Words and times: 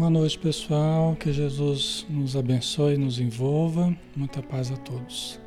Boa 0.00 0.08
noite, 0.08 0.38
pessoal. 0.38 1.14
Que 1.14 1.30
Jesus 1.30 2.06
nos 2.08 2.34
abençoe 2.34 2.94
e 2.94 2.96
nos 2.96 3.20
envolva. 3.20 3.94
Muita 4.16 4.42
paz 4.42 4.72
a 4.72 4.76
todos. 4.78 5.38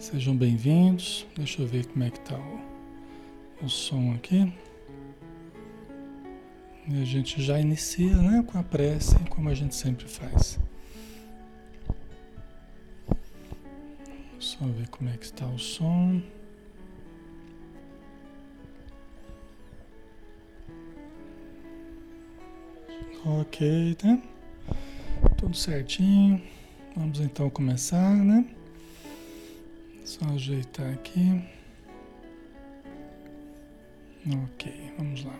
Sejam 0.00 0.36
bem-vindos. 0.36 1.24
Deixa 1.36 1.62
eu 1.62 1.66
ver 1.68 1.86
como 1.86 2.02
é 2.02 2.10
que 2.10 2.18
tá 2.18 2.36
o, 2.36 3.64
o 3.64 3.68
som 3.68 4.14
aqui. 4.14 4.52
E 6.88 7.00
a 7.00 7.04
gente 7.04 7.40
já 7.40 7.60
inicia, 7.60 8.16
né, 8.16 8.44
com 8.44 8.58
a 8.58 8.64
prece, 8.64 9.16
como 9.30 9.48
a 9.48 9.54
gente 9.54 9.76
sempre 9.76 10.08
faz. 10.08 10.58
Só 14.40 14.64
ver 14.66 14.88
como 14.88 15.08
é 15.08 15.16
que 15.16 15.26
está 15.26 15.46
o 15.46 15.56
som. 15.56 16.20
Ok, 23.30 23.94
né? 24.02 24.22
Tudo 25.36 25.54
certinho. 25.54 26.42
Vamos 26.96 27.20
então 27.20 27.50
começar, 27.50 28.16
né? 28.16 28.42
Só 30.02 30.24
ajeitar 30.30 30.90
aqui. 30.94 31.44
Ok, 34.26 34.72
vamos 34.96 35.24
lá. 35.24 35.38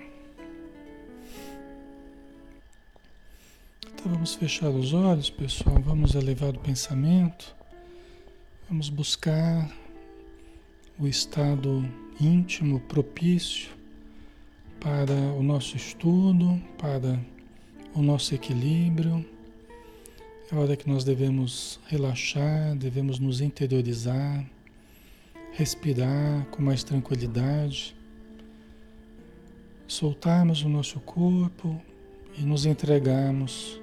Então 3.87 4.13
vamos 4.13 4.35
fechar 4.35 4.69
os 4.69 4.93
olhos, 4.93 5.31
pessoal. 5.31 5.81
Vamos 5.81 6.15
elevar 6.15 6.51
o 6.51 6.61
pensamento. 6.61 7.57
Vamos 8.69 8.91
buscar 8.91 9.67
o 10.99 11.09
estado 11.09 11.89
íntimo 12.21 12.81
propício 12.81 13.71
para 14.79 15.15
o 15.39 15.43
nosso 15.43 15.75
estudo, 15.75 16.63
para 16.77 17.19
o 17.95 18.03
nosso 18.03 18.35
equilíbrio. 18.35 19.25
É 20.51 20.55
hora 20.55 20.77
que 20.77 20.89
nós 20.89 21.05
devemos 21.05 21.79
relaxar, 21.87 22.75
devemos 22.77 23.19
nos 23.19 23.41
interiorizar, 23.41 24.49
respirar 25.53 26.47
com 26.47 26.63
mais 26.63 26.83
tranquilidade, 26.83 27.95
soltarmos 29.87 30.63
o 30.63 30.69
nosso 30.69 31.01
corpo 31.01 31.81
e 32.39 32.43
nos 32.43 32.65
entregarmos 32.65 33.81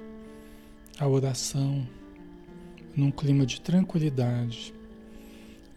à 0.97 1.07
oração 1.07 1.87
num 2.95 3.11
clima 3.11 3.45
de 3.45 3.59
tranquilidade. 3.59 4.73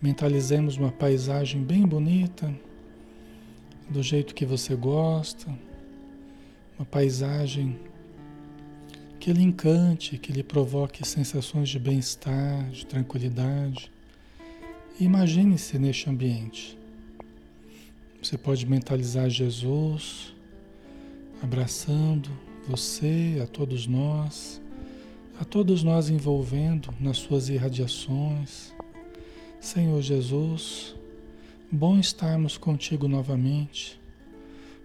Mentalizemos 0.00 0.76
uma 0.76 0.92
paisagem 0.92 1.62
bem 1.62 1.84
bonita, 1.84 2.54
do 3.90 4.02
jeito 4.02 4.34
que 4.34 4.46
você 4.46 4.76
gosta, 4.76 5.48
uma 6.78 6.84
paisagem 6.84 7.78
que 9.28 9.34
lhe 9.34 9.42
encante, 9.42 10.16
que 10.16 10.32
lhe 10.32 10.42
provoque 10.42 11.06
sensações 11.06 11.68
de 11.68 11.78
bem-estar, 11.78 12.70
de 12.70 12.86
tranquilidade. 12.86 13.92
Imagine-se 14.98 15.78
neste 15.78 16.08
ambiente. 16.08 16.78
Você 18.22 18.38
pode 18.38 18.64
mentalizar 18.64 19.28
Jesus 19.28 20.34
abraçando 21.42 22.30
você, 22.66 23.38
a 23.42 23.46
todos 23.46 23.86
nós, 23.86 24.62
a 25.38 25.44
todos 25.44 25.82
nós 25.82 26.08
envolvendo 26.08 26.88
nas 26.98 27.18
suas 27.18 27.50
irradiações. 27.50 28.72
Senhor 29.60 30.00
Jesus, 30.00 30.96
bom 31.70 31.98
estarmos 31.98 32.56
contigo 32.56 33.06
novamente. 33.06 34.00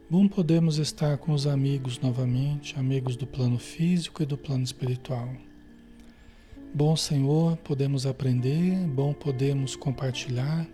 Bom 0.09 0.27
podemos 0.27 0.77
estar 0.79 1.17
com 1.17 1.31
os 1.31 1.47
amigos 1.47 1.97
novamente, 1.97 2.77
amigos 2.77 3.15
do 3.15 3.25
plano 3.25 3.57
físico 3.57 4.21
e 4.21 4.25
do 4.25 4.37
plano 4.37 4.63
espiritual. 4.63 5.29
Bom 6.73 6.93
Senhor, 6.95 7.55
podemos 7.57 8.05
aprender, 8.05 8.75
bom 8.89 9.13
podemos 9.13 9.77
compartilhar, 9.77 10.67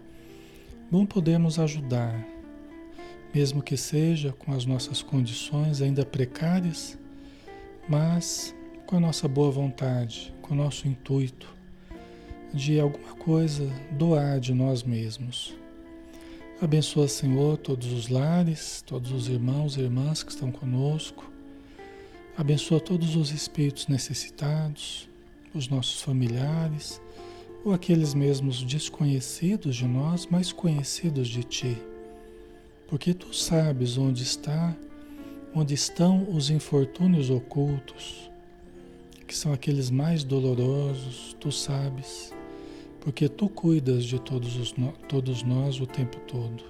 bom 0.90 1.06
podemos 1.06 1.60
ajudar, 1.60 2.26
mesmo 3.34 3.62
que 3.62 3.78
seja 3.78 4.34
com 4.34 4.52
as 4.52 4.66
nossas 4.66 5.04
condições 5.04 5.80
ainda 5.80 6.04
precárias, 6.04 6.98
mas 7.88 8.54
com 8.88 8.98
a 8.98 9.00
nossa 9.00 9.28
boa 9.28 9.52
vontade, 9.52 10.34
com 10.42 10.56
o 10.56 10.58
nosso 10.58 10.88
intuito 10.88 11.56
de 12.52 12.80
alguma 12.80 13.14
coisa 13.14 13.70
doar 13.92 14.40
de 14.40 14.56
nós 14.56 14.82
mesmos 14.82 15.56
Abençoa, 16.62 17.08
Senhor, 17.08 17.56
todos 17.56 17.90
os 17.94 18.10
lares, 18.10 18.84
todos 18.86 19.14
os 19.14 19.30
irmãos 19.30 19.78
e 19.78 19.80
irmãs 19.80 20.24
que 20.24 20.32
estão 20.32 20.52
conosco. 20.52 21.32
Abençoa 22.38 22.82
todos 22.82 23.16
os 23.16 23.32
espíritos 23.32 23.88
necessitados, 23.88 25.08
os 25.56 25.70
nossos 25.70 26.02
familiares, 26.02 27.02
ou 27.64 27.72
aqueles 27.72 28.14
mesmos 28.14 28.62
desconhecidos 28.62 29.78
de 29.78 29.86
nós, 29.86 30.28
mas 30.30 30.52
conhecidos 30.52 31.30
de 31.30 31.46
Ti. 31.46 31.78
Porque 32.90 33.14
Tu 33.14 33.34
sabes 33.34 33.98
onde 33.98 34.24
está, 34.24 34.76
onde 35.56 35.74
estão 35.74 36.30
os 36.30 36.50
infortúnios 36.50 37.30
ocultos, 37.30 38.30
que 39.26 39.34
são 39.34 39.54
aqueles 39.54 39.90
mais 39.90 40.26
dolorosos, 40.26 41.38
Tu 41.40 41.54
sabes 41.54 42.34
porque 43.02 43.30
tu 43.30 43.48
cuidas 43.48 44.04
de 44.04 44.20
todos, 44.20 44.56
os, 44.56 44.76
todos 45.08 45.44
nós 45.44 45.80
o 45.80 45.86
tempo 45.86 46.20
todo. 46.28 46.64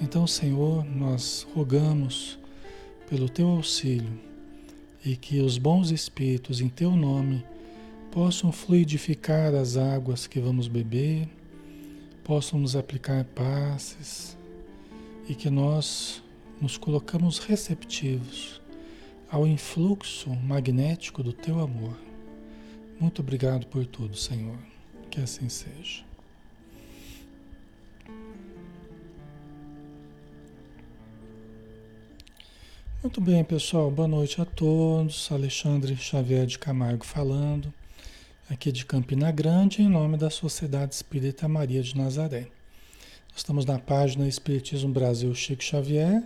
Então, 0.00 0.26
Senhor, 0.26 0.84
nós 0.84 1.46
rogamos 1.54 2.38
pelo 3.08 3.28
teu 3.28 3.48
auxílio 3.48 4.18
e 5.04 5.16
que 5.16 5.40
os 5.40 5.58
bons 5.58 5.90
espíritos 5.90 6.60
em 6.60 6.68
teu 6.68 6.90
nome 6.92 7.44
possam 8.10 8.50
fluidificar 8.50 9.54
as 9.54 9.76
águas 9.76 10.26
que 10.26 10.40
vamos 10.40 10.68
beber, 10.68 11.28
possam 12.22 12.58
nos 12.58 12.74
aplicar 12.74 13.24
passes 13.24 14.36
e 15.28 15.34
que 15.34 15.50
nós 15.50 16.22
nos 16.60 16.76
colocamos 16.76 17.38
receptivos 17.38 18.60
ao 19.30 19.46
influxo 19.46 20.30
magnético 20.30 21.22
do 21.22 21.32
teu 21.32 21.60
amor. 21.60 21.96
Muito 23.00 23.20
obrigado 23.20 23.66
por 23.66 23.84
tudo, 23.84 24.16
Senhor. 24.16 24.73
Que 25.14 25.20
assim 25.20 25.48
seja. 25.48 26.02
Muito 33.00 33.20
bem, 33.20 33.44
pessoal. 33.44 33.92
Boa 33.92 34.08
noite 34.08 34.40
a 34.40 34.44
todos. 34.44 35.30
Alexandre 35.30 35.94
Xavier 35.94 36.46
de 36.46 36.58
Camargo 36.58 37.04
falando, 37.04 37.72
aqui 38.50 38.72
de 38.72 38.84
Campina 38.84 39.30
Grande, 39.30 39.82
em 39.82 39.88
nome 39.88 40.16
da 40.16 40.30
Sociedade 40.30 40.96
Espírita 40.96 41.46
Maria 41.46 41.80
de 41.80 41.96
Nazaré. 41.96 42.48
Nós 43.30 43.36
estamos 43.36 43.64
na 43.64 43.78
página 43.78 44.26
Espiritismo 44.26 44.92
Brasil 44.92 45.32
Chico 45.32 45.62
Xavier, 45.62 46.24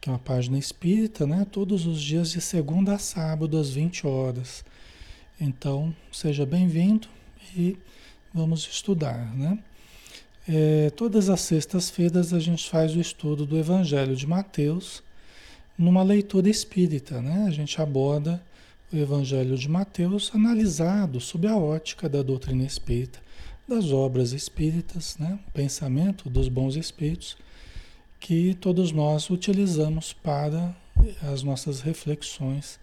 que 0.00 0.08
é 0.08 0.12
uma 0.12 0.18
página 0.18 0.58
espírita, 0.58 1.28
né? 1.28 1.46
Todos 1.48 1.86
os 1.86 2.02
dias 2.02 2.32
de 2.32 2.40
segunda 2.40 2.94
a 2.94 2.98
sábado, 2.98 3.56
às 3.56 3.70
20 3.70 4.04
horas. 4.04 4.64
Então, 5.40 5.94
seja 6.10 6.44
bem-vindo 6.44 7.17
e 7.56 7.78
vamos 8.32 8.66
estudar, 8.66 9.34
né? 9.36 9.58
É, 10.48 10.90
todas 10.90 11.28
as 11.28 11.42
sextas-feiras 11.42 12.32
a 12.32 12.40
gente 12.40 12.70
faz 12.70 12.96
o 12.96 13.00
estudo 13.00 13.44
do 13.44 13.58
Evangelho 13.58 14.16
de 14.16 14.26
Mateus 14.26 15.02
numa 15.76 16.02
leitura 16.02 16.48
espírita, 16.48 17.20
né? 17.20 17.44
A 17.46 17.50
gente 17.50 17.80
aborda 17.80 18.42
o 18.92 18.96
Evangelho 18.96 19.56
de 19.56 19.68
Mateus 19.68 20.30
analisado 20.34 21.20
sob 21.20 21.46
a 21.46 21.56
ótica 21.56 22.08
da 22.08 22.22
doutrina 22.22 22.64
espírita, 22.64 23.20
das 23.68 23.92
obras 23.92 24.32
espíritas, 24.32 25.18
né? 25.18 25.38
O 25.48 25.52
pensamento 25.52 26.30
dos 26.30 26.48
bons 26.48 26.76
espíritos 26.76 27.36
que 28.18 28.54
todos 28.54 28.90
nós 28.90 29.28
utilizamos 29.30 30.12
para 30.12 30.74
as 31.30 31.42
nossas 31.42 31.80
reflexões 31.80 32.80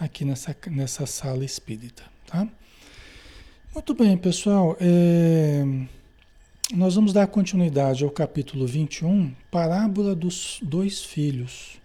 aqui 0.00 0.24
nessa, 0.24 0.56
nessa 0.70 1.06
sala 1.06 1.44
espírita, 1.44 2.02
tá? 2.26 2.48
Muito 3.74 3.94
bem, 3.94 4.18
pessoal. 4.18 4.76
É... 4.78 5.64
Nós 6.74 6.94
vamos 6.94 7.14
dar 7.14 7.26
continuidade 7.26 8.04
ao 8.04 8.10
capítulo 8.10 8.66
21, 8.66 9.32
Parábola 9.50 10.14
dos 10.14 10.60
Dois 10.62 11.02
Filhos. 11.02 11.80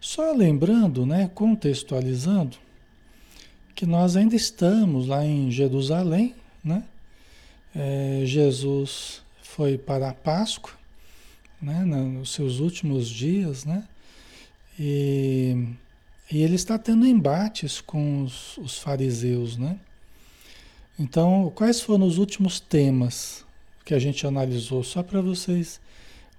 Só 0.00 0.32
lembrando, 0.32 1.06
né, 1.06 1.30
contextualizando, 1.32 2.56
que 3.76 3.86
nós 3.86 4.16
ainda 4.16 4.34
estamos 4.34 5.06
lá 5.06 5.24
em 5.24 5.52
Jerusalém, 5.52 6.34
né? 6.64 6.82
É, 7.72 8.22
Jesus 8.24 9.22
foi 9.40 9.78
para 9.78 10.10
a 10.10 10.14
Páscoa, 10.14 10.72
né, 11.62 11.84
nos 11.84 12.32
seus 12.32 12.58
últimos 12.58 13.08
dias, 13.08 13.64
né? 13.64 13.84
E, 14.76 15.68
e 16.30 16.42
ele 16.42 16.56
está 16.56 16.76
tendo 16.76 17.06
embates 17.06 17.80
com 17.80 18.24
os, 18.24 18.58
os 18.58 18.80
fariseus, 18.80 19.56
né? 19.56 19.78
Então, 20.98 21.52
quais 21.54 21.80
foram 21.80 22.06
os 22.06 22.18
últimos 22.18 22.60
temas 22.60 23.44
que 23.84 23.94
a 23.94 23.98
gente 23.98 24.26
analisou, 24.26 24.82
só 24.82 25.02
para 25.02 25.20
vocês 25.20 25.80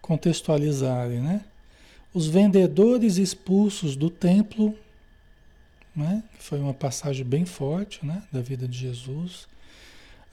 contextualizarem, 0.01 1.19
né? 1.19 1.41
Os 2.13 2.27
vendedores 2.27 3.17
expulsos 3.17 3.95
do 3.95 4.09
templo, 4.09 4.73
né? 5.95 6.23
foi 6.39 6.59
uma 6.59 6.73
passagem 6.73 7.25
bem 7.25 7.45
forte 7.45 8.05
né? 8.05 8.23
da 8.31 8.41
vida 8.41 8.67
de 8.67 8.77
Jesus. 8.77 9.47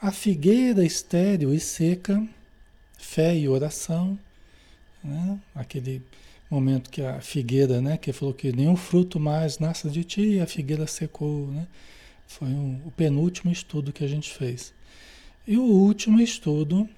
A 0.00 0.12
figueira 0.12 0.84
estéril 0.84 1.52
e 1.52 1.58
seca, 1.58 2.24
fé 2.96 3.36
e 3.36 3.48
oração, 3.48 4.18
né? 5.02 5.40
aquele 5.54 6.02
momento 6.48 6.88
que 6.88 7.02
a 7.02 7.20
figueira, 7.20 7.80
né? 7.80 7.96
que 7.96 8.12
falou 8.12 8.32
que 8.32 8.52
nenhum 8.52 8.76
fruto 8.76 9.18
mais 9.18 9.58
nasce 9.58 9.90
de 9.90 10.04
ti 10.04 10.22
e 10.34 10.40
a 10.40 10.46
figueira 10.46 10.86
secou. 10.86 11.48
Né? 11.48 11.66
Foi 12.38 12.48
um, 12.48 12.80
o 12.86 12.90
penúltimo 12.90 13.52
estudo 13.52 13.92
que 13.92 14.04
a 14.04 14.08
gente 14.08 14.32
fez. 14.32 14.72
E 15.46 15.56
o 15.56 15.64
último 15.64 16.20
estudo, 16.20 16.88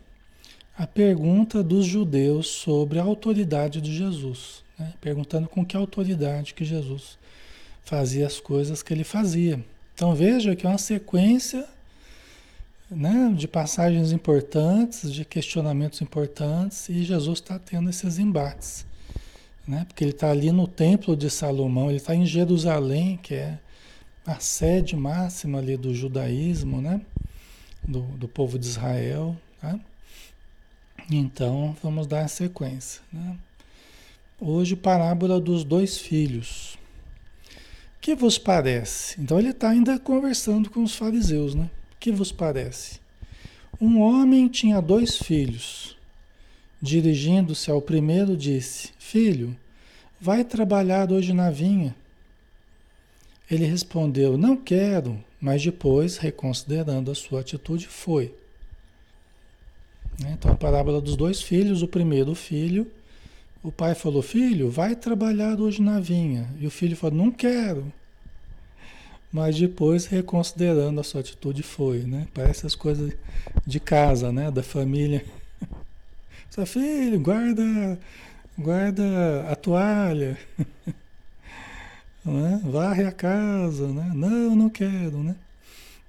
a 0.76 0.86
pergunta 0.86 1.62
dos 1.62 1.86
judeus 1.86 2.46
sobre 2.46 2.98
a 2.98 3.02
autoridade 3.02 3.81
de 3.81 3.96
Jesus, 3.96 4.62
né? 4.78 4.92
perguntando 5.00 5.48
com 5.48 5.64
que 5.64 5.76
autoridade 5.76 6.54
que 6.54 6.64
Jesus 6.64 7.18
fazia 7.85 8.26
as 8.26 8.38
coisas 8.38 8.82
que 8.82 8.92
ele 8.92 9.04
fazia. 9.04 9.64
Então 9.94 10.14
veja 10.14 10.54
que 10.54 10.66
é 10.66 10.68
uma 10.68 10.78
sequência 10.78 11.66
né, 12.90 13.32
de 13.37 13.49
passagens 13.49 14.12
importantes, 14.12 15.12
de 15.12 15.25
questionamentos 15.25 16.00
importantes, 16.00 16.88
e 16.88 17.02
Jesus 17.02 17.40
está 17.40 17.59
tendo 17.59 17.90
esses 17.90 18.18
embates. 18.18 18.87
Né? 19.66 19.85
Porque 19.87 20.04
ele 20.04 20.12
está 20.12 20.30
ali 20.30 20.52
no 20.52 20.68
templo 20.68 21.16
de 21.16 21.30
Salomão, 21.30 21.88
ele 21.88 21.97
está 21.97 22.14
em 22.14 22.26
Jerusalém, 22.26 23.18
que 23.23 23.35
é 23.35 23.59
a 24.26 24.40
sede 24.40 24.97
máxima 24.97 25.59
ali 25.59 25.76
do 25.76 25.95
judaísmo, 25.95 26.81
né? 26.81 27.00
do, 27.87 28.02
do 28.02 28.26
povo 28.26 28.59
de 28.59 28.66
Israel. 28.66 29.37
Tá? 29.61 29.78
Então, 31.11 31.76
vamos 31.83 32.07
dar 32.07 32.25
a 32.25 32.28
sequência. 32.28 33.02
Né? 33.12 33.37
Hoje, 34.40 34.75
parábola 34.75 35.40
dos 35.40 35.64
dois 35.64 35.99
filhos. 35.99 36.78
Que 38.00 38.14
vos 38.14 38.38
parece? 38.38 39.21
Então, 39.21 39.38
ele 39.38 39.50
está 39.50 39.71
ainda 39.71 39.99
conversando 39.99 40.71
com 40.71 40.83
os 40.83 40.95
fariseus. 40.95 41.54
Né? 41.54 41.71
Que 42.00 42.11
vos 42.11 42.33
parece? 42.33 43.00
Um 43.81 44.00
homem 44.00 44.49
tinha 44.49 44.81
dois 44.81 45.16
filhos. 45.16 45.97
Dirigindo-se 46.81 47.71
ao 47.71 47.81
primeiro, 47.81 48.37
disse: 48.37 48.90
Filho, 48.99 49.57
vai 50.21 50.45
trabalhar 50.45 51.11
hoje 51.11 51.33
na 51.33 51.50
vinha. 51.50 51.95
Ele 53.50 53.64
respondeu: 53.66 54.36
Não 54.36 54.56
quero. 54.56 55.22
Mas 55.40 55.62
depois, 55.62 56.16
reconsiderando 56.16 57.10
a 57.10 57.14
sua 57.14 57.40
atitude, 57.40 57.86
foi. 57.86 58.34
Né? 60.18 60.34
Então, 60.38 60.52
a 60.52 60.56
parábola 60.56 61.00
dos 61.00 61.16
dois 61.16 61.42
filhos: 61.42 61.82
o 61.82 61.88
primeiro 61.88 62.34
filho, 62.34 62.90
o 63.62 63.70
pai 63.70 63.94
falou: 63.94 64.22
Filho, 64.22 64.70
vai 64.70 64.96
trabalhar 64.96 65.60
hoje 65.60 65.82
na 65.82 66.00
vinha. 66.00 66.48
E 66.58 66.66
o 66.66 66.70
filho 66.70 66.96
falou: 66.96 67.18
Não 67.18 67.30
quero. 67.30 67.92
Mas 69.30 69.58
depois, 69.58 70.06
reconsiderando 70.06 71.00
a 71.00 71.04
sua 71.04 71.20
atitude, 71.20 71.62
foi. 71.62 72.04
Né? 72.04 72.28
Parece 72.32 72.66
as 72.66 72.74
coisas 72.74 73.12
de 73.66 73.80
casa, 73.80 74.32
né? 74.32 74.50
da 74.50 74.62
família. 74.62 75.24
Seu 76.48 76.64
filho, 76.64 77.18
guarda, 77.18 77.98
guarda 78.56 79.02
a 79.50 79.56
toalha. 79.56 80.38
né? 82.25 82.61
varre 82.64 83.04
a 83.04 83.12
casa, 83.12 83.88
né? 83.88 84.11
Não, 84.14 84.57
não 84.57 84.71
quero, 84.71 85.23
né? 85.23 85.37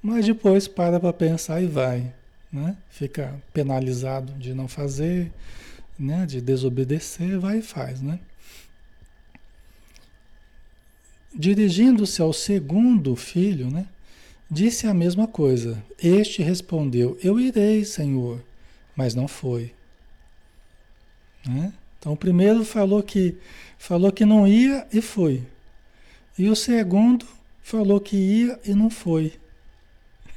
Mas 0.02 0.26
depois 0.26 0.68
para 0.68 1.00
para 1.00 1.12
pensar 1.12 1.62
e 1.62 1.68
vai, 1.68 2.14
né? 2.52 2.78
Fica 2.90 3.36
penalizado 3.52 4.34
de 4.34 4.54
não 4.54 4.68
fazer, 4.68 5.32
né? 5.98 6.26
De 6.26 6.40
desobedecer, 6.40 7.40
vai 7.40 7.60
e 7.60 7.62
faz, 7.62 8.02
né? 8.02 8.20
Dirigindo-se 11.34 12.22
ao 12.22 12.32
segundo 12.32 13.16
filho, 13.16 13.70
né? 13.70 13.88
Disse 14.50 14.88
a 14.88 14.94
mesma 14.94 15.28
coisa. 15.28 15.84
Este 16.02 16.42
respondeu: 16.42 17.18
Eu 17.22 17.40
irei, 17.40 17.84
Senhor, 17.84 18.42
mas 18.96 19.16
não 19.16 19.28
foi. 19.28 19.74
Né? 21.46 21.74
Então 22.00 22.14
o 22.14 22.18
primeiro 22.18 22.64
falou 22.64 23.02
que 23.04 23.36
falou 23.78 24.12
que 24.12 24.24
não 24.24 24.48
ia 24.48 24.88
e 24.94 25.02
foi. 25.02 25.44
E 26.38 26.50
o 26.50 26.56
segundo 26.56 27.26
falou 27.62 28.00
que 28.00 28.16
ia 28.16 28.60
e 28.66 28.74
não 28.74 28.90
foi. 28.90 29.34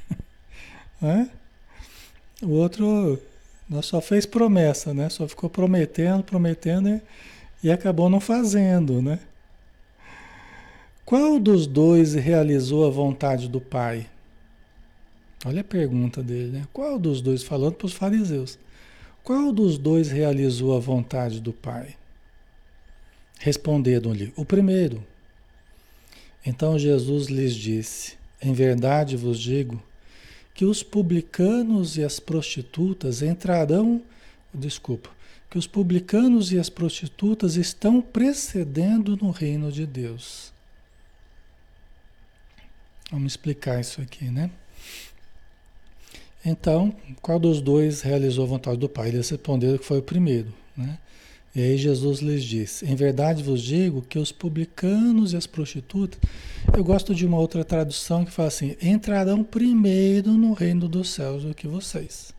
né? 1.01 1.29
O 2.41 2.51
outro 2.51 3.21
só 3.81 3.99
fez 4.01 4.25
promessa, 4.25 4.93
né? 4.93 5.09
Só 5.09 5.27
ficou 5.27 5.49
prometendo, 5.49 6.23
prometendo 6.23 6.89
e, 6.89 7.01
e 7.63 7.71
acabou 7.71 8.09
não 8.09 8.19
fazendo, 8.19 9.01
né? 9.01 9.19
Qual 11.05 11.39
dos 11.39 11.67
dois 11.67 12.13
realizou 12.13 12.85
a 12.85 12.89
vontade 12.89 13.49
do 13.49 13.59
Pai? 13.59 14.07
Olha 15.45 15.61
a 15.61 15.63
pergunta 15.63 16.21
dele, 16.21 16.51
né? 16.51 16.67
Qual 16.71 16.99
dos 16.99 17.21
dois, 17.21 17.43
falando 17.43 17.73
para 17.73 17.87
os 17.87 17.93
fariseus, 17.93 18.59
qual 19.23 19.51
dos 19.51 19.77
dois 19.77 20.09
realizou 20.11 20.75
a 20.75 20.79
vontade 20.79 21.39
do 21.39 21.51
Pai? 21.51 21.95
Responderam-lhe, 23.39 24.33
o 24.35 24.45
primeiro. 24.45 25.03
Então 26.45 26.79
Jesus 26.79 27.27
lhes 27.27 27.53
disse: 27.53 28.17
Em 28.41 28.53
verdade 28.53 29.15
vos 29.17 29.39
digo 29.39 29.81
que 30.53 30.65
os 30.65 30.83
publicanos 30.83 31.97
e 31.97 32.03
as 32.03 32.19
prostitutas 32.19 33.21
entrarão, 33.21 34.01
desculpa, 34.53 35.09
que 35.49 35.57
os 35.57 35.65
publicanos 35.65 36.51
e 36.51 36.59
as 36.59 36.69
prostitutas 36.69 37.55
estão 37.55 38.01
precedendo 38.01 39.15
no 39.17 39.31
reino 39.31 39.71
de 39.71 39.85
Deus. 39.85 40.51
Vamos 43.09 43.33
explicar 43.33 43.79
isso 43.79 44.01
aqui, 44.01 44.25
né? 44.25 44.51
Então, 46.45 46.95
qual 47.21 47.39
dos 47.39 47.59
dois 47.61 48.01
realizou 48.01 48.45
a 48.45 48.47
vontade 48.47 48.77
do 48.77 48.87
Pai? 48.87 49.09
Eles 49.09 49.29
responderam 49.29 49.77
que 49.77 49.85
foi 49.85 49.99
o 49.99 50.03
primeiro, 50.03 50.53
né? 50.77 50.97
E 51.55 51.61
aí 51.61 51.77
Jesus 51.77 52.19
lhes 52.19 52.43
disse: 52.43 52.85
Em 52.85 52.95
verdade 52.95 53.43
vos 53.43 53.61
digo 53.61 54.01
que 54.01 54.19
os 54.19 54.31
publicanos 54.31 55.33
e 55.33 55.37
as 55.37 55.47
prostitutas. 55.47 56.19
Eu 56.75 56.83
gosto 56.83 57.15
de 57.15 57.25
uma 57.25 57.37
outra 57.37 57.65
tradução 57.65 58.23
que 58.23 58.31
fala 58.31 58.47
assim: 58.49 58.75
entrarão 58.81 59.43
primeiro 59.43 60.33
no 60.33 60.53
reino 60.53 60.87
dos 60.87 61.09
céus 61.09 61.43
do 61.43 61.55
que 61.55 61.67
vocês. 61.67 62.33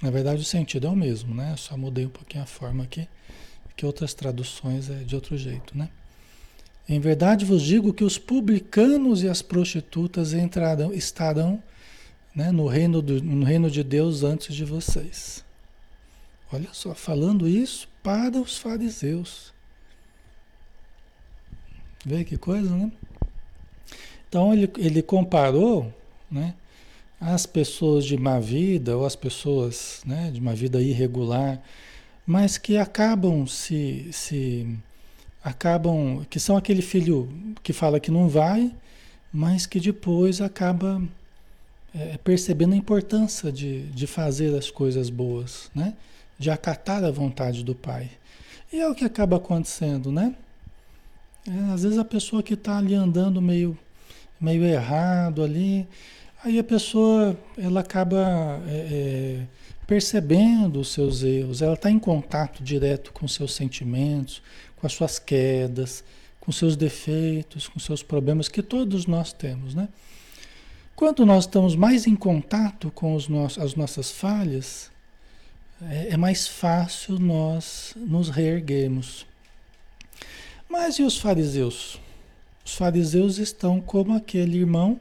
Na 0.00 0.10
verdade, 0.10 0.42
o 0.42 0.44
sentido 0.44 0.88
é 0.88 0.90
o 0.90 0.96
mesmo, 0.96 1.32
né? 1.32 1.54
só 1.56 1.76
mudei 1.76 2.04
um 2.06 2.10
pouquinho 2.10 2.42
a 2.42 2.46
forma 2.46 2.82
aqui, 2.82 3.06
que 3.76 3.86
outras 3.86 4.12
traduções 4.12 4.90
é 4.90 4.96
de 5.04 5.14
outro 5.14 5.38
jeito, 5.38 5.78
né? 5.78 5.88
Em 6.88 6.98
verdade 6.98 7.44
vos 7.44 7.62
digo 7.62 7.92
que 7.92 8.02
os 8.02 8.18
publicanos 8.18 9.22
e 9.22 9.28
as 9.28 9.40
prostitutas 9.40 10.32
entrarão, 10.34 10.92
estarão 10.92 11.62
né, 12.34 12.50
no, 12.50 12.66
reino 12.66 13.00
do, 13.00 13.22
no 13.22 13.44
reino 13.44 13.70
de 13.70 13.84
Deus 13.84 14.24
antes 14.24 14.56
de 14.56 14.64
vocês. 14.64 15.44
Olha 16.52 16.68
só, 16.72 16.94
falando 16.94 17.48
isso 17.48 17.88
para 18.02 18.38
os 18.38 18.58
fariseus. 18.58 19.52
Vê 22.04 22.24
que 22.24 22.36
coisa, 22.36 22.68
né? 22.76 22.92
Então 24.28 24.52
ele, 24.52 24.70
ele 24.76 25.02
comparou 25.02 25.92
né, 26.30 26.54
as 27.20 27.46
pessoas 27.46 28.04
de 28.04 28.16
má 28.16 28.38
vida, 28.38 28.96
ou 28.96 29.06
as 29.06 29.16
pessoas 29.16 30.02
né, 30.04 30.30
de 30.30 30.40
uma 30.40 30.54
vida 30.54 30.82
irregular, 30.82 31.62
mas 32.26 32.58
que 32.58 32.76
acabam 32.76 33.46
se, 33.46 34.08
se 34.12 34.66
acabam, 35.42 36.24
que 36.28 36.38
são 36.38 36.56
aquele 36.56 36.82
filho 36.82 37.28
que 37.62 37.72
fala 37.72 38.00
que 38.00 38.10
não 38.10 38.28
vai, 38.28 38.74
mas 39.32 39.66
que 39.66 39.80
depois 39.80 40.40
acaba 40.40 41.00
é, 41.94 42.18
percebendo 42.18 42.74
a 42.74 42.76
importância 42.76 43.50
de, 43.50 43.82
de 43.88 44.06
fazer 44.06 44.54
as 44.56 44.70
coisas 44.70 45.08
boas, 45.08 45.70
né? 45.74 45.94
De 46.38 46.50
acatar 46.50 47.04
a 47.04 47.10
vontade 47.10 47.62
do 47.64 47.74
Pai. 47.74 48.10
E 48.72 48.80
é 48.80 48.88
o 48.88 48.94
que 48.94 49.04
acaba 49.04 49.36
acontecendo, 49.36 50.10
né? 50.10 50.34
É, 51.46 51.72
às 51.72 51.82
vezes 51.82 51.98
a 51.98 52.04
pessoa 52.04 52.42
que 52.42 52.54
está 52.54 52.78
ali 52.78 52.94
andando 52.94 53.42
meio, 53.42 53.76
meio 54.40 54.64
errado 54.64 55.42
ali, 55.42 55.86
aí 56.44 56.58
a 56.58 56.64
pessoa 56.64 57.36
ela 57.58 57.80
acaba 57.80 58.60
é, 58.66 58.70
é, 58.70 59.46
percebendo 59.86 60.80
os 60.80 60.92
seus 60.92 61.22
erros, 61.22 61.60
ela 61.60 61.74
está 61.74 61.90
em 61.90 61.98
contato 61.98 62.62
direto 62.62 63.12
com 63.12 63.26
seus 63.26 63.54
sentimentos, 63.54 64.40
com 64.76 64.86
as 64.86 64.92
suas 64.92 65.18
quedas, 65.18 66.04
com 66.40 66.50
seus 66.50 66.76
defeitos, 66.76 67.68
com 67.68 67.78
seus 67.78 68.02
problemas 68.02 68.48
que 68.48 68.62
todos 68.62 69.06
nós 69.06 69.32
temos, 69.32 69.74
né? 69.74 69.88
Quando 70.94 71.26
nós 71.26 71.44
estamos 71.44 71.74
mais 71.74 72.06
em 72.06 72.14
contato 72.14 72.90
com 72.90 73.14
os 73.14 73.28
nossos, 73.28 73.62
as 73.62 73.74
nossas 73.74 74.10
falhas, 74.12 74.90
é, 75.88 76.10
é 76.10 76.16
mais 76.16 76.46
fácil 76.46 77.18
nós 77.18 77.94
nos 77.96 78.28
reerguermos. 78.28 79.26
Mas 80.68 80.98
e 80.98 81.02
os 81.02 81.18
fariseus? 81.18 82.00
Os 82.64 82.74
fariseus 82.74 83.38
estão 83.38 83.80
como 83.80 84.14
aquele 84.14 84.58
irmão 84.58 84.98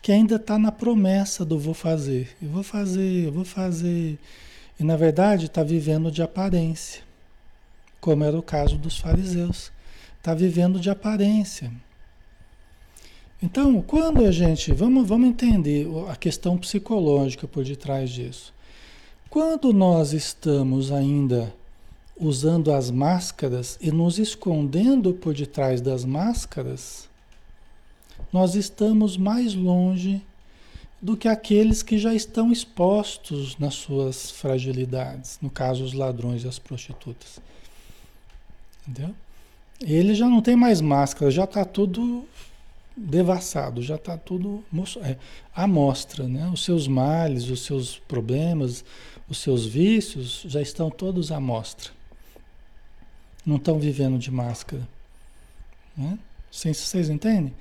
que 0.00 0.12
ainda 0.12 0.36
está 0.36 0.58
na 0.58 0.72
promessa 0.72 1.44
do 1.44 1.58
vou 1.58 1.74
fazer. 1.74 2.36
Eu 2.40 2.48
vou 2.48 2.62
fazer, 2.62 3.26
eu 3.26 3.32
vou 3.32 3.44
fazer. 3.44 4.18
E 4.78 4.84
na 4.84 4.96
verdade 4.96 5.46
está 5.46 5.62
vivendo 5.62 6.10
de 6.10 6.22
aparência, 6.22 7.02
como 8.00 8.24
era 8.24 8.38
o 8.38 8.42
caso 8.42 8.78
dos 8.78 8.98
fariseus. 8.98 9.72
está 10.18 10.34
vivendo 10.34 10.80
de 10.80 10.90
aparência. 10.90 11.70
Então, 13.40 13.80
quando 13.82 14.24
a 14.24 14.32
gente. 14.32 14.72
Vamos, 14.72 15.06
vamos 15.06 15.28
entender 15.28 15.86
a 16.10 16.16
questão 16.16 16.58
psicológica 16.58 17.46
por 17.46 17.64
detrás 17.64 18.10
disso. 18.10 18.52
Quando 19.30 19.74
nós 19.74 20.14
estamos 20.14 20.90
ainda 20.90 21.54
usando 22.16 22.72
as 22.72 22.90
máscaras 22.90 23.78
e 23.78 23.92
nos 23.92 24.18
escondendo 24.18 25.12
por 25.12 25.34
detrás 25.34 25.82
das 25.82 26.02
máscaras, 26.02 27.10
nós 28.32 28.54
estamos 28.54 29.18
mais 29.18 29.54
longe 29.54 30.22
do 31.00 31.14
que 31.14 31.28
aqueles 31.28 31.82
que 31.82 31.98
já 31.98 32.14
estão 32.14 32.50
expostos 32.50 33.56
nas 33.58 33.74
suas 33.74 34.30
fragilidades, 34.30 35.38
no 35.42 35.50
caso 35.50 35.84
os 35.84 35.92
ladrões 35.92 36.42
e 36.42 36.48
as 36.48 36.58
prostitutas. 36.58 37.38
Entendeu? 38.88 39.14
Ele 39.78 40.14
já 40.14 40.26
não 40.26 40.40
tem 40.40 40.56
mais 40.56 40.80
máscara, 40.80 41.30
já 41.30 41.44
está 41.44 41.66
tudo 41.66 42.26
devassado, 42.96 43.80
já 43.82 43.94
está 43.94 44.16
tudo 44.16 44.64
é, 45.02 45.16
à 45.54 45.66
mostra, 45.66 46.26
né? 46.26 46.50
Os 46.52 46.64
seus 46.64 46.88
males, 46.88 47.48
os 47.48 47.60
seus 47.64 47.98
problemas, 47.98 48.84
os 49.28 49.38
seus 49.38 49.66
vícios 49.66 50.42
já 50.46 50.60
estão 50.60 50.90
todos 50.90 51.30
à 51.30 51.38
mostra. 51.38 51.90
Não 53.44 53.56
estão 53.56 53.78
vivendo 53.78 54.18
de 54.18 54.30
máscara. 54.30 54.86
Né? 55.96 56.18
Vocês 56.50 57.08
entendem? 57.08 57.52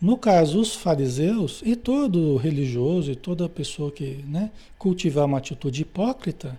No 0.00 0.16
caso, 0.16 0.60
os 0.60 0.74
fariseus 0.74 1.62
e 1.64 1.76
todo 1.76 2.36
religioso 2.36 3.12
e 3.12 3.16
toda 3.16 3.48
pessoa 3.48 3.90
que 3.90 4.24
né, 4.26 4.50
cultivar 4.76 5.26
uma 5.26 5.38
atitude 5.38 5.82
hipócrita, 5.82 6.58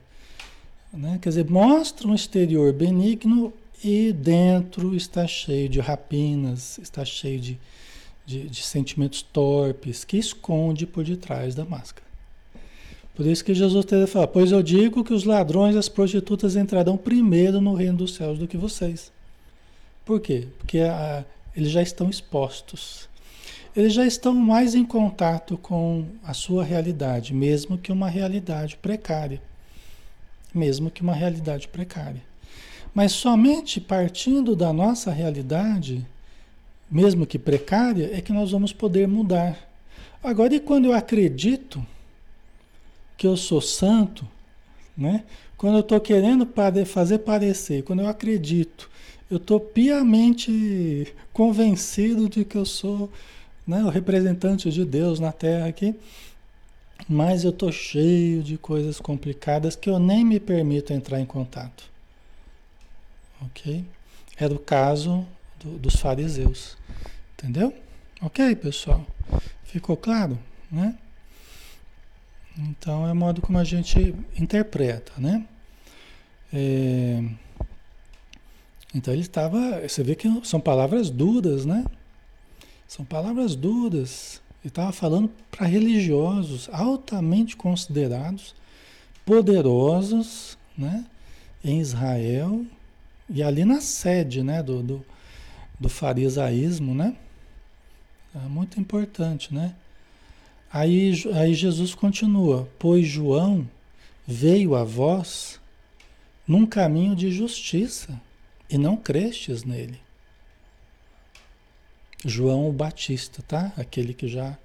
né, 0.94 1.20
quer 1.22 1.30
dizer, 1.30 1.50
mostra 1.50 2.08
um 2.08 2.16
exterior 2.16 2.72
benigno 2.72 3.52
e 3.84 4.14
dentro 4.14 4.96
está 4.96 5.28
cheio 5.28 5.68
de 5.68 5.82
rapinas, 5.82 6.78
está 6.78 7.04
cheio 7.04 7.40
de, 7.40 7.60
de, 8.26 8.48
de 8.48 8.64
sentimentos 8.64 9.22
torpes 9.22 10.06
que 10.06 10.18
esconde 10.18 10.88
por 10.88 11.04
detrás 11.04 11.54
da 11.54 11.66
máscara. 11.66 12.13
Por 13.16 13.28
isso 13.28 13.46
que 13.46 13.54
Jesus 13.54 13.86
teve 13.86 14.08
falar, 14.08 14.28
pois 14.28 14.52
eu 14.52 14.64
digo 14.64 15.04
que 15.04 15.14
os 15.14 15.24
ladrões 15.24 15.76
e 15.76 15.78
as 15.78 15.88
prostitutas 15.88 16.56
entrarão 16.56 16.98
primeiro 16.98 17.62
no 17.62 17.76
reino 17.76 17.98
dos 17.98 18.16
céus 18.16 18.40
do 18.40 18.48
que 18.48 18.58
vocês. 18.58 19.12
Por 20.04 20.20
quê? 20.20 20.48
Porque 20.58 20.80
a, 20.80 21.24
eles 21.56 21.70
já 21.70 21.82
estão 21.82 22.10
expostos. 22.10 23.08
Eles 23.76 23.94
já 23.94 24.06
estão 24.06 24.34
mais 24.34 24.74
em 24.74 24.84
contato 24.84 25.58
com 25.58 26.06
a 26.24 26.34
sua 26.34 26.64
realidade, 26.64 27.34
mesmo 27.34 27.78
que 27.78 27.92
uma 27.92 28.10
realidade 28.10 28.78
precária. 28.78 29.42
Mesmo 30.54 30.90
que 30.90 31.02
uma 31.02 31.14
realidade 31.14 31.68
precária. 31.68 32.22
Mas 32.94 33.12
somente 33.12 33.80
partindo 33.80 34.56
da 34.56 34.74
nossa 34.74 35.12
realidade, 35.12 36.06
mesmo 36.90 37.26
que 37.26 37.40
precária, 37.40 38.10
é 38.14 38.22
que 38.22 38.34
nós 38.34 38.52
vamos 38.52 38.74
poder 38.74 39.08
mudar. 39.08 39.58
Agora, 40.24 40.56
e 40.56 40.60
quando 40.60 40.86
eu 40.86 40.94
acredito 40.94 41.84
que 43.18 43.28
eu 43.28 43.38
sou 43.38 43.62
santo, 43.62 44.28
né? 44.98 45.24
Quando 45.58 45.76
eu 45.76 45.82
estou 45.82 46.00
querendo 46.00 46.48
fazer 46.86 47.20
parecer, 47.20 47.84
quando 47.84 48.02
eu 48.02 48.08
acredito, 48.08 48.90
eu 49.30 49.38
estou 49.38 49.60
piamente 49.60 51.14
convencido 51.32 52.28
de 52.28 52.44
que 52.44 52.58
eu 52.58 52.66
sou 52.66 53.10
né, 53.66 53.84
o 53.84 53.90
representante 53.90 54.70
de 54.70 54.84
Deus 54.84 55.20
na 55.20 55.32
Terra 55.32 55.68
aqui, 55.68 55.96
mas 57.08 57.44
eu 57.44 57.50
estou 57.50 57.72
cheio 57.72 58.44
de 58.44 58.58
coisas 58.58 59.00
complicadas 59.00 59.76
que 59.76 59.90
eu 59.90 60.00
nem 60.00 60.24
me 60.24 60.40
permito 60.40 60.94
entrar 60.94 61.20
em 61.20 61.26
contato. 61.26 61.86
Ok? 63.42 63.84
Era 64.38 64.54
o 64.54 64.60
caso 64.60 65.26
do, 65.64 65.78
dos 65.78 65.96
fariseus. 65.96 66.78
Entendeu? 67.34 67.74
Ok, 68.22 68.56
pessoal? 68.56 69.06
Ficou 69.66 69.98
claro? 69.98 70.38
Né? 70.72 70.96
Então 72.58 73.08
é 73.08 73.12
o 73.12 73.16
modo 73.16 73.42
como 73.42 73.58
a 73.58 73.64
gente 73.64 74.16
interpreta, 74.38 75.12
né? 75.18 75.46
É... 76.54 77.24
Então 78.94 79.14
ele 79.14 79.24
estava. 79.24 79.82
Você 79.88 80.04
vê 80.04 80.16
que 80.16 80.28
são 80.46 80.60
palavras 80.60 81.10
duras, 81.10 81.66
né? 81.66 81.84
São 82.88 83.04
palavras 83.04 83.56
duras. 83.56 84.42
Ele 84.62 84.70
estava 84.70 84.92
falando 84.92 85.30
para 85.50 85.66
religiosos 85.66 86.70
altamente 86.72 87.58
considerados, 87.58 88.56
poderosos, 89.26 90.58
né? 90.78 91.06
Em 91.64 91.80
Israel 91.80 92.66
e 93.30 93.42
ali 93.42 93.66
na 93.66 93.82
sede, 93.82 94.44
né? 94.44 94.62
Do, 94.62 94.84
do, 94.84 95.06
do 95.80 95.90
farisaísmo, 95.90 96.94
né? 96.94 97.16
É 98.36 98.48
muito 98.48 98.80
importante, 98.80 99.54
né? 99.54 99.76
Aí, 100.74 101.14
aí 101.36 101.54
Jesus 101.54 101.94
continua: 101.94 102.68
Pois 102.80 103.06
João 103.06 103.70
veio 104.26 104.76
a 104.76 104.84
vós 104.84 105.62
num 106.48 106.66
caminho 106.66 107.16
de 107.16 107.30
justiça 107.32 108.20
e 108.68 108.78
não 108.78 108.98
crestes 108.98 109.64
nele. 109.64 110.00
João 112.26 112.68
o 112.68 112.74
Batista, 112.74 113.44
tá? 113.44 113.72
Aquele 113.78 114.16
que 114.16 114.28
já 114.28 114.58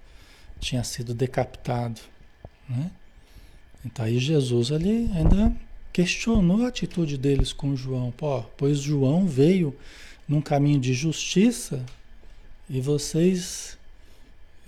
tinha 0.58 0.82
sido 0.82 1.12
decapitado, 1.12 2.00
né? 2.66 2.90
Então 3.84 4.04
aí 4.04 4.18
Jesus 4.18 4.72
ali 4.72 5.10
ainda 5.14 5.54
questionou 5.92 6.64
a 6.64 6.68
atitude 6.68 7.18
deles 7.18 7.52
com 7.52 7.76
João. 7.76 8.10
Pô, 8.12 8.42
pois 8.56 8.78
João 8.78 9.26
veio 9.26 9.76
num 10.26 10.40
caminho 10.40 10.80
de 10.80 10.94
justiça 10.94 11.84
e 12.68 12.80
vocês 12.80 13.77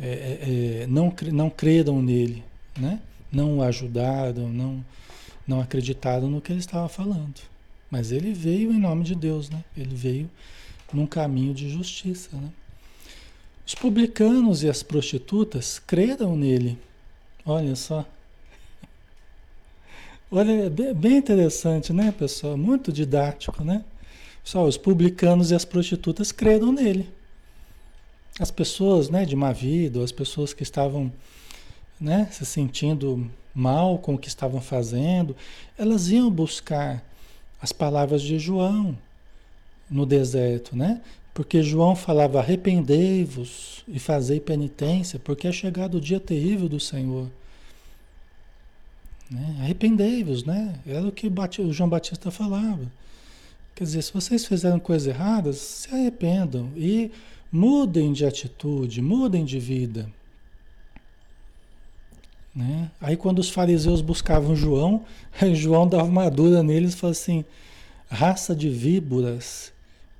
é, 0.00 0.06
é, 0.06 0.82
é, 0.82 0.86
não, 0.86 1.14
não 1.30 1.50
creram 1.50 2.00
nele, 2.00 2.42
né? 2.78 3.00
não 3.30 3.58
o 3.58 3.62
ajudaram, 3.62 4.48
não, 4.48 4.84
não 5.46 5.60
acreditaram 5.60 6.30
no 6.30 6.40
que 6.40 6.52
ele 6.52 6.60
estava 6.60 6.88
falando. 6.88 7.40
Mas 7.90 8.10
ele 8.10 8.32
veio 8.32 8.72
em 8.72 8.78
nome 8.78 9.04
de 9.04 9.14
Deus, 9.14 9.50
né? 9.50 9.62
ele 9.76 9.94
veio 9.94 10.30
num 10.92 11.06
caminho 11.06 11.52
de 11.52 11.68
justiça. 11.68 12.30
Né? 12.32 12.50
Os 13.66 13.74
publicanos 13.74 14.62
e 14.62 14.68
as 14.68 14.82
prostitutas 14.82 15.78
creram 15.78 16.34
nele. 16.34 16.78
Olha 17.44 17.76
só. 17.76 18.06
Olha, 20.30 20.52
é 20.52 20.94
bem 20.94 21.16
interessante, 21.16 21.92
né, 21.92 22.12
pessoal? 22.16 22.56
Muito 22.56 22.92
didático, 22.92 23.62
né? 23.62 23.84
Só 24.42 24.64
os 24.64 24.76
publicanos 24.76 25.50
e 25.50 25.54
as 25.54 25.64
prostitutas 25.64 26.32
creram 26.32 26.72
nele. 26.72 27.08
As 28.40 28.50
pessoas 28.50 29.10
né, 29.10 29.26
de 29.26 29.36
má 29.36 29.52
vida, 29.52 30.02
as 30.02 30.10
pessoas 30.10 30.54
que 30.54 30.62
estavam 30.62 31.12
né, 32.00 32.26
se 32.32 32.46
sentindo 32.46 33.30
mal 33.54 33.98
com 33.98 34.14
o 34.14 34.18
que 34.18 34.28
estavam 34.28 34.62
fazendo, 34.62 35.36
elas 35.76 36.08
iam 36.08 36.30
buscar 36.30 37.04
as 37.60 37.70
palavras 37.70 38.22
de 38.22 38.38
João 38.38 38.96
no 39.90 40.06
deserto, 40.06 40.74
né? 40.74 41.02
Porque 41.34 41.62
João 41.62 41.94
falava: 41.94 42.38
arrependei-vos 42.40 43.84
e 43.86 43.98
fazei 43.98 44.40
penitência, 44.40 45.18
porque 45.18 45.46
é 45.46 45.52
chegado 45.52 45.96
o 45.96 46.00
dia 46.00 46.18
terrível 46.18 46.68
do 46.68 46.80
Senhor. 46.80 47.28
Né? 49.30 49.56
Arrependei-vos, 49.60 50.44
né? 50.44 50.74
Era 50.86 51.06
o 51.06 51.12
que 51.12 51.28
o 51.28 51.72
João 51.72 51.88
Batista 51.88 52.30
falava. 52.30 52.90
Quer 53.74 53.84
dizer, 53.84 54.02
se 54.02 54.12
vocês 54.12 54.44
fizeram 54.44 54.78
coisas 54.78 55.06
erradas, 55.06 55.56
se 55.56 55.94
arrependam 55.94 56.70
e 56.76 57.10
Mudem 57.52 58.12
de 58.12 58.24
atitude, 58.24 59.02
mudem 59.02 59.44
de 59.44 59.58
vida. 59.58 60.08
Né? 62.54 62.90
Aí 63.00 63.16
quando 63.16 63.38
os 63.38 63.50
fariseus 63.50 64.00
buscavam 64.00 64.54
João, 64.54 65.04
João 65.54 65.88
dava 65.88 66.04
uma 66.04 66.28
dura 66.30 66.62
neles 66.62 66.94
e 66.94 66.96
falou 66.96 67.12
assim, 67.12 67.44
raça 68.08 68.54
de 68.54 68.68
víboras, 68.68 69.72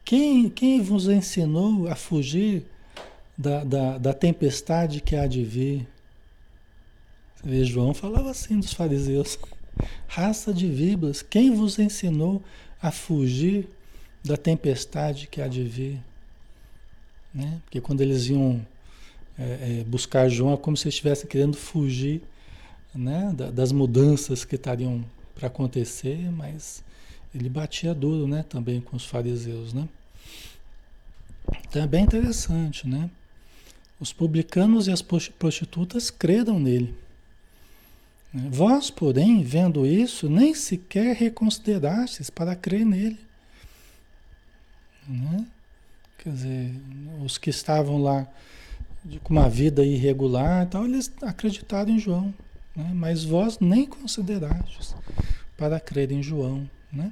quem, 0.04 0.48
quem 0.48 0.80
vos 0.80 1.08
ensinou 1.08 1.88
a 1.88 1.94
fugir 1.94 2.64
da, 3.36 3.64
da, 3.64 3.98
da 3.98 4.14
tempestade 4.14 5.00
que 5.00 5.16
há 5.16 5.26
de 5.26 5.44
vir? 5.44 5.86
Vê, 7.42 7.64
João 7.64 7.94
falava 7.94 8.30
assim 8.30 8.58
dos 8.58 8.72
fariseus, 8.72 9.38
raça 10.06 10.52
de 10.52 10.68
víboras, 10.68 11.22
quem 11.22 11.54
vos 11.54 11.78
ensinou 11.78 12.42
a 12.82 12.90
fugir 12.90 13.68
da 14.24 14.36
tempestade 14.36 15.26
que 15.26 15.40
há 15.40 15.48
de 15.48 15.62
vir? 15.62 16.09
Né? 17.34 17.60
Porque 17.64 17.80
quando 17.80 18.00
eles 18.00 18.26
iam 18.28 18.64
é, 19.38 19.80
é, 19.80 19.84
buscar 19.84 20.28
João, 20.28 20.54
é 20.54 20.56
como 20.56 20.76
se 20.76 20.88
estivessem 20.88 21.28
querendo 21.28 21.56
fugir 21.56 22.22
né? 22.94 23.32
Da, 23.34 23.50
das 23.50 23.72
mudanças 23.72 24.44
que 24.44 24.56
estariam 24.56 25.04
para 25.34 25.46
acontecer, 25.46 26.30
mas 26.32 26.82
ele 27.34 27.48
batia 27.48 27.94
duro 27.94 28.26
né? 28.26 28.44
também 28.48 28.80
com 28.80 28.96
os 28.96 29.04
fariseus. 29.04 29.72
Né? 29.72 29.88
Então 31.68 31.82
é 31.82 31.86
bem 31.86 32.04
interessante. 32.04 32.86
Né? 32.88 33.10
Os 33.98 34.12
publicanos 34.12 34.88
e 34.88 34.92
as 34.92 35.02
prostitutas 35.02 36.10
creram 36.10 36.58
nele. 36.58 36.94
Né? 38.32 38.48
Vós, 38.50 38.90
porém, 38.90 39.42
vendo 39.42 39.86
isso, 39.86 40.28
nem 40.28 40.54
sequer 40.54 41.14
reconsiderastes 41.14 42.28
para 42.28 42.56
crer 42.56 42.84
nele. 42.84 43.18
Né? 45.08 45.46
Quer 46.22 46.34
dizer, 46.34 46.74
os 47.24 47.38
que 47.38 47.48
estavam 47.48 47.96
lá 47.96 48.28
com 49.22 49.32
uma 49.32 49.48
vida 49.48 49.82
irregular, 49.82 50.68
tal, 50.68 50.84
eles 50.84 51.10
acreditaram 51.22 51.90
em 51.90 51.98
João, 51.98 52.34
né? 52.76 52.90
mas 52.92 53.24
vós 53.24 53.58
nem 53.58 53.86
considerastes 53.86 54.94
para 55.56 55.80
crer 55.80 56.12
em 56.12 56.22
João. 56.22 56.68
Né? 56.92 57.10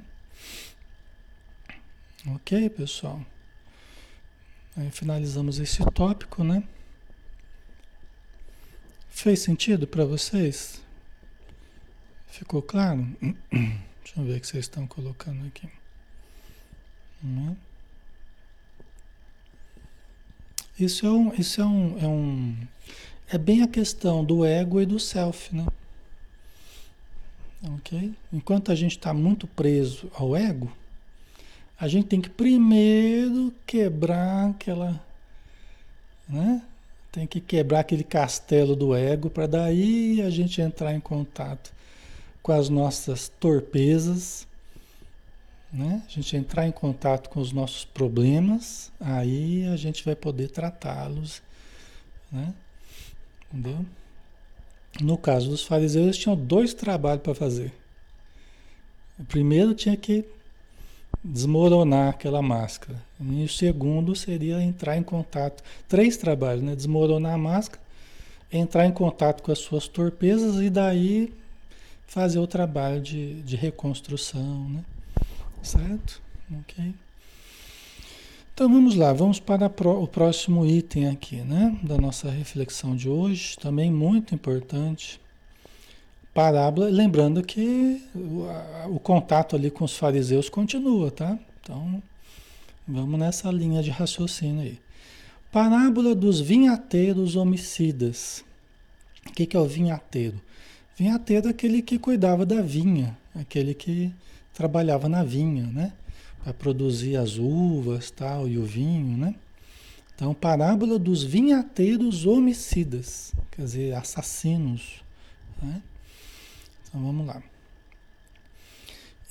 Ok, 2.35 2.69
pessoal? 2.69 3.19
Aí 4.77 4.91
finalizamos 4.91 5.57
esse 5.57 5.83
tópico, 5.91 6.43
né? 6.43 6.63
Fez 9.09 9.39
sentido 9.39 9.87
para 9.87 10.05
vocês? 10.05 10.83
Ficou 12.27 12.61
claro? 12.61 13.07
Deixa 13.49 14.19
eu 14.19 14.23
ver 14.23 14.37
o 14.37 14.39
que 14.39 14.45
vocês 14.47 14.65
estão 14.65 14.85
colocando 14.85 15.47
aqui. 15.47 15.67
Né? 17.23 17.57
Isso 20.79 21.05
é 21.05 21.11
um, 21.11 21.33
isso 21.33 21.59
é 21.61 21.65
um, 21.65 21.97
é 21.99 22.07
um, 22.07 22.55
é 23.29 23.37
bem 23.37 23.61
a 23.61 23.67
questão 23.67 24.23
do 24.23 24.45
ego 24.45 24.79
e 24.79 24.85
do 24.85 24.97
self, 24.97 25.53
né? 25.53 25.67
Ok? 27.75 28.13
Enquanto 28.31 28.71
a 28.71 28.75
gente 28.75 28.97
está 28.97 29.13
muito 29.13 29.45
preso 29.45 30.09
ao 30.13 30.35
ego, 30.35 30.71
a 31.77 31.87
gente 31.89 32.07
tem 32.07 32.21
que 32.21 32.29
primeiro 32.29 33.53
quebrar 33.65 34.51
aquela, 34.51 35.03
né? 36.27 36.61
Tem 37.11 37.27
que 37.27 37.41
quebrar 37.41 37.81
aquele 37.81 38.03
castelo 38.03 38.73
do 38.75 38.95
ego 38.95 39.29
para 39.29 39.47
daí 39.47 40.21
a 40.21 40.29
gente 40.29 40.61
entrar 40.61 40.93
em 40.93 40.99
contato 41.01 41.73
com 42.41 42.53
as 42.53 42.69
nossas 42.69 43.27
torpezas, 43.27 44.47
né? 45.71 46.01
A 46.05 46.11
gente 46.11 46.35
entrar 46.35 46.67
em 46.67 46.71
contato 46.71 47.29
com 47.29 47.39
os 47.39 47.51
nossos 47.51 47.85
problemas, 47.85 48.91
aí 48.99 49.67
a 49.67 49.75
gente 49.75 50.03
vai 50.03 50.15
poder 50.15 50.49
tratá-los, 50.49 51.41
né? 52.31 52.53
Entendeu? 53.51 53.85
No 55.01 55.17
caso 55.17 55.49
dos 55.49 55.63
fariseus, 55.63 56.05
eles 56.05 56.17
tinham 56.17 56.35
dois 56.35 56.73
trabalhos 56.73 57.21
para 57.21 57.35
fazer. 57.35 57.71
O 59.17 59.23
primeiro 59.23 59.73
tinha 59.73 59.95
que 59.95 60.25
desmoronar 61.23 62.09
aquela 62.09 62.41
máscara. 62.41 62.99
E 63.19 63.43
o 63.43 63.49
segundo 63.49 64.15
seria 64.15 64.61
entrar 64.61 64.97
em 64.97 65.03
contato. 65.03 65.63
Três 65.87 66.17
trabalhos, 66.17 66.63
né? 66.63 66.75
Desmoronar 66.75 67.33
a 67.33 67.37
máscara, 67.37 67.81
entrar 68.51 68.85
em 68.85 68.91
contato 68.91 69.43
com 69.43 69.51
as 69.51 69.59
suas 69.59 69.87
torpezas 69.87 70.61
e 70.61 70.69
daí 70.69 71.33
fazer 72.07 72.39
o 72.39 72.47
trabalho 72.47 73.01
de, 73.01 73.41
de 73.43 73.55
reconstrução, 73.55 74.69
né? 74.69 74.83
Certo? 75.61 76.21
Ok. 76.61 76.93
Então 78.53 78.67
vamos 78.67 78.95
lá, 78.95 79.13
vamos 79.13 79.39
para 79.39 79.67
o 79.87 80.05
próximo 80.05 80.65
item 80.65 81.07
aqui, 81.07 81.37
né? 81.37 81.79
Da 81.81 81.97
nossa 81.97 82.29
reflexão 82.29 82.93
de 82.93 83.07
hoje, 83.07 83.57
também 83.57 83.89
muito 83.89 84.35
importante. 84.35 85.19
Parábola, 86.33 86.89
lembrando 86.89 87.41
que 87.41 88.03
o, 88.13 88.95
o 88.95 88.99
contato 88.99 89.55
ali 89.55 89.71
com 89.71 89.85
os 89.85 89.95
fariseus 89.95 90.49
continua, 90.49 91.09
tá? 91.09 91.39
Então 91.61 92.03
vamos 92.87 93.19
nessa 93.19 93.49
linha 93.49 93.81
de 93.81 93.91
raciocínio 93.91 94.61
aí. 94.61 94.79
Parábola 95.51 96.13
dos 96.13 96.41
vinhateiros 96.41 97.35
homicidas. 97.35 98.43
O 99.25 99.31
que, 99.31 99.45
que 99.45 99.55
é 99.55 99.59
o 99.59 99.65
vinhateiro? 99.65 100.39
Vinhateiro 100.97 101.47
é 101.47 101.51
aquele 101.51 101.81
que 101.81 101.97
cuidava 101.97 102.45
da 102.45 102.61
vinha, 102.61 103.17
aquele 103.33 103.73
que 103.73 104.11
trabalhava 104.59 105.07
na 105.07 105.23
vinha, 105.23 105.67
né? 105.67 105.93
Para 106.43 106.53
produzir 106.53 107.15
as 107.15 107.37
uvas 107.37 108.11
tal, 108.11 108.45
e 108.45 108.57
o 108.57 108.65
vinho, 108.65 109.15
né? 109.15 109.33
Então, 110.13 110.33
parábola 110.33 110.99
dos 110.99 111.23
vinhateiros 111.23 112.25
homicidas, 112.25 113.33
quer 113.51 113.61
dizer, 113.61 113.95
assassinos. 113.95 115.01
Né? 115.61 115.81
Então 116.83 117.01
vamos 117.01 117.25
lá. 117.25 117.41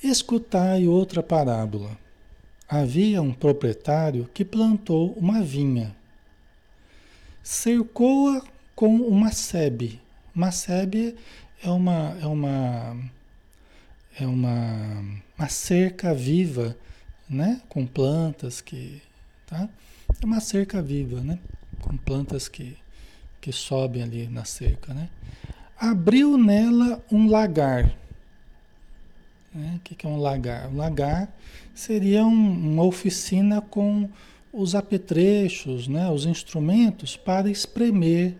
Escutai 0.01 0.87
outra 0.87 1.21
parábola. 1.21 1.95
Havia 2.67 3.21
um 3.21 3.31
proprietário 3.31 4.27
que 4.33 4.43
plantou 4.43 5.11
uma 5.13 5.43
vinha, 5.43 5.95
cercou-a 7.43 8.41
com 8.75 8.95
uma 8.95 9.31
sebe. 9.31 10.01
Uma 10.33 10.51
sebe 10.51 11.15
é 11.63 11.69
uma, 11.69 12.17
é 12.19 12.25
uma 12.25 12.97
é 14.19 14.27
uma, 14.27 15.03
uma 15.37 15.47
cerca 15.47 16.13
viva, 16.13 16.75
né? 17.29 17.61
Com 17.69 17.85
plantas 17.85 18.59
que, 18.59 19.01
tá? 19.47 19.69
É 20.21 20.25
uma 20.25 20.41
cerca 20.41 20.81
viva, 20.81 21.21
né? 21.21 21.39
Com 21.81 21.95
plantas 21.95 22.47
que, 22.47 22.75
que 23.39 23.51
sobem 23.51 24.03
ali 24.03 24.27
na 24.27 24.43
cerca, 24.43 24.93
né? 24.93 25.09
Abriu 25.77 26.37
nela 26.37 27.01
um 27.09 27.29
lagar. 27.29 27.95
Né? 29.53 29.75
O 29.77 29.79
que 29.79 30.05
é 30.05 30.09
um 30.09 30.17
lagar? 30.17 30.67
Um 30.67 30.75
lagar 30.75 31.33
seria 31.73 32.25
um, 32.25 32.73
uma 32.73 32.83
oficina 32.83 33.61
com 33.61 34.09
os 34.51 34.75
apetrechos, 34.75 35.87
né? 35.87 36.09
os 36.09 36.25
instrumentos 36.25 37.15
para 37.15 37.49
espremer. 37.49 38.35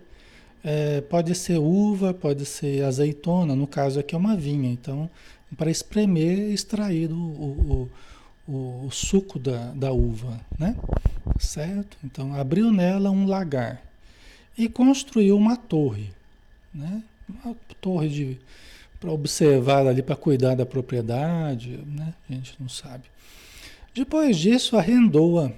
É, 0.62 1.00
pode 1.00 1.34
ser 1.34 1.56
uva, 1.56 2.12
pode 2.12 2.44
ser 2.44 2.84
azeitona, 2.84 3.56
no 3.56 3.66
caso 3.66 3.98
aqui 3.98 4.14
é 4.14 4.18
uma 4.18 4.36
vinha. 4.36 4.70
Então, 4.70 5.08
para 5.56 5.70
espremer 5.70 6.38
e 6.38 6.54
extrair 6.54 7.10
o, 7.10 7.16
o, 7.16 7.90
o, 8.46 8.86
o, 8.86 8.90
suco 8.90 9.38
da, 9.38 9.72
da 9.72 9.92
uva, 9.92 10.40
né? 10.58 10.76
Certo? 11.38 11.96
Então, 12.04 12.34
abriu 12.34 12.72
nela 12.72 13.10
um 13.10 13.26
lagar 13.26 13.82
e 14.56 14.68
construiu 14.68 15.36
uma 15.36 15.56
torre, 15.56 16.10
né? 16.72 17.02
Uma 17.28 17.56
torre 17.80 18.08
de 18.08 18.38
para 18.98 19.10
observar 19.10 19.86
ali, 19.86 20.02
para 20.02 20.14
cuidar 20.14 20.54
da 20.54 20.66
propriedade, 20.66 21.80
né? 21.86 22.12
A 22.28 22.32
gente 22.34 22.54
não 22.60 22.68
sabe. 22.68 23.04
Depois 23.94 24.36
disso, 24.36 24.76
arrendou-a 24.76 25.52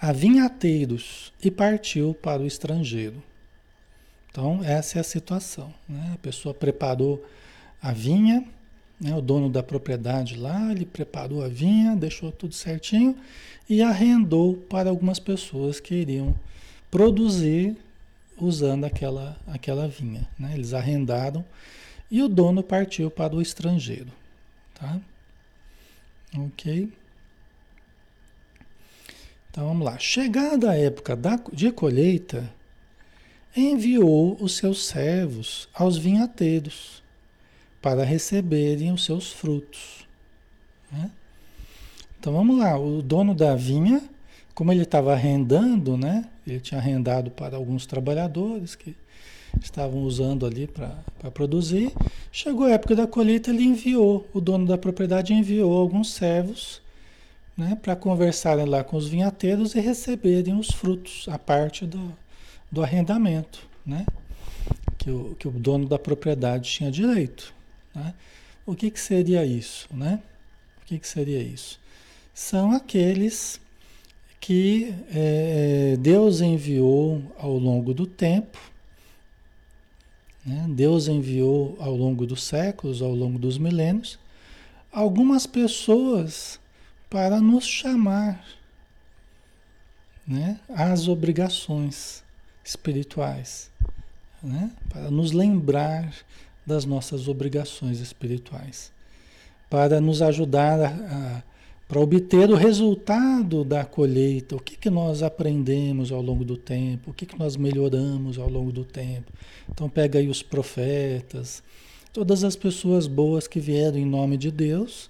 a 0.00 0.12
vinhateiros 0.12 1.32
e 1.42 1.50
partiu 1.50 2.14
para 2.14 2.42
o 2.42 2.46
estrangeiro. 2.46 3.22
Então, 4.30 4.60
essa 4.62 4.98
é 4.98 5.00
a 5.00 5.04
situação. 5.04 5.72
Né? 5.88 6.10
A 6.14 6.18
pessoa 6.18 6.52
preparou 6.52 7.24
a 7.80 7.92
vinha, 7.92 8.44
né, 9.00 9.14
o 9.14 9.20
dono 9.20 9.50
da 9.50 9.62
propriedade 9.62 10.36
lá, 10.36 10.70
ele 10.70 10.86
preparou 10.86 11.44
a 11.44 11.48
vinha, 11.48 11.94
deixou 11.94 12.32
tudo 12.32 12.54
certinho 12.54 13.16
e 13.68 13.82
arrendou 13.82 14.54
para 14.54 14.88
algumas 14.88 15.18
pessoas 15.18 15.80
que 15.80 15.94
iriam 15.94 16.34
produzir 16.90 17.76
usando 18.38 18.84
aquela, 18.84 19.36
aquela 19.46 19.88
vinha. 19.88 20.26
Né? 20.38 20.52
Eles 20.54 20.72
arrendaram 20.72 21.44
e 22.10 22.22
o 22.22 22.28
dono 22.28 22.62
partiu 22.62 23.10
para 23.10 23.34
o 23.34 23.42
estrangeiro. 23.42 24.10
Tá? 24.74 24.98
Ok? 26.36 26.92
Então 29.50 29.66
vamos 29.68 29.84
lá. 29.84 29.98
Chegada 29.98 30.70
a 30.70 30.76
época 30.76 31.16
da, 31.16 31.40
de 31.52 31.72
colheita, 31.72 32.52
enviou 33.56 34.36
os 34.40 34.56
seus 34.56 34.86
servos 34.86 35.68
aos 35.74 35.96
vinhateiros 35.96 37.02
para 37.86 38.02
receberem 38.02 38.90
os 38.90 39.04
seus 39.04 39.30
frutos. 39.30 40.08
Né? 40.90 41.08
Então 42.18 42.32
vamos 42.32 42.58
lá, 42.58 42.76
o 42.76 43.00
dono 43.00 43.32
da 43.32 43.54
vinha, 43.54 44.02
como 44.56 44.72
ele 44.72 44.82
estava 44.82 45.12
arrendando, 45.12 45.96
né? 45.96 46.28
Ele 46.44 46.58
tinha 46.58 46.80
arrendado 46.80 47.30
para 47.30 47.56
alguns 47.56 47.86
trabalhadores 47.86 48.74
que 48.74 48.96
estavam 49.62 50.02
usando 50.02 50.44
ali 50.44 50.66
para 50.66 51.30
produzir. 51.30 51.92
Chegou 52.32 52.66
a 52.66 52.72
época 52.72 52.96
da 52.96 53.06
colheita, 53.06 53.50
ele 53.50 53.62
enviou, 53.62 54.28
o 54.34 54.40
dono 54.40 54.66
da 54.66 54.76
propriedade 54.76 55.32
enviou 55.32 55.72
alguns 55.78 56.12
servos 56.12 56.82
né, 57.56 57.78
para 57.80 57.94
conversarem 57.94 58.66
lá 58.66 58.82
com 58.82 58.96
os 58.96 59.06
vinhateiros 59.06 59.76
e 59.76 59.80
receberem 59.80 60.58
os 60.58 60.72
frutos, 60.72 61.28
a 61.28 61.38
parte 61.38 61.86
do, 61.86 62.12
do 62.68 62.82
arrendamento, 62.82 63.64
né, 63.86 64.04
que, 64.98 65.08
o, 65.08 65.36
que 65.38 65.46
o 65.46 65.52
dono 65.52 65.86
da 65.86 66.00
propriedade 66.00 66.68
tinha 66.68 66.90
direito. 66.90 67.54
Né? 67.96 68.14
O 68.66 68.74
que, 68.74 68.90
que 68.90 69.00
seria 69.00 69.44
isso? 69.44 69.88
Né? 69.90 70.20
O 70.82 70.86
que, 70.86 70.98
que 70.98 71.08
seria 71.08 71.42
isso? 71.42 71.80
São 72.34 72.72
aqueles 72.72 73.58
que 74.38 74.94
é, 75.10 75.96
Deus 75.98 76.40
enviou 76.40 77.22
ao 77.38 77.56
longo 77.56 77.94
do 77.94 78.06
tempo, 78.06 78.58
né? 80.44 80.64
Deus 80.68 81.08
enviou 81.08 81.76
ao 81.80 81.96
longo 81.96 82.24
dos 82.24 82.44
séculos, 82.44 83.02
ao 83.02 83.12
longo 83.12 83.36
dos 83.36 83.58
milênios, 83.58 84.16
algumas 84.92 85.44
pessoas 85.44 86.60
para 87.10 87.40
nos 87.40 87.66
chamar 87.66 88.44
né? 90.26 90.60
às 90.68 91.08
obrigações 91.08 92.22
espirituais, 92.64 93.70
né? 94.42 94.70
para 94.88 95.10
nos 95.10 95.32
lembrar 95.32 96.12
das 96.66 96.84
nossas 96.84 97.28
obrigações 97.28 98.00
espirituais, 98.00 98.90
para 99.70 100.00
nos 100.00 100.20
ajudar 100.20 100.80
a, 100.82 101.42
para 101.88 102.00
obter 102.00 102.50
o 102.50 102.56
resultado 102.56 103.64
da 103.64 103.84
colheita, 103.84 104.56
o 104.56 104.60
que, 104.60 104.76
que 104.76 104.90
nós 104.90 105.22
aprendemos 105.22 106.10
ao 106.10 106.20
longo 106.20 106.44
do 106.44 106.56
tempo, 106.56 107.10
o 107.10 107.14
que, 107.14 107.24
que 107.24 107.38
nós 107.38 107.56
melhoramos 107.56 108.38
ao 108.38 108.50
longo 108.50 108.72
do 108.72 108.84
tempo. 108.84 109.32
Então 109.70 109.88
pega 109.88 110.18
aí 110.18 110.28
os 110.28 110.42
profetas, 110.42 111.62
todas 112.12 112.42
as 112.42 112.56
pessoas 112.56 113.06
boas 113.06 113.46
que 113.46 113.60
vieram 113.60 113.98
em 113.98 114.04
nome 114.04 114.36
de 114.36 114.50
Deus, 114.50 115.08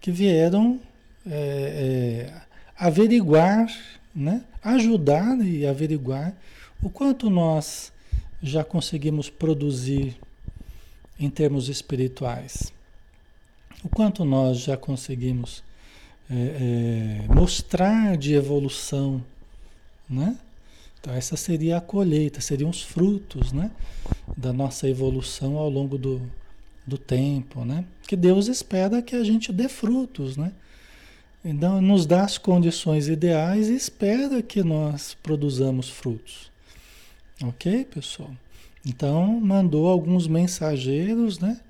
que 0.00 0.10
vieram 0.10 0.78
é, 1.24 2.28
é, 2.28 2.42
averiguar, 2.76 3.66
né? 4.14 4.44
ajudar 4.62 5.40
e 5.40 5.66
averiguar 5.66 6.36
o 6.82 6.90
quanto 6.90 7.30
nós 7.30 7.90
já 8.42 8.62
conseguimos 8.62 9.30
produzir 9.30 10.16
em 11.24 11.30
termos 11.30 11.68
espirituais, 11.68 12.72
o 13.84 13.88
quanto 13.88 14.24
nós 14.24 14.58
já 14.58 14.76
conseguimos 14.76 15.62
é, 16.30 16.34
é, 17.28 17.34
mostrar 17.34 18.16
de 18.16 18.34
evolução, 18.34 19.22
né? 20.08 20.38
Então 21.00 21.12
essa 21.12 21.36
seria 21.36 21.78
a 21.78 21.80
colheita, 21.80 22.40
seriam 22.40 22.70
os 22.70 22.82
frutos, 22.82 23.52
né? 23.52 23.70
Da 24.36 24.52
nossa 24.52 24.88
evolução 24.88 25.56
ao 25.56 25.68
longo 25.68 25.98
do, 25.98 26.22
do 26.86 26.96
tempo, 26.96 27.64
né? 27.64 27.84
Que 28.06 28.16
Deus 28.16 28.46
espera 28.46 29.02
que 29.02 29.16
a 29.16 29.24
gente 29.24 29.52
dê 29.52 29.68
frutos, 29.68 30.36
né? 30.36 30.52
Então 31.44 31.80
nos 31.80 32.06
dá 32.06 32.22
as 32.24 32.38
condições 32.38 33.08
ideais 33.08 33.68
e 33.68 33.74
espera 33.74 34.40
que 34.42 34.62
nós 34.62 35.16
produzamos 35.22 35.88
frutos. 35.88 36.50
Ok, 37.42 37.84
pessoal? 37.86 38.30
Então 38.84 39.40
mandou 39.40 39.88
alguns 39.88 40.26
mensageiros, 40.26 41.38
né? 41.38 41.60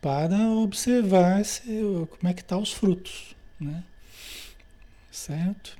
Para 0.00 0.48
observar 0.48 1.44
se, 1.44 1.62
como 1.62 2.30
é 2.30 2.32
que 2.32 2.42
tá 2.42 2.56
os 2.56 2.72
frutos, 2.72 3.36
né? 3.60 3.84
Certo? 5.10 5.76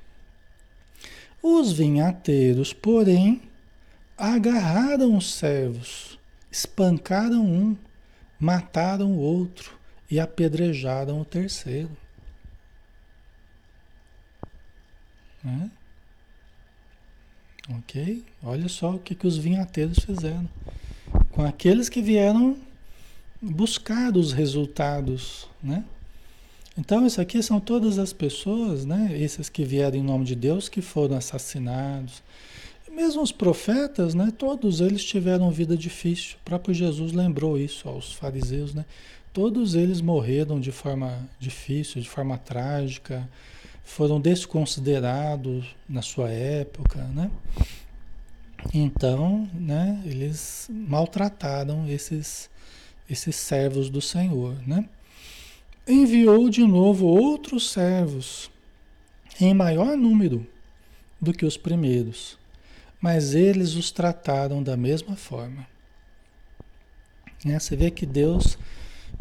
Os 1.41 1.71
vinhateiros, 1.71 2.71
porém, 2.71 3.41
agarraram 4.15 5.17
os 5.17 5.33
servos, 5.33 6.19
espancaram 6.51 7.43
um, 7.43 7.75
mataram 8.39 9.11
o 9.13 9.19
outro 9.19 9.75
e 10.09 10.19
apedrejaram 10.19 11.19
o 11.19 11.25
terceiro. 11.25 11.97
Né? 15.43 15.71
Ok? 17.77 18.23
Olha 18.43 18.67
só 18.67 18.95
o 18.95 18.99
que, 18.99 19.15
que 19.15 19.27
os 19.27 19.37
vinhateiros 19.37 19.99
fizeram 19.99 20.49
com 21.31 21.43
aqueles 21.43 21.89
que 21.89 22.01
vieram 22.01 22.57
buscar 23.41 24.15
os 24.15 24.31
resultados, 24.31 25.47
né? 25.63 25.83
Então, 26.77 27.05
isso 27.05 27.19
aqui 27.19 27.43
são 27.43 27.59
todas 27.59 27.99
as 27.99 28.13
pessoas, 28.13 28.85
né? 28.85 29.11
Esses 29.19 29.49
que 29.49 29.63
vieram 29.63 29.97
em 29.97 30.03
nome 30.03 30.23
de 30.23 30.35
Deus, 30.35 30.69
que 30.69 30.81
foram 30.81 31.17
assassinados. 31.17 32.23
Mesmo 32.89 33.21
os 33.21 33.31
profetas, 33.31 34.13
né? 34.13 34.31
Todos 34.37 34.79
eles 34.79 35.03
tiveram 35.03 35.51
vida 35.51 35.75
difícil. 35.75 36.37
O 36.41 36.45
próprio 36.45 36.73
Jesus 36.73 37.11
lembrou 37.11 37.57
isso 37.57 37.89
aos 37.89 38.13
fariseus, 38.13 38.73
né? 38.73 38.85
Todos 39.33 39.75
eles 39.75 40.01
morreram 40.01 40.59
de 40.59 40.71
forma 40.71 41.17
difícil, 41.39 42.01
de 42.01 42.09
forma 42.09 42.37
trágica, 42.37 43.27
foram 43.83 44.19
desconsiderados 44.19 45.75
na 45.87 46.01
sua 46.01 46.29
época, 46.29 47.03
né? 47.13 47.29
Então, 48.73 49.49
né? 49.53 50.01
Eles 50.05 50.69
maltrataram 50.69 51.87
esses 51.87 52.49
esses 53.09 53.35
servos 53.35 53.89
do 53.89 53.99
Senhor, 53.99 54.55
né? 54.65 54.87
enviou 55.87 56.49
de 56.49 56.63
novo 56.63 57.05
outros 57.05 57.71
servos, 57.71 58.51
em 59.39 59.53
maior 59.53 59.97
número 59.97 60.45
do 61.19 61.33
que 61.33 61.45
os 61.45 61.57
primeiros, 61.57 62.37
mas 62.99 63.33
eles 63.33 63.75
os 63.75 63.91
trataram 63.91 64.61
da 64.61 64.77
mesma 64.77 65.15
forma. 65.15 65.67
Né? 67.43 67.57
Você 67.57 67.75
vê 67.75 67.89
que 67.89 68.05
Deus, 68.05 68.57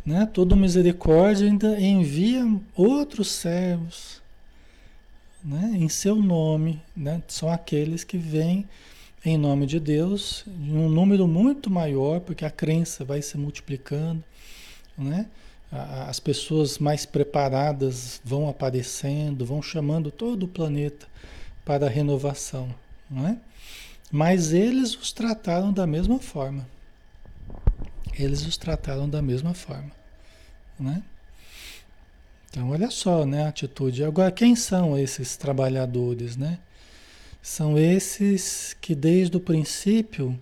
né, 0.05 0.27
todo 0.27 0.57
misericórdia, 0.57 1.46
ainda 1.46 1.81
envia 1.81 2.44
outros 2.75 3.31
servos 3.31 4.20
né, 5.44 5.72
em 5.74 5.88
seu 5.88 6.16
nome, 6.16 6.83
né? 6.96 7.22
são 7.29 7.50
aqueles 7.50 8.05
que 8.05 8.18
vêm 8.18 8.68
em 9.24 9.37
nome 9.37 9.66
de 9.66 9.79
Deus, 9.79 10.44
em 10.46 10.76
um 10.76 10.88
número 10.88 11.29
muito 11.29 11.70
maior, 11.70 12.20
porque 12.20 12.44
a 12.44 12.50
crença 12.50 13.05
vai 13.05 13.20
se 13.20 13.37
multiplicando, 13.37 14.24
né? 14.96 15.26
as 16.09 16.18
pessoas 16.18 16.79
mais 16.79 17.07
preparadas 17.07 18.20
vão 18.24 18.48
aparecendo, 18.48 19.46
vão 19.46 19.62
chamando 19.62 20.11
todo 20.11 20.44
o 20.44 20.48
planeta 20.48 21.07
para 21.64 21.87
a 21.87 21.88
renovação, 21.88 22.74
é? 23.24 23.37
Mas 24.11 24.53
eles 24.53 24.96
os 24.96 25.12
trataram 25.12 25.72
da 25.72 25.87
mesma 25.87 26.18
forma. 26.18 26.66
Eles 28.12 28.44
os 28.44 28.57
trataram 28.57 29.09
da 29.09 29.22
mesma 29.22 29.55
forma, 29.55 29.92
né? 30.79 31.05
Então, 32.50 32.70
olha 32.70 32.90
só, 32.90 33.24
né, 33.24 33.44
a 33.44 33.48
atitude. 33.48 34.02
Agora, 34.02 34.32
quem 34.32 34.56
são 34.56 34.98
esses 34.98 35.36
trabalhadores, 35.36 36.36
né? 36.36 36.58
São 37.40 37.78
esses 37.78 38.76
que 38.80 38.92
desde 38.92 39.36
o 39.36 39.40
princípio 39.40 40.36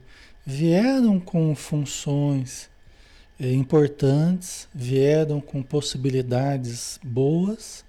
vieram 0.44 1.20
com 1.20 1.54
funções, 1.54 2.70
é, 3.38 3.52
importantes, 3.52 4.66
vieram 4.74 5.38
com 5.40 5.62
possibilidades 5.62 6.98
boas 7.04 7.84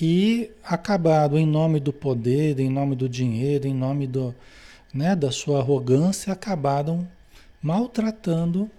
e 0.00 0.50
acabaram 0.64 1.36
em 1.36 1.44
nome 1.44 1.80
do 1.80 1.92
poder, 1.92 2.60
em 2.60 2.70
nome 2.70 2.94
do 2.94 3.08
dinheiro, 3.08 3.66
em 3.66 3.74
nome 3.74 4.06
do, 4.06 4.32
né, 4.94 5.16
da 5.16 5.32
sua 5.32 5.58
arrogância, 5.58 6.32
acabaram 6.32 7.06
maltratando 7.60 8.70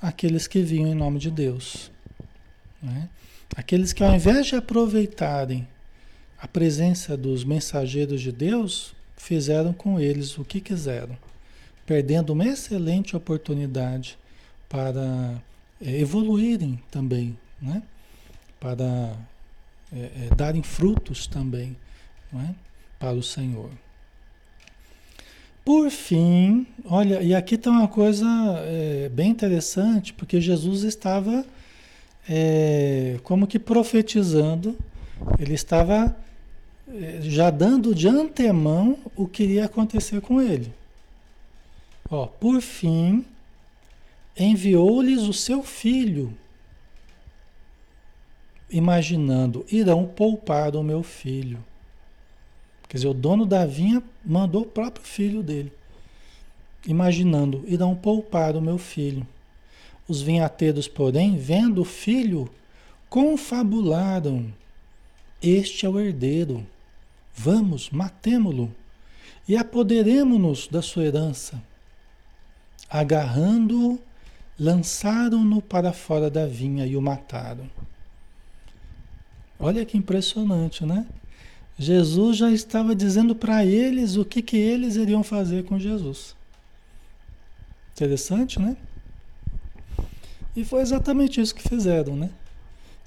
aqueles 0.00 0.46
que 0.46 0.62
vinham 0.62 0.90
em 0.90 0.94
nome 0.94 1.18
de 1.18 1.30
Deus. 1.30 1.90
Né? 2.82 3.08
Aqueles 3.56 3.92
que 3.92 4.02
ao 4.02 4.14
invés 4.14 4.46
de 4.46 4.54
aproveitarem 4.54 5.66
a 6.40 6.48
presença 6.48 7.16
dos 7.16 7.44
mensageiros 7.44 8.20
de 8.20 8.32
Deus, 8.32 8.94
fizeram 9.16 9.72
com 9.72 10.00
eles 10.00 10.38
o 10.38 10.44
que 10.44 10.60
quiseram, 10.60 11.16
perdendo 11.84 12.32
uma 12.32 12.46
excelente 12.46 13.14
oportunidade 13.14 14.18
para 14.68 15.42
é, 15.80 16.00
evoluírem 16.00 16.80
também, 16.90 17.36
né? 17.60 17.82
para 18.58 19.14
é, 19.92 19.98
é, 19.98 20.34
darem 20.34 20.62
frutos 20.62 21.26
também 21.26 21.76
é? 22.34 22.54
para 22.98 23.14
o 23.14 23.22
Senhor. 23.22 23.70
Por 25.64 25.90
fim, 25.90 26.66
olha, 26.84 27.22
e 27.22 27.34
aqui 27.34 27.56
está 27.56 27.70
uma 27.70 27.88
coisa 27.88 28.26
é, 28.64 29.10
bem 29.10 29.30
interessante, 29.30 30.12
porque 30.14 30.40
Jesus 30.40 30.84
estava 30.84 31.44
é, 32.28 33.18
como 33.22 33.46
que 33.46 33.58
profetizando, 33.58 34.76
ele 35.38 35.54
estava 35.54 36.16
já 37.22 37.50
dando 37.50 37.94
de 37.94 38.08
antemão 38.08 38.98
o 39.14 39.26
que 39.26 39.44
iria 39.44 39.66
acontecer 39.66 40.20
com 40.20 40.40
ele. 40.40 40.72
Ó, 42.10 42.26
por 42.26 42.60
fim, 42.60 43.24
enviou-lhes 44.36 45.22
o 45.22 45.32
seu 45.32 45.62
filho, 45.62 46.36
imaginando, 48.68 49.64
irão 49.70 50.06
poupar 50.06 50.74
o 50.74 50.82
meu 50.82 51.02
filho. 51.02 51.64
Quer 52.88 52.96
dizer, 52.96 53.08
o 53.08 53.14
dono 53.14 53.46
da 53.46 53.64
vinha 53.64 54.02
mandou 54.24 54.62
o 54.62 54.66
próprio 54.66 55.04
filho 55.04 55.42
dele, 55.42 55.72
imaginando, 56.86 57.62
irão 57.68 57.94
poupar 57.94 58.56
o 58.56 58.60
meu 58.60 58.78
filho. 58.78 59.26
Os 60.10 60.20
vinhateiros, 60.20 60.88
porém, 60.88 61.36
vendo 61.36 61.82
o 61.82 61.84
filho, 61.84 62.50
confabularam: 63.08 64.52
Este 65.40 65.86
é 65.86 65.88
o 65.88 66.00
herdeiro. 66.00 66.66
Vamos, 67.32 67.90
matemo-lo 67.90 68.74
e 69.46 69.56
apoderemo-nos 69.56 70.66
da 70.66 70.82
sua 70.82 71.04
herança. 71.04 71.62
Agarrando-o, 72.90 74.00
lançaram-no 74.58 75.62
para 75.62 75.92
fora 75.92 76.28
da 76.28 76.44
vinha 76.44 76.84
e 76.84 76.96
o 76.96 77.00
mataram. 77.00 77.70
Olha 79.60 79.86
que 79.86 79.96
impressionante, 79.96 80.84
né? 80.84 81.06
Jesus 81.78 82.36
já 82.36 82.50
estava 82.50 82.96
dizendo 82.96 83.32
para 83.36 83.64
eles 83.64 84.16
o 84.16 84.24
que, 84.24 84.42
que 84.42 84.56
eles 84.56 84.96
iriam 84.96 85.22
fazer 85.22 85.62
com 85.66 85.78
Jesus. 85.78 86.34
Interessante, 87.92 88.58
né? 88.58 88.76
E 90.56 90.64
foi 90.64 90.80
exatamente 90.80 91.40
isso 91.40 91.54
que 91.54 91.68
fizeram, 91.68 92.16
né? 92.16 92.30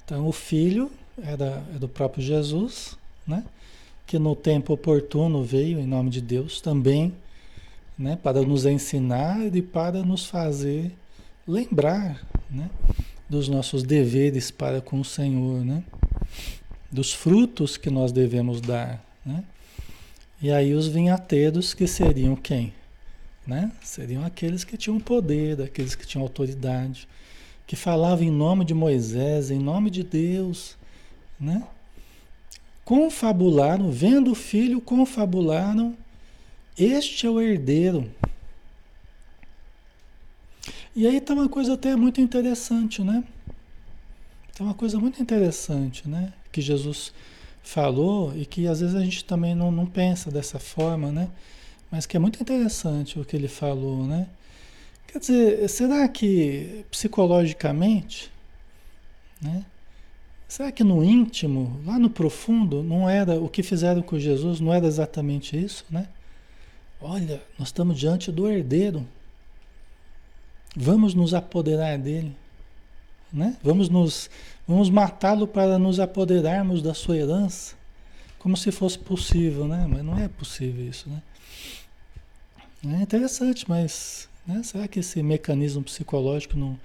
Então 0.04 0.26
o 0.26 0.32
filho 0.32 0.90
era, 1.22 1.62
era 1.68 1.78
do 1.78 1.88
próprio 1.88 2.24
Jesus, 2.24 2.96
né? 3.26 3.44
Que 4.06 4.18
no 4.18 4.34
tempo 4.34 4.72
oportuno 4.72 5.42
veio 5.42 5.78
em 5.78 5.86
nome 5.86 6.10
de 6.10 6.20
Deus 6.20 6.60
também, 6.60 7.14
né? 7.98 8.18
Para 8.22 8.42
nos 8.42 8.66
ensinar 8.66 9.54
e 9.54 9.62
para 9.62 10.02
nos 10.02 10.26
fazer 10.26 10.92
lembrar 11.46 12.26
né, 12.50 12.70
dos 13.28 13.48
nossos 13.48 13.82
deveres 13.82 14.50
para 14.50 14.80
com 14.80 15.00
o 15.00 15.04
Senhor, 15.04 15.62
né? 15.62 15.84
dos 16.94 17.12
frutos 17.12 17.76
que 17.76 17.90
nós 17.90 18.12
devemos 18.12 18.60
dar, 18.60 19.04
né? 19.26 19.42
E 20.40 20.50
aí 20.50 20.74
os 20.74 20.86
vinhateiros 20.86 21.74
que 21.74 21.88
seriam 21.88 22.36
quem? 22.36 22.72
Né? 23.46 23.72
Seriam 23.82 24.24
aqueles 24.24 24.62
que 24.62 24.76
tinham 24.76 25.00
poder, 25.00 25.60
aqueles 25.60 25.94
que 25.94 26.06
tinham 26.06 26.22
autoridade, 26.22 27.08
que 27.66 27.76
falavam 27.76 28.24
em 28.24 28.30
nome 28.30 28.64
de 28.64 28.74
Moisés, 28.74 29.50
em 29.50 29.58
nome 29.58 29.90
de 29.90 30.02
Deus, 30.02 30.76
né? 31.40 31.66
Confabularam, 32.84 33.90
vendo 33.90 34.32
o 34.32 34.34
filho, 34.34 34.80
confabularam, 34.80 35.96
este 36.76 37.26
é 37.26 37.30
o 37.30 37.40
herdeiro. 37.40 38.10
E 40.94 41.06
aí 41.06 41.16
está 41.16 41.34
uma 41.34 41.48
coisa 41.48 41.74
até 41.74 41.96
muito 41.96 42.20
interessante, 42.20 43.02
né? 43.02 43.24
Está 44.50 44.62
uma 44.62 44.74
coisa 44.74 44.98
muito 44.98 45.20
interessante, 45.20 46.08
né? 46.08 46.32
Que 46.52 46.60
Jesus 46.60 47.12
falou 47.62 48.36
e 48.36 48.44
que 48.44 48.66
às 48.66 48.80
vezes 48.80 48.94
a 48.94 49.00
gente 49.00 49.24
também 49.24 49.54
não, 49.54 49.72
não 49.72 49.86
pensa 49.86 50.30
dessa 50.30 50.58
forma, 50.58 51.10
né? 51.10 51.28
Mas 51.90 52.06
que 52.06 52.16
é 52.16 52.20
muito 52.20 52.40
interessante 52.40 53.18
o 53.18 53.24
que 53.24 53.34
ele 53.34 53.48
falou, 53.48 54.06
né? 54.06 54.28
Quer 55.14 55.20
dizer, 55.20 55.68
será 55.68 56.08
que 56.08 56.84
psicologicamente, 56.90 58.32
né? 59.40 59.64
Será 60.48 60.72
que 60.72 60.82
no 60.82 61.04
íntimo, 61.04 61.80
lá 61.86 62.00
no 62.00 62.10
profundo, 62.10 62.82
não 62.82 63.08
era 63.08 63.40
o 63.40 63.48
que 63.48 63.62
fizeram 63.62 64.02
com 64.02 64.18
Jesus, 64.18 64.58
não 64.58 64.74
era 64.74 64.88
exatamente 64.88 65.56
isso, 65.56 65.84
né? 65.88 66.08
Olha, 67.00 67.40
nós 67.56 67.68
estamos 67.68 67.96
diante 67.96 68.32
do 68.32 68.50
herdeiro. 68.50 69.06
Vamos 70.74 71.14
nos 71.14 71.32
apoderar 71.32 71.96
dele, 71.96 72.34
né? 73.32 73.56
Vamos 73.62 73.88
nos 73.88 74.28
vamos 74.66 74.90
matá-lo 74.90 75.46
para 75.46 75.78
nos 75.78 76.00
apoderarmos 76.00 76.82
da 76.82 76.92
sua 76.92 77.16
herança, 77.16 77.76
como 78.40 78.56
se 78.56 78.72
fosse 78.72 78.98
possível, 78.98 79.68
né? 79.68 79.86
Mas 79.88 80.04
não 80.04 80.18
é 80.18 80.26
possível 80.26 80.84
isso, 80.84 81.08
né? 81.08 81.22
É 82.98 83.00
interessante, 83.00 83.64
mas 83.68 84.28
né? 84.46 84.62
será 84.62 84.86
que 84.86 85.00
esse 85.00 85.22
mecanismo 85.22 85.82
psicológico 85.82 86.56
não, 86.56 86.78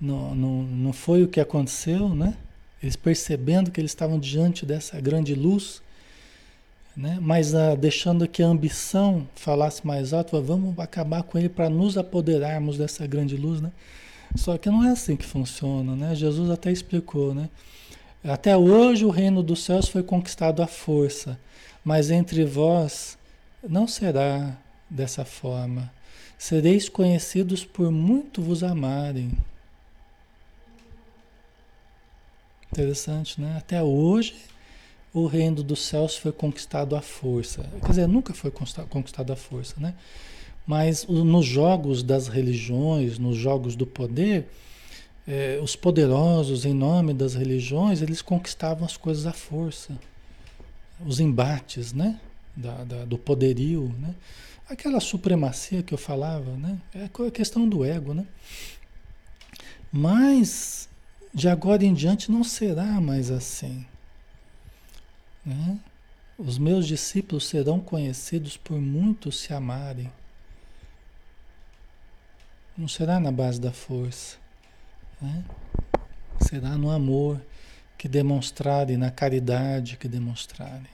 não, 0.00 0.34
não, 0.34 0.62
não 0.62 0.92
foi 0.92 1.22
o 1.22 1.28
que 1.28 1.40
aconteceu, 1.40 2.08
né? 2.14 2.36
Eles 2.82 2.96
percebendo 2.96 3.70
que 3.70 3.80
eles 3.80 3.90
estavam 3.90 4.18
diante 4.18 4.66
dessa 4.66 5.00
grande 5.00 5.34
luz, 5.34 5.80
né? 6.96 7.18
mas 7.20 7.54
ah, 7.54 7.74
deixando 7.74 8.28
que 8.28 8.42
a 8.42 8.46
ambição 8.46 9.26
falasse 9.34 9.86
mais 9.86 10.12
alto, 10.12 10.40
vamos 10.42 10.78
acabar 10.78 11.22
com 11.22 11.38
ele 11.38 11.48
para 11.48 11.70
nos 11.70 11.96
apoderarmos 11.96 12.76
dessa 12.76 13.06
grande 13.06 13.36
luz, 13.36 13.60
né? 13.60 13.72
Só 14.36 14.58
que 14.58 14.68
não 14.68 14.84
é 14.84 14.90
assim 14.90 15.16
que 15.16 15.24
funciona, 15.24 15.94
né? 15.94 16.14
Jesus 16.14 16.50
até 16.50 16.70
explicou, 16.70 17.34
né? 17.34 17.48
Até 18.22 18.56
hoje 18.56 19.04
o 19.04 19.10
reino 19.10 19.42
dos 19.42 19.62
céus 19.62 19.88
foi 19.88 20.02
conquistado 20.02 20.62
à 20.62 20.66
força, 20.66 21.38
mas 21.84 22.10
entre 22.10 22.44
vós 22.44 23.16
não 23.62 23.86
será 23.86 24.56
dessa 24.88 25.24
forma. 25.24 25.90
Sereis 26.44 26.90
conhecidos 26.90 27.64
por 27.64 27.90
muito 27.90 28.42
vos 28.42 28.62
amarem. 28.62 29.32
Interessante, 32.70 33.40
né? 33.40 33.56
Até 33.56 33.82
hoje 33.82 34.36
o 35.14 35.24
reino 35.24 35.62
dos 35.62 35.80
céus 35.86 36.18
foi 36.18 36.32
conquistado 36.32 36.94
à 36.96 37.00
força. 37.00 37.62
Quer 37.80 37.88
dizer, 37.88 38.06
nunca 38.06 38.34
foi 38.34 38.50
conquistado 38.50 39.32
à 39.32 39.36
força, 39.36 39.76
né? 39.78 39.94
Mas 40.66 41.06
nos 41.06 41.46
jogos 41.46 42.02
das 42.02 42.28
religiões, 42.28 43.18
nos 43.18 43.38
jogos 43.38 43.74
do 43.74 43.86
poder, 43.86 44.46
eh, 45.26 45.58
os 45.62 45.74
poderosos, 45.74 46.66
em 46.66 46.74
nome 46.74 47.14
das 47.14 47.34
religiões, 47.34 48.02
eles 48.02 48.20
conquistavam 48.20 48.84
as 48.84 48.98
coisas 48.98 49.24
à 49.24 49.32
força. 49.32 49.98
Os 51.06 51.20
embates, 51.20 51.94
né? 51.94 52.20
Da, 52.54 52.84
da, 52.84 53.04
do 53.06 53.16
poderio, 53.16 53.90
né? 53.98 54.14
Aquela 54.68 55.00
supremacia 55.00 55.82
que 55.82 55.92
eu 55.92 55.98
falava, 55.98 56.56
né? 56.56 56.80
É 56.94 57.04
a 57.04 57.30
questão 57.30 57.68
do 57.68 57.84
ego, 57.84 58.14
né? 58.14 58.26
Mas 59.92 60.88
de 61.32 61.48
agora 61.48 61.84
em 61.84 61.92
diante 61.92 62.30
não 62.30 62.42
será 62.42 63.00
mais 63.00 63.30
assim. 63.30 63.84
Né? 65.44 65.78
Os 66.38 66.58
meus 66.58 66.86
discípulos 66.86 67.46
serão 67.46 67.78
conhecidos 67.78 68.56
por 68.56 68.80
muitos 68.80 69.40
se 69.40 69.52
amarem. 69.52 70.10
Não 72.76 72.88
será 72.88 73.20
na 73.20 73.30
base 73.30 73.60
da 73.60 73.72
força. 73.72 74.36
Né? 75.20 75.44
Será 76.40 76.78
no 76.78 76.90
amor 76.90 77.40
que 77.98 78.08
demonstrarem, 78.08 78.96
na 78.96 79.10
caridade 79.10 79.96
que 79.96 80.08
demonstrarem. 80.08 80.90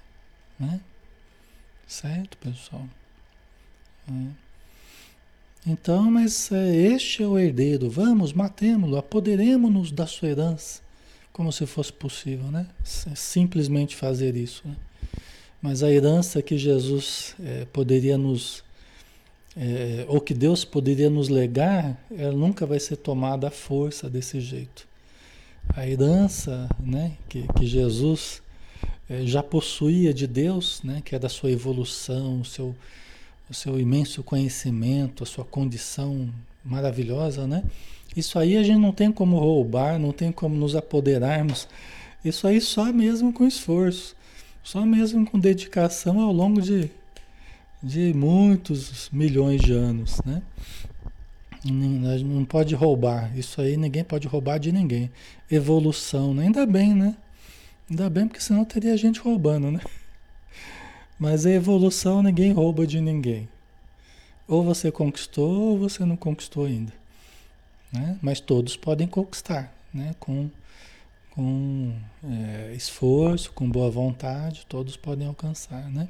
Né? 0.58 0.80
Certo, 1.86 2.36
pessoal? 2.36 2.86
É. 4.10 4.50
Então, 5.66 6.10
mas 6.10 6.50
é, 6.50 6.76
este 6.76 7.22
é 7.22 7.26
o 7.26 7.38
herdeiro. 7.38 7.90
Vamos, 7.90 8.32
matemos-lo, 8.32 8.96
apoderemos-nos 8.96 9.92
da 9.92 10.06
sua 10.06 10.28
herança. 10.28 10.80
Como 11.32 11.52
se 11.52 11.66
fosse 11.66 11.92
possível, 11.92 12.46
né? 12.50 12.66
Simplesmente 12.84 13.94
fazer 13.94 14.36
isso. 14.36 14.62
Né? 14.66 14.76
Mas 15.62 15.82
a 15.82 15.90
herança 15.90 16.42
que 16.42 16.56
Jesus 16.56 17.34
é, 17.42 17.66
poderia 17.66 18.16
nos. 18.16 18.64
É, 19.56 20.04
ou 20.08 20.20
que 20.20 20.32
Deus 20.32 20.64
poderia 20.64 21.10
nos 21.10 21.28
legar, 21.28 22.00
ela 22.16 22.32
nunca 22.32 22.64
vai 22.64 22.78
ser 22.78 22.96
tomada 22.96 23.48
à 23.48 23.50
força 23.50 24.08
desse 24.08 24.40
jeito. 24.40 24.88
A 25.74 25.86
herança 25.86 26.68
né, 26.78 27.16
que, 27.28 27.46
que 27.58 27.66
Jesus 27.66 28.42
é, 29.08 29.26
já 29.26 29.42
possuía 29.42 30.14
de 30.14 30.26
Deus, 30.26 30.82
né, 30.82 31.02
que 31.04 31.14
é 31.14 31.18
da 31.18 31.28
sua 31.28 31.50
evolução, 31.50 32.40
o 32.40 32.44
seu 32.44 32.74
o 33.50 33.54
seu 33.54 33.80
imenso 33.80 34.22
conhecimento, 34.22 35.24
a 35.24 35.26
sua 35.26 35.44
condição 35.44 36.30
maravilhosa, 36.64 37.48
né? 37.48 37.64
Isso 38.16 38.38
aí 38.38 38.56
a 38.56 38.62
gente 38.62 38.78
não 38.78 38.92
tem 38.92 39.10
como 39.10 39.38
roubar, 39.38 39.98
não 39.98 40.12
tem 40.12 40.30
como 40.30 40.54
nos 40.54 40.76
apoderarmos. 40.76 41.66
Isso 42.24 42.46
aí 42.46 42.60
só 42.60 42.92
mesmo 42.92 43.32
com 43.32 43.46
esforço, 43.46 44.14
só 44.62 44.86
mesmo 44.86 45.28
com 45.28 45.38
dedicação 45.38 46.20
ao 46.20 46.32
longo 46.32 46.62
de, 46.62 46.90
de 47.82 48.14
muitos 48.14 49.08
milhões 49.12 49.60
de 49.60 49.72
anos, 49.72 50.20
né? 50.24 50.42
Não 51.64 52.44
pode 52.44 52.74
roubar, 52.74 53.36
isso 53.36 53.60
aí 53.60 53.76
ninguém 53.76 54.02
pode 54.04 54.26
roubar 54.28 54.58
de 54.58 54.72
ninguém. 54.72 55.10
Evolução, 55.50 56.32
né? 56.32 56.44
ainda 56.44 56.64
bem, 56.64 56.94
né? 56.94 57.16
Ainda 57.90 58.08
bem, 58.08 58.28
porque 58.28 58.40
senão 58.40 58.64
teria 58.64 58.96
gente 58.96 59.20
roubando, 59.20 59.70
né? 59.70 59.80
Mas 61.20 61.44
a 61.44 61.50
evolução 61.50 62.22
ninguém 62.22 62.50
rouba 62.50 62.86
de 62.86 62.98
ninguém. 62.98 63.46
Ou 64.48 64.64
você 64.64 64.90
conquistou 64.90 65.72
ou 65.72 65.78
você 65.78 66.02
não 66.02 66.16
conquistou 66.16 66.64
ainda. 66.64 66.94
Né? 67.92 68.18
Mas 68.22 68.40
todos 68.40 68.74
podem 68.74 69.06
conquistar, 69.06 69.70
né? 69.92 70.14
com, 70.18 70.48
com 71.32 71.92
é, 72.24 72.72
esforço, 72.74 73.52
com 73.52 73.68
boa 73.68 73.90
vontade, 73.90 74.64
todos 74.66 74.96
podem 74.96 75.28
alcançar. 75.28 75.90
Né? 75.90 76.08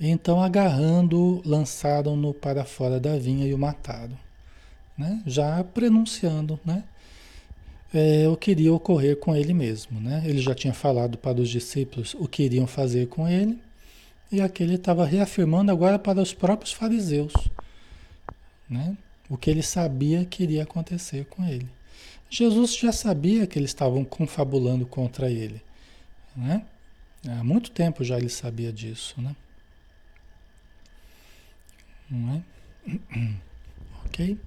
Então, 0.00 0.42
agarrando, 0.42 1.40
lançaram-no 1.46 2.34
para 2.34 2.64
fora 2.64 2.98
da 2.98 3.16
vinha 3.16 3.46
e 3.46 3.54
o 3.54 3.58
mataram. 3.58 4.18
Né? 4.98 5.22
Já 5.24 5.62
prenunciando, 5.62 6.58
né? 6.64 6.82
É, 7.94 8.28
o 8.28 8.36
que 8.36 8.50
iria 8.50 8.72
ocorrer 8.72 9.16
com 9.16 9.34
ele 9.34 9.54
mesmo. 9.54 10.00
Né? 10.00 10.22
Ele 10.26 10.42
já 10.42 10.54
tinha 10.54 10.74
falado 10.74 11.16
para 11.16 11.40
os 11.40 11.48
discípulos 11.48 12.14
o 12.18 12.28
que 12.28 12.42
iriam 12.42 12.66
fazer 12.66 13.06
com 13.06 13.28
ele, 13.28 13.58
e 14.30 14.40
aqui 14.40 14.62
ele 14.62 14.74
estava 14.74 15.06
reafirmando 15.06 15.70
agora 15.70 15.98
para 15.98 16.20
os 16.20 16.34
próprios 16.34 16.72
fariseus 16.72 17.32
né? 18.68 18.96
o 19.28 19.36
que 19.36 19.50
ele 19.50 19.62
sabia 19.62 20.24
que 20.24 20.42
iria 20.42 20.64
acontecer 20.64 21.24
com 21.26 21.44
ele. 21.44 21.68
Jesus 22.28 22.76
já 22.76 22.90
sabia 22.92 23.46
que 23.46 23.58
eles 23.58 23.70
estavam 23.70 24.04
confabulando 24.04 24.84
contra 24.84 25.30
ele. 25.30 25.62
Né? 26.34 26.64
Há 27.28 27.44
muito 27.44 27.70
tempo 27.70 28.02
já 28.02 28.18
ele 28.18 28.28
sabia 28.28 28.72
disso. 28.72 29.14
Né? 29.20 29.36
Não 32.10 32.34
é? 32.34 33.30
ok? 34.06 34.38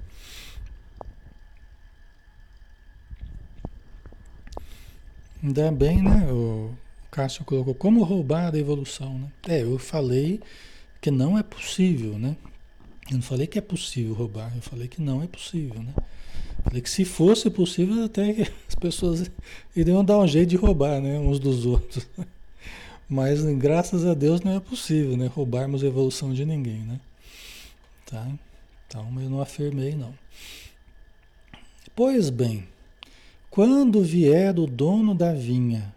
Ainda 5.47 5.71
bem, 5.71 6.03
né? 6.03 6.29
O 6.29 6.71
Cássio 7.09 7.45
colocou 7.45 7.73
como 7.73 8.03
roubar 8.03 8.53
a 8.53 8.57
evolução, 8.57 9.17
né? 9.17 9.31
É, 9.47 9.61
eu 9.63 9.79
falei 9.79 10.41
que 10.99 11.09
não 11.09 11.39
é 11.39 11.41
possível, 11.41 12.19
né? 12.19 12.35
Eu 13.09 13.15
não 13.15 13.21
falei 13.21 13.47
que 13.47 13.57
é 13.57 13.61
possível 13.61 14.13
roubar, 14.13 14.51
eu 14.57 14.61
falei 14.61 14.89
que 14.89 15.01
não 15.01 15.23
é 15.23 15.27
possível, 15.27 15.81
né? 15.81 15.93
Falei 16.65 16.81
que 16.81 16.89
se 16.89 17.05
fosse 17.05 17.49
possível, 17.49 18.03
até 18.03 18.51
as 18.67 18.75
pessoas 18.75 19.31
iriam 19.73 20.03
dar 20.03 20.17
um 20.17 20.27
jeito 20.27 20.49
de 20.49 20.57
roubar, 20.57 20.99
né? 20.99 21.17
Uns 21.17 21.39
dos 21.39 21.65
outros. 21.65 22.05
Mas 23.07 23.41
graças 23.55 24.05
a 24.05 24.13
Deus 24.13 24.41
não 24.41 24.57
é 24.57 24.59
possível, 24.59 25.15
né? 25.15 25.27
Roubarmos 25.27 25.81
a 25.81 25.87
evolução 25.87 26.33
de 26.33 26.43
ninguém, 26.43 26.81
né? 26.81 26.99
Tá? 28.05 28.27
Então 28.85 29.09
eu 29.21 29.29
não 29.29 29.39
afirmei, 29.39 29.95
não. 29.95 30.13
Pois 31.95 32.29
bem. 32.29 32.67
Quando 33.49 34.03
vier 34.03 34.57
o 34.59 34.67
dono 34.67 35.15
da 35.15 35.33
vinha 35.33 35.93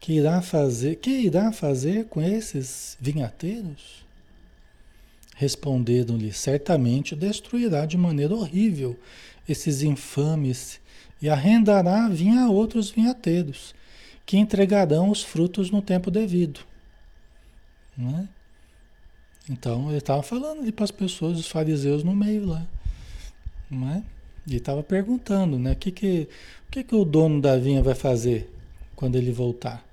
que 0.00 0.14
irá 0.14 0.40
fazer, 0.42 0.96
que 0.96 1.10
irá 1.10 1.52
fazer 1.52 2.06
com 2.06 2.20
esses 2.20 2.96
vinhateiros? 3.00 4.04
Responderam-lhe: 5.36 6.32
Certamente 6.32 7.14
destruirá 7.14 7.86
de 7.86 7.96
maneira 7.96 8.34
horrível 8.34 8.98
esses 9.48 9.82
infames 9.82 10.80
e 11.20 11.28
arrendará 11.28 12.08
vinha 12.08 12.42
a 12.42 12.50
outros 12.50 12.90
vinhateiros, 12.90 13.74
que 14.24 14.36
entregarão 14.36 15.10
os 15.10 15.22
frutos 15.22 15.70
no 15.70 15.80
tempo 15.80 16.10
devido. 16.10 16.60
Né? 17.96 18.28
Então 19.48 19.88
ele 19.88 19.98
estava 19.98 20.22
falando 20.22 20.60
ali 20.60 20.72
para 20.72 20.84
as 20.84 20.90
pessoas, 20.90 21.38
os 21.38 21.48
fariseus 21.48 22.02
no 22.02 22.14
meio 22.14 22.46
lá. 22.46 22.66
Não 23.70 23.88
é? 23.90 24.02
E 24.46 24.56
estava 24.56 24.82
perguntando, 24.82 25.58
né? 25.58 25.72
O 25.72 25.76
que, 25.76 25.90
que, 25.90 26.28
o 26.68 26.70
que, 26.70 26.84
que 26.84 26.94
o 26.94 27.04
dono 27.04 27.40
da 27.40 27.56
vinha 27.56 27.82
vai 27.82 27.94
fazer 27.94 28.48
quando 28.94 29.16
ele 29.16 29.32
voltar? 29.32 29.84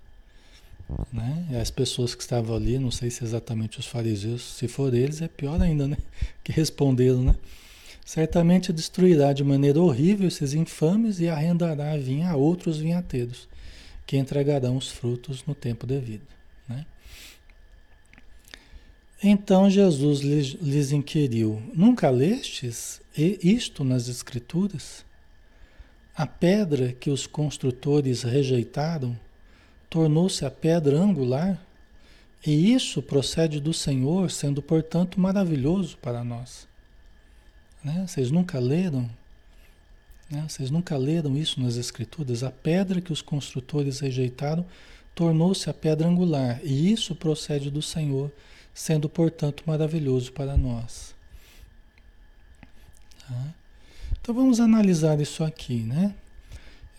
Né? 1.12 1.60
As 1.60 1.72
pessoas 1.72 2.14
que 2.14 2.22
estavam 2.22 2.56
ali, 2.56 2.78
não 2.78 2.92
sei 2.92 3.10
se 3.10 3.24
exatamente 3.24 3.80
os 3.80 3.88
fariseus, 3.88 4.44
se 4.44 4.68
for 4.68 4.94
eles 4.94 5.22
é 5.22 5.28
pior 5.28 5.62
ainda, 5.62 5.88
né? 5.88 5.98
Que 6.44 6.52
responderam, 6.52 7.24
né? 7.24 7.36
Certamente 8.06 8.74
destruirá 8.74 9.32
de 9.32 9.44
maneira 9.44 9.82
horrível 9.82 10.28
esses 10.28 10.54
infames 10.54 11.20
e 11.20 11.30
arrendará 11.30 11.94
a 11.94 11.98
vinha 11.98 12.30
a 12.30 12.36
outros 12.36 12.78
vinhateiros, 12.78 13.48
que 14.06 14.18
entregarão 14.18 14.76
os 14.76 14.90
frutos 14.90 15.44
no 15.48 15.56
tempo 15.56 15.88
devido. 15.88 16.24
Então 19.24 19.70
Jesus 19.70 20.20
lhes, 20.20 20.48
lhes 20.62 20.92
inquiriu: 20.92 21.62
Nunca 21.74 22.10
lestes 22.10 23.02
isto 23.16 23.86
nas 23.86 24.10
Escrituras? 24.10 25.06
A 26.14 26.28
pedra 26.28 26.92
que 26.92 27.10
os 27.10 27.26
construtores 27.26 28.22
rejeitaram 28.22 29.18
tornou-se 29.90 30.44
a 30.44 30.52
pedra 30.52 30.98
angular, 30.98 31.64
e 32.46 32.74
isso 32.74 33.02
procede 33.02 33.60
do 33.60 33.74
Senhor, 33.74 34.30
sendo 34.30 34.62
portanto 34.62 35.20
maravilhoso 35.20 35.98
para 35.98 36.24
nós. 36.24 36.68
Né? 37.84 38.04
Vocês 38.06 38.30
nunca 38.30 38.60
leram? 38.60 39.10
Né? 40.30 40.46
Vocês 40.48 40.70
nunca 40.70 40.98
leram 40.98 41.38
isso 41.38 41.62
nas 41.62 41.78
Escrituras? 41.78 42.44
A 42.44 42.52
pedra 42.52 43.00
que 43.00 43.14
os 43.14 43.22
construtores 43.22 44.00
rejeitaram 44.02 44.66
tornou-se 45.16 45.70
a 45.70 45.74
pedra 45.74 46.08
angular, 46.08 46.60
e 46.64 46.92
isso 46.92 47.16
procede 47.16 47.70
do 47.70 47.82
Senhor, 47.82 48.32
sendo 48.74 49.08
portanto 49.08 49.64
maravilhoso 49.66 50.32
para 50.32 50.58
nós. 50.58 51.14
Tá? 53.20 53.54
Então 54.20 54.34
vamos 54.34 54.60
analisar 54.60 55.20
isso 55.20 55.44
aqui, 55.44 55.84
né? 55.84 56.16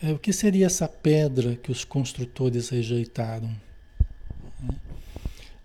É, 0.02 0.12
o 0.12 0.18
que 0.18 0.32
seria 0.32 0.66
essa 0.66 0.86
pedra 0.86 1.56
que 1.56 1.72
os 1.72 1.84
construtores 1.84 2.68
rejeitaram? 2.68 3.54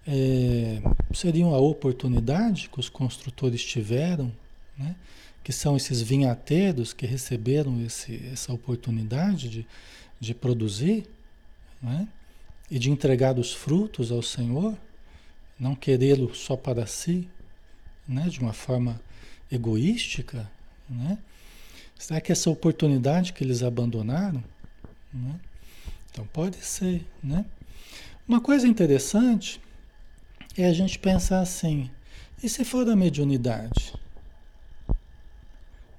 É, 0.07 0.81
seria 1.13 1.45
a 1.45 1.59
oportunidade 1.59 2.69
que 2.69 2.79
os 2.79 2.89
construtores 2.89 3.63
tiveram, 3.63 4.31
né? 4.77 4.95
que 5.43 5.51
são 5.51 5.75
esses 5.75 6.01
vinhateiros 6.01 6.93
que 6.93 7.05
receberam 7.05 7.83
esse, 7.83 8.23
essa 8.31 8.53
oportunidade 8.53 9.49
de, 9.49 9.67
de 10.19 10.33
produzir 10.33 11.05
né? 11.81 12.07
e 12.71 12.79
de 12.79 12.89
entregar 12.89 13.37
os 13.37 13.53
frutos 13.53 14.11
ao 14.11 14.21
Senhor, 14.21 14.77
não 15.59 15.75
querê-lo 15.75 16.33
só 16.33 16.55
para 16.55 16.85
si, 16.85 17.29
né? 18.07 18.29
de 18.29 18.39
uma 18.39 18.53
forma 18.53 18.99
egoística, 19.51 20.49
né? 20.89 21.17
Será 21.97 22.21
que 22.21 22.31
essa 22.31 22.49
oportunidade 22.49 23.33
que 23.33 23.43
eles 23.43 23.61
abandonaram? 23.61 24.41
Né? 25.13 25.39
Então 26.09 26.25
pode 26.27 26.57
ser, 26.63 27.05
né? 27.21 27.45
Uma 28.27 28.39
coisa 28.39 28.67
interessante 28.67 29.59
é 30.57 30.65
a 30.65 30.73
gente 30.73 30.97
pensar 30.97 31.41
assim: 31.41 31.91
e 32.41 32.47
se 32.47 32.63
for 32.63 32.85
da 32.85 32.95
mediunidade? 32.95 33.93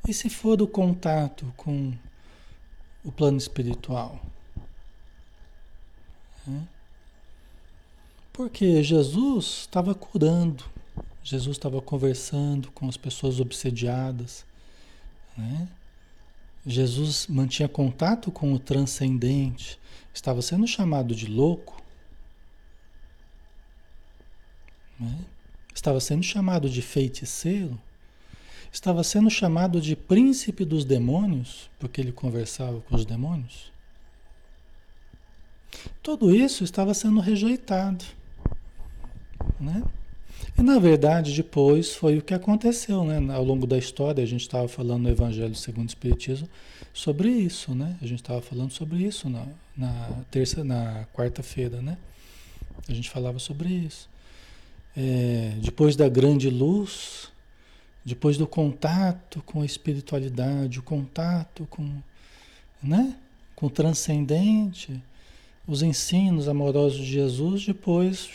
E 0.09 0.15
se 0.15 0.31
for 0.31 0.57
do 0.57 0.67
contato 0.67 1.53
com 1.57 1.93
o 3.05 3.13
plano 3.13 3.37
espiritual? 3.37 4.21
Né? 6.47 6.67
Porque 8.41 8.83
Jesus 8.83 9.45
estava 9.61 9.95
curando, 9.95 10.65
Jesus 11.23 11.59
estava 11.59 11.79
conversando 11.83 12.71
com 12.71 12.89
as 12.89 12.97
pessoas 12.97 13.39
obsediadas, 13.39 14.47
né? 15.37 15.69
Jesus 16.67 17.27
mantinha 17.27 17.69
contato 17.69 18.33
com 18.33 18.55
o 18.55 18.59
transcendente, 18.59 19.79
estava 20.15 20.41
sendo 20.41 20.67
chamado 20.67 21.15
de 21.15 21.27
louco, 21.27 21.83
né? 24.99 25.19
estava 25.75 26.01
sendo 26.01 26.23
chamado 26.23 26.71
de 26.71 26.81
feiticeiro, 26.81 27.79
estava 28.73 29.05
sendo 29.05 29.29
chamado 29.29 29.83
de 29.83 29.95
príncipe 29.95 30.65
dos 30.65 30.87
demônios, 30.87 31.69
porque 31.79 32.01
ele 32.01 32.11
conversava 32.11 32.81
com 32.81 32.97
os 32.97 33.05
demônios. 33.05 33.71
Tudo 36.03 36.35
isso 36.35 36.65
estava 36.65 36.95
sendo 36.95 37.21
rejeitado. 37.21 38.19
Né? 39.59 39.83
E 40.59 40.63
na 40.63 40.79
verdade, 40.79 41.35
depois 41.35 41.95
foi 41.95 42.19
o 42.19 42.23
que 42.23 42.35
aconteceu, 42.35 43.05
né? 43.05 43.35
Ao 43.35 43.45
longo 43.45 43.67
da 43.67 43.79
história, 43.79 44.23
a 44.23 44.27
gente 44.27 44.43
estava 44.43 44.69
falando 44.69 45.03
no 45.03 45.11
Evangelho 45.11 45.55
segundo 45.55 45.87
o 45.87 45.91
Espiritismo 45.91 46.49
sobre 46.93 47.31
isso, 47.31 47.75
né? 47.75 47.97
A 48.03 48.07
gente 48.07 48.21
estava 48.21 48.41
falando 48.41 48.71
sobre 48.71 48.99
isso 48.99 49.29
na, 49.29 49.47
na 49.77 50.09
terça, 50.31 50.65
na 50.65 51.07
quarta-feira, 51.15 51.81
né? 51.81 51.97
A 52.89 52.93
gente 52.93 53.09
falava 53.11 53.39
sobre 53.39 53.69
isso. 53.69 54.09
É, 54.97 55.55
depois 55.63 55.95
da 55.95 56.09
grande 56.09 56.51
luz, 56.51 57.31
depois 58.05 58.37
do 58.37 58.47
contato 58.47 59.43
com 59.47 59.63
a 59.63 59.67
espiritualidade, 59.67 60.79
o 60.79 60.83
contato 60.83 61.67
com, 61.71 62.03
né? 62.83 63.17
Com 63.55 63.67
o 63.67 63.71
transcendente, 63.71 65.01
os 65.67 65.83
ensinos 65.83 66.49
amorosos 66.49 66.99
de 66.99 67.13
Jesus, 67.13 67.65
depois 67.65 68.29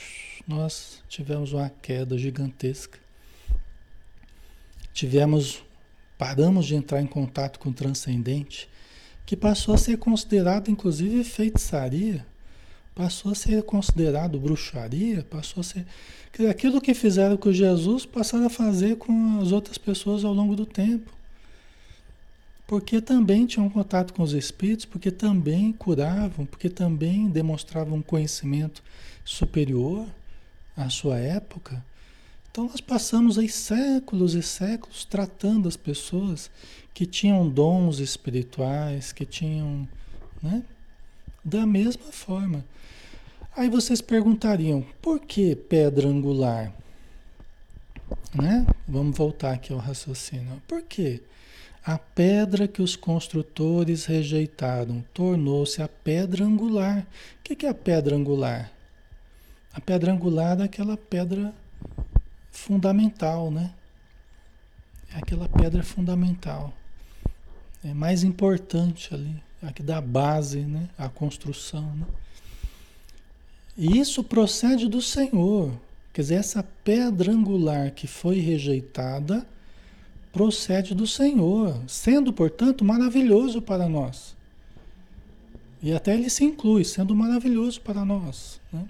nós 0.47 1.01
tivemos 1.09 1.53
uma 1.53 1.69
queda 1.69 2.17
gigantesca. 2.17 2.99
Tivemos, 4.93 5.63
paramos 6.17 6.65
de 6.65 6.75
entrar 6.75 7.01
em 7.01 7.07
contato 7.07 7.59
com 7.59 7.69
o 7.69 7.73
transcendente, 7.73 8.69
que 9.25 9.35
passou 9.35 9.73
a 9.73 9.77
ser 9.77 9.97
considerado 9.97 10.69
inclusive 10.69 11.23
feitiçaria, 11.23 12.25
passou 12.93 13.31
a 13.31 13.35
ser 13.35 13.63
considerado 13.63 14.39
bruxaria, 14.39 15.23
passou 15.23 15.61
a 15.61 15.63
ser. 15.63 15.85
Aquilo 16.49 16.79
que 16.79 16.93
fizeram 16.93 17.35
com 17.37 17.51
Jesus 17.51 18.05
passaram 18.05 18.45
a 18.45 18.49
fazer 18.49 18.97
com 18.97 19.39
as 19.41 19.51
outras 19.51 19.77
pessoas 19.77 20.23
ao 20.23 20.33
longo 20.33 20.55
do 20.55 20.65
tempo. 20.65 21.11
Porque 22.67 22.99
também 22.99 23.45
tinham 23.45 23.69
contato 23.69 24.13
com 24.13 24.23
os 24.23 24.33
espíritos, 24.33 24.85
porque 24.85 25.11
também 25.11 25.71
curavam, 25.71 26.45
porque 26.45 26.69
também 26.69 27.27
demonstravam 27.27 27.97
um 27.97 28.01
conhecimento 28.01 28.81
superior 29.23 30.07
à 30.75 30.89
sua 30.89 31.17
época. 31.19 31.83
Então 32.51 32.65
nós 32.65 32.79
passamos 32.79 33.37
aí 33.37 33.49
séculos 33.49 34.33
e 34.33 34.41
séculos 34.41 35.03
tratando 35.03 35.67
as 35.67 35.75
pessoas 35.75 36.49
que 36.93 37.05
tinham 37.05 37.49
dons 37.49 37.99
espirituais, 37.99 39.11
que 39.11 39.25
tinham, 39.25 39.87
né? 40.41 40.63
Da 41.43 41.65
mesma 41.65 42.11
forma. 42.11 42.63
Aí 43.55 43.69
vocês 43.69 44.01
perguntariam, 44.01 44.85
por 45.01 45.19
que 45.19 45.55
pedra 45.55 46.07
angular? 46.07 46.73
Né? 48.33 48.65
Vamos 48.87 49.17
voltar 49.17 49.53
aqui 49.53 49.71
ao 49.71 49.79
raciocínio. 49.79 50.61
Por 50.67 50.81
quê? 50.81 51.21
A 51.85 51.97
pedra 51.97 52.67
que 52.67 52.81
os 52.81 52.95
construtores 52.95 54.05
rejeitaram 54.05 55.03
tornou-se 55.13 55.81
a 55.81 55.87
pedra 55.87 56.43
angular. 56.43 57.05
O 57.39 57.43
que 57.43 57.65
é 57.65 57.69
a 57.69 57.73
pedra 57.73 58.15
angular? 58.15 58.74
A 59.75 59.81
pedra 59.81 60.13
angular 60.13 60.57
é 60.61 60.63
aquela 60.63 60.95
pedra 60.95 61.53
fundamental, 62.49 63.51
né? 63.51 63.73
É 65.13 65.17
aquela 65.17 65.49
pedra 65.49 65.83
fundamental. 65.83 66.73
É 67.83 67.93
mais 67.93 68.23
importante 68.23 69.13
ali, 69.13 69.35
a 69.61 69.73
que 69.73 69.83
dá 69.83 69.99
base, 69.99 70.61
né? 70.61 70.87
A 70.97 71.09
construção, 71.09 71.93
né? 71.93 72.05
E 73.77 73.99
isso 73.99 74.23
procede 74.23 74.87
do 74.87 75.01
Senhor. 75.01 75.77
Quer 76.13 76.21
dizer, 76.21 76.35
essa 76.35 76.63
pedra 76.63 77.33
angular 77.33 77.91
que 77.91 78.07
foi 78.07 78.39
rejeitada 78.39 79.45
procede 80.31 80.95
do 80.95 81.05
Senhor, 81.05 81.77
sendo, 81.85 82.31
portanto, 82.31 82.85
maravilhoso 82.85 83.61
para 83.61 83.89
nós. 83.89 84.37
E 85.83 85.93
até 85.93 86.13
ele 86.13 86.29
se 86.29 86.45
inclui, 86.45 86.85
sendo 86.85 87.13
maravilhoso 87.13 87.81
para 87.81 88.05
nós. 88.05 88.61
Né? 88.71 88.87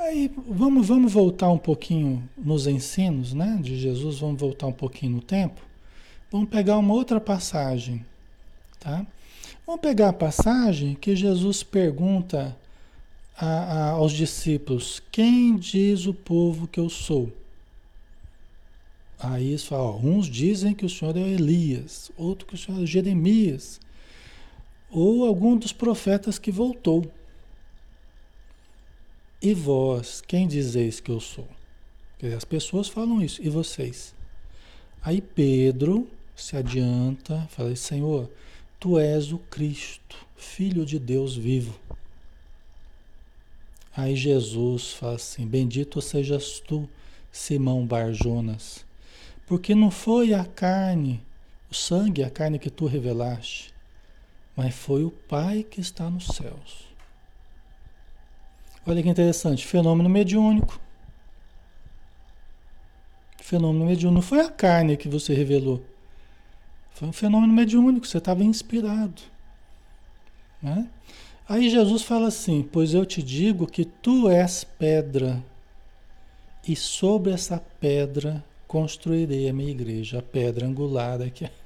Aí 0.00 0.32
vamos, 0.48 0.88
vamos 0.88 1.12
voltar 1.12 1.50
um 1.50 1.58
pouquinho 1.58 2.26
nos 2.34 2.66
ensinos 2.66 3.34
né, 3.34 3.58
de 3.60 3.78
Jesus, 3.78 4.20
vamos 4.20 4.40
voltar 4.40 4.66
um 4.66 4.72
pouquinho 4.72 5.16
no 5.16 5.20
tempo. 5.20 5.60
Vamos 6.32 6.48
pegar 6.48 6.78
uma 6.78 6.94
outra 6.94 7.20
passagem. 7.20 8.04
Tá? 8.78 9.06
Vamos 9.66 9.82
pegar 9.82 10.08
a 10.08 10.12
passagem 10.14 10.94
que 10.94 11.14
Jesus 11.14 11.62
pergunta 11.62 12.56
a, 13.36 13.46
a, 13.46 13.90
aos 13.90 14.12
discípulos: 14.12 15.02
Quem 15.12 15.54
diz 15.56 16.06
o 16.06 16.14
povo 16.14 16.66
que 16.66 16.80
eu 16.80 16.88
sou? 16.88 17.30
Aí 19.18 19.48
eles 19.48 19.66
falam: 19.66 20.00
uns 20.02 20.26
dizem 20.26 20.72
que 20.72 20.86
o 20.86 20.88
Senhor 20.88 21.14
é 21.14 21.20
Elias, 21.20 22.10
outros 22.16 22.48
que 22.48 22.54
o 22.54 22.58
Senhor 22.58 22.82
é 22.82 22.86
Jeremias, 22.86 23.78
ou 24.90 25.26
algum 25.26 25.58
dos 25.58 25.74
profetas 25.74 26.38
que 26.38 26.50
voltou. 26.50 27.04
E 29.42 29.54
vós, 29.54 30.20
quem 30.20 30.46
dizeis 30.46 31.00
que 31.00 31.10
eu 31.10 31.18
sou? 31.18 31.48
Dizer, 32.18 32.34
as 32.34 32.44
pessoas 32.44 32.88
falam 32.88 33.22
isso, 33.22 33.40
e 33.42 33.48
vocês? 33.48 34.14
Aí 35.02 35.22
Pedro 35.22 36.06
se 36.36 36.56
adianta, 36.56 37.48
fala: 37.50 37.74
Senhor, 37.74 38.30
tu 38.78 38.98
és 38.98 39.32
o 39.32 39.38
Cristo, 39.38 40.16
Filho 40.36 40.84
de 40.84 40.98
Deus 40.98 41.34
vivo. 41.34 41.78
Aí 43.96 44.14
Jesus 44.14 44.92
fala 44.92 45.14
assim: 45.14 45.46
Bendito 45.46 46.02
sejas 46.02 46.60
tu, 46.60 46.86
Simão 47.32 47.86
Barjonas, 47.86 48.84
porque 49.46 49.74
não 49.74 49.90
foi 49.90 50.34
a 50.34 50.44
carne, 50.44 51.22
o 51.70 51.74
sangue, 51.74 52.22
a 52.22 52.28
carne 52.28 52.58
que 52.58 52.68
tu 52.68 52.84
revelaste, 52.84 53.72
mas 54.54 54.74
foi 54.74 55.02
o 55.02 55.10
Pai 55.10 55.62
que 55.62 55.80
está 55.80 56.10
nos 56.10 56.26
céus. 56.26 56.89
Olha 58.86 59.02
que 59.02 59.08
interessante, 59.08 59.66
fenômeno 59.66 60.08
mediúnico. 60.08 60.80
Fenômeno 63.38 63.84
mediúnico. 63.84 64.14
Não 64.14 64.22
foi 64.22 64.40
a 64.40 64.50
carne 64.50 64.96
que 64.96 65.08
você 65.08 65.34
revelou. 65.34 65.82
Foi 66.92 67.08
um 67.08 67.12
fenômeno 67.12 67.52
mediúnico, 67.52 68.06
você 68.06 68.18
estava 68.18 68.42
inspirado. 68.42 69.22
Né? 70.62 70.86
Aí 71.48 71.68
Jesus 71.68 72.02
fala 72.02 72.28
assim: 72.28 72.62
Pois 72.62 72.94
eu 72.94 73.04
te 73.04 73.22
digo 73.22 73.66
que 73.66 73.84
tu 73.84 74.28
és 74.28 74.64
pedra, 74.64 75.42
e 76.66 76.76
sobre 76.76 77.32
essa 77.32 77.60
pedra 77.80 78.44
construirei 78.68 79.48
a 79.48 79.52
minha 79.52 79.70
igreja, 79.70 80.18
a 80.20 80.22
pedra 80.22 80.66
angular 80.66 81.20
aqui. 81.20 81.48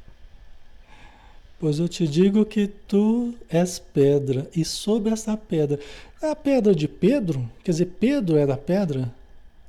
Pois 1.56 1.78
eu 1.78 1.88
te 1.88 2.06
digo 2.06 2.44
que 2.44 2.66
tu 2.66 3.34
és 3.48 3.78
pedra, 3.78 4.50
e 4.54 4.64
sobre 4.64 5.12
essa 5.12 5.36
pedra. 5.36 5.78
É 6.24 6.30
a 6.30 6.34
pedra 6.34 6.74
de 6.74 6.88
Pedro? 6.88 7.50
Quer 7.62 7.72
dizer, 7.72 7.84
Pedro 8.00 8.38
era 8.38 8.56
pedra? 8.56 9.12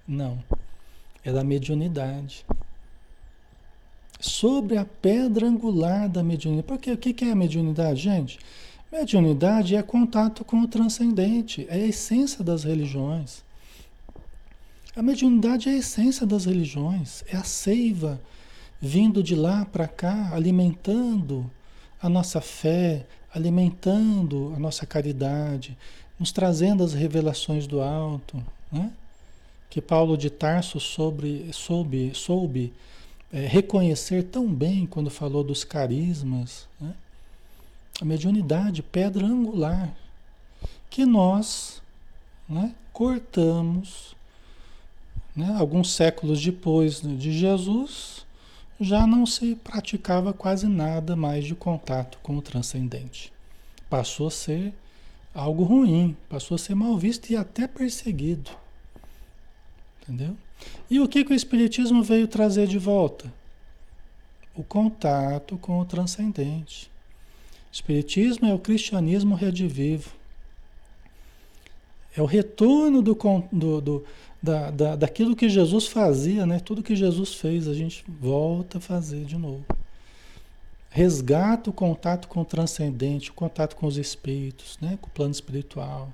Não. 0.08 0.41
Era 1.22 1.41
a 1.41 1.43
mediunidade. 1.43 2.45
Sobre 4.22 4.78
a 4.78 4.86
pedra 4.86 5.47
angular 5.47 6.08
da 6.08 6.24
mediunidade. 6.24 6.66
Porque 6.66 6.93
o 6.93 6.97
que 6.97 7.26
é 7.26 7.32
a 7.32 7.36
mediunidade, 7.36 7.99
gente? 7.99 8.39
Mediunidade 8.89 9.76
é 9.76 9.84
contato 9.84 10.45
com 10.45 10.62
o 10.62 10.68
transcendente, 10.68 11.68
é 11.70 11.76
a 11.76 11.88
essência 11.88 12.41
das 12.41 12.64
religiões. 12.64 13.43
A 14.95 15.01
mediunidade 15.01 15.68
é 15.68 15.74
a 15.74 15.78
essência 15.78 16.26
das 16.26 16.45
religiões, 16.45 17.22
é 17.28 17.36
a 17.36 17.43
seiva 17.43 18.22
vindo 18.80 19.22
de 19.22 19.36
lá 19.36 19.66
para 19.66 19.89
cá, 19.89 20.30
alimentando 20.34 21.51
a 22.01 22.08
nossa 22.08 22.39
fé, 22.39 23.06
alimentando 23.34 24.53
a 24.56 24.60
nossa 24.60 24.86
caridade, 24.86 25.78
nos 26.20 26.32
trazendo 26.32 26.84
as 26.84 26.93
revelações 26.93 27.68
do 27.68 27.82
alto, 27.82 28.43
né? 28.72 28.91
que 29.70 29.82
Paulo 29.82 30.18
de 30.18 30.30
Tarso 30.30 30.80
sobre, 30.80 31.49
soube, 31.51 32.11
soube 32.13 32.74
é, 33.32 33.45
reconhecer 33.45 34.24
tão 34.24 34.47
bem 34.47 34.86
quando 34.86 35.09
falou 35.09 35.43
dos 35.43 35.63
carismas. 35.63 36.68
Né? 36.80 36.93
a 38.01 38.05
mediunidade, 38.05 38.84
pedra 38.84 39.26
angular, 39.26 39.93
que 40.89 41.05
nós 41.05 41.82
né, 42.47 42.74
cortamos. 42.91 44.16
Né, 45.36 45.53
alguns 45.57 45.91
séculos 45.91 46.41
depois 46.41 47.01
de 47.01 47.38
Jesus, 47.38 48.26
já 48.80 49.05
não 49.05 49.26
se 49.26 49.55
praticava 49.55 50.32
quase 50.34 50.68
nada 50.68 51.16
mais 51.16 51.45
de 51.45 51.53
contato 51.53 52.18
com 52.24 52.38
o 52.38 52.41
transcendente. 52.41 53.34
Passou 53.89 54.28
a 54.28 54.32
ser 54.32 54.74
algo 55.36 55.64
ruim, 55.64 56.16
passou 56.30 56.56
a 56.56 56.58
ser 56.58 56.74
mal 56.74 56.98
visto 56.98 57.30
e 57.30 57.36
até 57.36 57.68
perseguido. 57.68 58.50
Entendeu? 60.02 60.38
E 60.90 61.00
o 61.00 61.08
que, 61.08 61.26
que 61.26 61.34
o 61.34 61.36
Espiritismo 61.36 62.02
veio 62.02 62.28
trazer 62.28 62.68
de 62.68 62.80
volta? 62.80 63.32
O 64.56 64.64
contato 64.64 65.58
com 65.58 65.80
o 65.80 65.86
transcendente. 65.86 66.90
Espiritismo 67.72 68.48
é 68.48 68.54
o 68.54 68.60
cristianismo 68.60 69.36
redivivo. 69.36 70.12
É 72.16 72.22
o 72.22 72.26
retorno 72.26 73.02
do, 73.02 73.14
do, 73.52 73.82
do 73.82 74.06
da, 74.42 74.72
da, 74.72 74.96
daquilo 74.96 75.36
que 75.36 75.50
Jesus 75.50 75.88
fazia, 75.88 76.46
né? 76.46 76.60
Tudo 76.60 76.82
que 76.84 76.96
Jesus 76.96 77.34
fez, 77.34 77.68
a 77.68 77.74
gente 77.74 78.06
volta 78.08 78.78
a 78.78 78.82
fazer 78.82 79.26
de 79.26 79.38
novo. 79.38 79.66
Resgata 80.96 81.70
o 81.70 81.74
contato 81.74 82.30
com 82.30 82.39
o 82.39 82.46
transcendente, 82.46 83.30
o 83.30 83.34
contato 83.34 83.76
com 83.76 83.86
os 83.86 83.98
espíritos, 83.98 84.78
né? 84.82 84.98
com 85.02 85.08
o 85.08 85.10
plano 85.10 85.34
espiritual, 85.34 86.08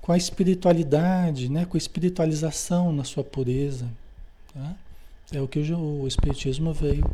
com 0.00 0.10
a 0.10 0.16
espiritualidade, 0.16 1.50
né? 1.50 1.66
com 1.66 1.76
a 1.76 1.78
espiritualização 1.78 2.94
na 2.94 3.04
sua 3.04 3.22
pureza. 3.22 3.86
Tá? 4.54 4.74
É 5.34 5.42
o 5.42 5.46
que 5.46 5.58
o, 5.58 6.08
Espiritismo 6.08 6.72
veio 6.72 7.04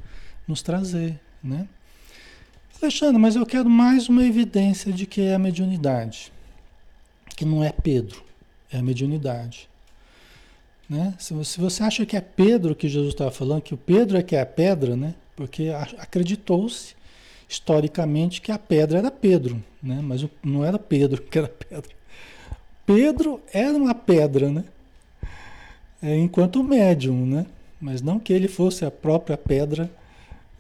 nos 0.47 0.63
trazer. 0.63 1.19
Né? 1.43 1.67
Alexandre, 2.81 3.21
mas 3.21 3.35
eu 3.35 3.45
quero 3.45 3.69
mais 3.69 4.09
uma 4.09 4.23
evidência 4.25 4.93
de 4.93 5.07
que 5.07 5.23
é 5.23 5.35
a 5.35 5.41
mediunidade. 5.41 6.33
Que 7.37 7.45
não 7.45 7.65
é 7.65 7.73
Pedro, 7.73 8.23
é 8.71 8.79
a 8.79 8.83
mediunidade. 8.83 9.69
Né? 10.89 11.15
Se, 11.19 11.35
você 11.59 11.83
acha 11.83 12.07
que 12.07 12.17
é 12.17 12.21
Pedro 12.21 12.77
que 12.77 12.89
Jesus 12.89 13.13
estava 13.13 13.33
falando, 13.33 13.63
que 13.63 13.75
o 13.75 13.77
Pedro 13.77 14.17
é 14.17 14.23
que 14.23 14.37
é 14.37 14.41
a 14.41 14.47
pedra, 14.47 14.97
né? 14.97 15.17
Porque 15.37 15.69
acreditou-se 15.99 16.97
historicamente 17.49 18.41
que 18.41 18.51
a 18.51 18.59
pedra 18.59 18.99
era 18.99 19.11
Pedro, 19.11 19.63
né? 19.83 20.01
mas 20.03 20.27
não 20.43 20.65
era 20.65 20.79
Pedro 20.79 21.23
que 21.31 21.39
era 21.39 21.49
pedra. 21.49 21.95
Pedro 22.85 23.41
era 23.53 23.77
uma 23.77 23.95
pedra, 23.95 24.51
né? 24.51 24.65
É, 26.03 26.17
enquanto 26.17 26.63
médium, 26.63 27.27
né? 27.27 27.47
mas 27.81 28.01
não 28.01 28.19
que 28.19 28.33
ele 28.33 28.49
fosse 28.49 28.85
a 28.85 28.91
própria 28.91 29.37
pedra 29.37 29.91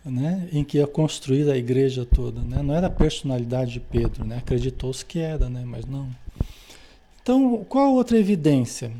né, 0.05 0.49
em 0.53 0.63
que 0.63 0.79
ia 0.79 0.87
construir 0.87 1.51
a 1.51 1.57
igreja 1.57 2.05
toda. 2.05 2.41
Né? 2.41 2.63
Não 2.63 2.75
era 2.75 2.87
a 2.87 2.91
personalidade 2.91 3.73
de 3.73 3.81
Pedro, 3.81 4.25
né? 4.25 4.39
acreditou-se 4.39 5.05
que 5.05 5.19
era, 5.19 5.49
né? 5.49 5.63
mas 5.65 5.85
não. 5.85 6.09
Então, 7.23 7.65
qual 7.69 7.93
outra 7.93 8.19
evidência? 8.19 8.93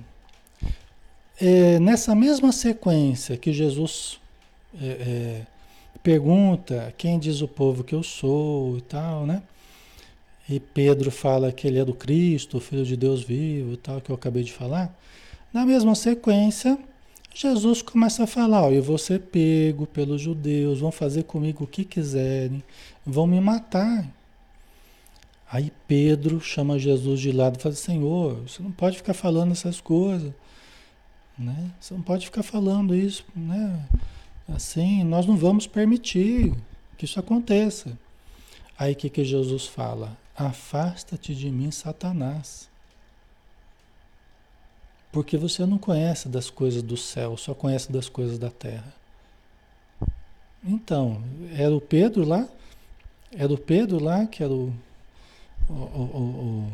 É, 1.41 1.79
nessa 1.79 2.15
mesma 2.15 2.51
sequência 2.51 3.37
que 3.37 3.53
Jesus 3.53 4.19
é, 4.81 4.87
é, 4.87 5.43
pergunta 6.07 6.95
quem 6.97 7.19
diz 7.19 7.41
o 7.41 7.49
povo 7.49 7.83
que 7.83 7.93
eu 7.93 8.01
sou 8.01 8.79
e 8.79 8.81
tal, 8.81 9.27
né? 9.27 9.43
E 10.49 10.61
Pedro 10.61 11.11
fala 11.11 11.51
que 11.51 11.67
ele 11.67 11.81
é 11.81 11.85
do 11.85 11.93
Cristo, 11.93 12.61
filho 12.61 12.85
de 12.85 12.97
Deus 12.97 13.25
vivo 13.25 13.73
e 13.73 13.77
tal, 13.77 14.01
que 14.01 14.11
eu 14.11 14.15
acabei 14.15 14.45
de 14.45 14.53
falar. 14.53 14.97
Na 15.53 15.67
mesma 15.67 15.97
sequência, 15.97 16.79
Jesus 17.35 17.83
começa 17.83 18.23
a 18.23 18.27
falar, 18.29 18.67
ó, 18.67 18.71
eu 18.71 18.85
vou 18.85 18.97
ser 18.97 19.19
pego 19.19 19.85
pelos 19.85 20.21
judeus, 20.21 20.79
vão 20.79 20.93
fazer 20.93 21.25
comigo 21.25 21.65
o 21.65 21.67
que 21.67 21.85
quiserem, 21.85 22.63
vão 23.05 23.27
me 23.27 23.41
matar. 23.41 24.09
Aí 25.51 25.73
Pedro 25.89 26.41
chama 26.41 26.79
Jesus 26.79 27.19
de 27.19 27.33
lado 27.33 27.59
e 27.59 27.63
fala, 27.63 27.75
Senhor, 27.75 28.43
você 28.47 28.63
não 28.63 28.71
pode 28.71 28.99
ficar 28.99 29.15
falando 29.15 29.51
essas 29.51 29.81
coisas, 29.81 30.33
né? 31.37 31.73
Você 31.81 31.95
não 31.95 32.03
pode 32.03 32.27
ficar 32.27 32.45
falando 32.45 32.95
isso, 32.95 33.25
né? 33.35 33.85
Assim, 34.49 35.03
nós 35.03 35.27
não 35.27 35.37
vamos 35.37 35.67
permitir 35.67 36.55
que 36.97 37.05
isso 37.05 37.19
aconteça. 37.19 37.99
Aí 38.79 38.93
o 38.93 38.97
que, 38.97 39.11
que 39.11 39.25
Jesus 39.25 39.67
fala? 39.67 40.17
Afasta-te 40.37 41.35
de 41.35 41.51
mim, 41.51 41.71
Satanás. 41.71 42.69
Porque 45.11 45.37
você 45.37 45.65
não 45.65 45.79
conhece 45.79 46.29
das 46.29 46.51
coisas 46.51 46.83
do 46.83 46.97
céu, 46.97 47.37
só 47.37 47.55
conhece 47.55 47.91
das 47.91 48.09
coisas 48.09 48.39
da 48.39 48.51
terra. 48.51 48.95
Então, 50.63 51.23
era 51.57 51.75
o 51.75 51.81
Pedro 51.81 52.25
lá, 52.25 52.47
era 53.33 53.53
o 53.53 53.59
Pedro 53.59 54.03
lá, 54.03 54.27
que 54.27 54.43
era 54.43 54.53
o, 54.53 54.73
o, 55.69 55.73
o, 55.73 56.73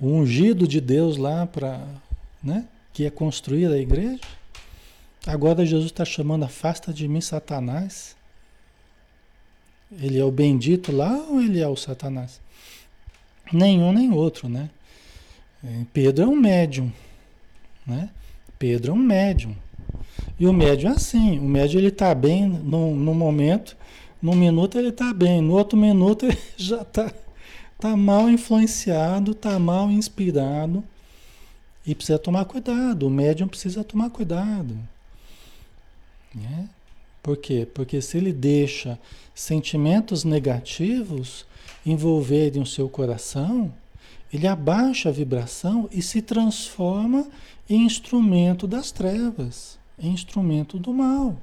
o 0.00 0.06
ungido 0.06 0.68
de 0.68 0.80
Deus 0.80 1.16
lá 1.16 1.46
para, 1.46 1.86
né, 2.42 2.68
que 2.92 3.02
ia 3.02 3.10
construir 3.10 3.66
a 3.66 3.78
igreja. 3.78 4.20
Agora 5.26 5.66
Jesus 5.66 5.86
está 5.86 6.04
chamando, 6.04 6.44
afasta 6.44 6.92
de 6.92 7.08
mim, 7.08 7.20
Satanás. 7.20 8.16
Ele 10.00 10.18
é 10.18 10.24
o 10.24 10.30
bendito 10.30 10.92
lá 10.92 11.12
ou 11.28 11.40
ele 11.40 11.60
é 11.60 11.68
o 11.68 11.76
Satanás? 11.76 12.40
Nenhum 13.52 13.92
nem 13.92 14.12
outro, 14.12 14.48
né? 14.48 14.70
É, 15.64 15.82
Pedro 15.92 16.24
é 16.24 16.28
um 16.28 16.36
médium, 16.36 16.92
né? 17.86 18.10
Pedro 18.58 18.92
é 18.92 18.94
um 18.94 18.98
médium. 18.98 19.56
E 20.38 20.46
o 20.46 20.52
médium 20.52 20.90
é 20.90 20.94
assim, 20.94 21.38
o 21.38 21.44
médium 21.44 21.80
ele 21.80 21.88
está 21.88 22.14
bem 22.14 22.46
no, 22.46 22.94
no 22.94 23.14
momento, 23.14 23.76
Num 24.20 24.34
minuto 24.34 24.78
ele 24.78 24.88
está 24.88 25.12
bem, 25.12 25.40
no 25.40 25.52
outro 25.52 25.78
minuto 25.78 26.24
ele 26.26 26.38
já 26.56 26.82
está 26.82 27.12
tá 27.78 27.96
mal 27.96 28.28
influenciado, 28.28 29.32
está 29.32 29.58
mal 29.58 29.90
inspirado. 29.90 30.82
E 31.86 31.94
precisa 31.94 32.18
tomar 32.18 32.44
cuidado, 32.44 33.06
o 33.06 33.10
médium 33.10 33.46
precisa 33.46 33.84
tomar 33.84 34.10
cuidado. 34.10 34.76
Né? 36.36 36.68
Por 37.22 37.38
quê? 37.38 37.66
Porque 37.72 38.00
se 38.02 38.18
ele 38.18 38.32
deixa 38.32 38.98
sentimentos 39.34 40.22
negativos 40.22 41.46
envolverem 41.84 42.62
o 42.62 42.66
seu 42.66 42.88
coração, 42.88 43.72
ele 44.32 44.46
abaixa 44.46 45.08
a 45.08 45.12
vibração 45.12 45.88
e 45.90 46.02
se 46.02 46.20
transforma 46.20 47.26
em 47.68 47.86
instrumento 47.86 48.66
das 48.66 48.92
trevas, 48.92 49.78
em 49.98 50.12
instrumento 50.12 50.78
do 50.78 50.92
mal. 50.92 51.36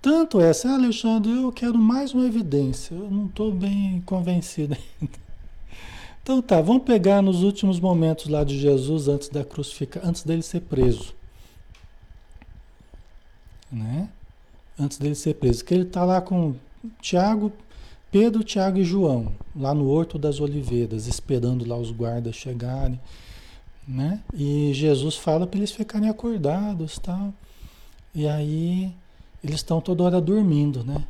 Tanto 0.00 0.40
é 0.40 0.50
assim, 0.50 0.68
ah, 0.68 0.74
Alexandre, 0.74 1.32
eu 1.32 1.50
quero 1.50 1.78
mais 1.78 2.12
uma 2.12 2.26
evidência, 2.26 2.94
eu 2.94 3.10
não 3.10 3.26
estou 3.26 3.50
bem 3.50 4.02
convencido 4.06 4.74
ainda. 4.74 5.24
Então 6.22 6.40
tá, 6.40 6.60
vamos 6.60 6.84
pegar 6.84 7.20
nos 7.20 7.42
últimos 7.42 7.78
momentos 7.78 8.28
lá 8.28 8.44
de 8.44 8.58
Jesus 8.58 9.08
antes 9.08 9.28
da 9.28 9.44
crucificação, 9.44 10.08
antes 10.08 10.22
dele 10.22 10.42
ser 10.42 10.60
preso. 10.60 11.14
Né? 13.74 14.08
Antes 14.78 14.98
dele 14.98 15.16
ser 15.16 15.34
preso, 15.34 15.64
que 15.64 15.74
ele 15.74 15.82
está 15.82 16.04
lá 16.04 16.20
com 16.20 16.54
Tiago, 17.00 17.52
Pedro, 18.10 18.44
Tiago 18.44 18.78
e 18.78 18.84
João, 18.84 19.32
lá 19.56 19.74
no 19.74 19.88
Horto 19.88 20.16
das 20.16 20.38
Oliveiras, 20.38 21.08
esperando 21.08 21.66
lá 21.66 21.76
os 21.76 21.90
guardas 21.90 22.36
chegarem, 22.36 23.00
né? 23.86 24.22
E 24.32 24.72
Jesus 24.72 25.16
fala 25.16 25.46
para 25.46 25.58
eles 25.58 25.72
ficarem 25.72 26.08
acordados, 26.08 26.98
tal. 26.98 27.34
E 28.14 28.28
aí 28.28 28.94
eles 29.42 29.56
estão 29.56 29.80
toda 29.80 30.04
hora 30.04 30.20
dormindo, 30.20 30.84
né? 30.84 31.04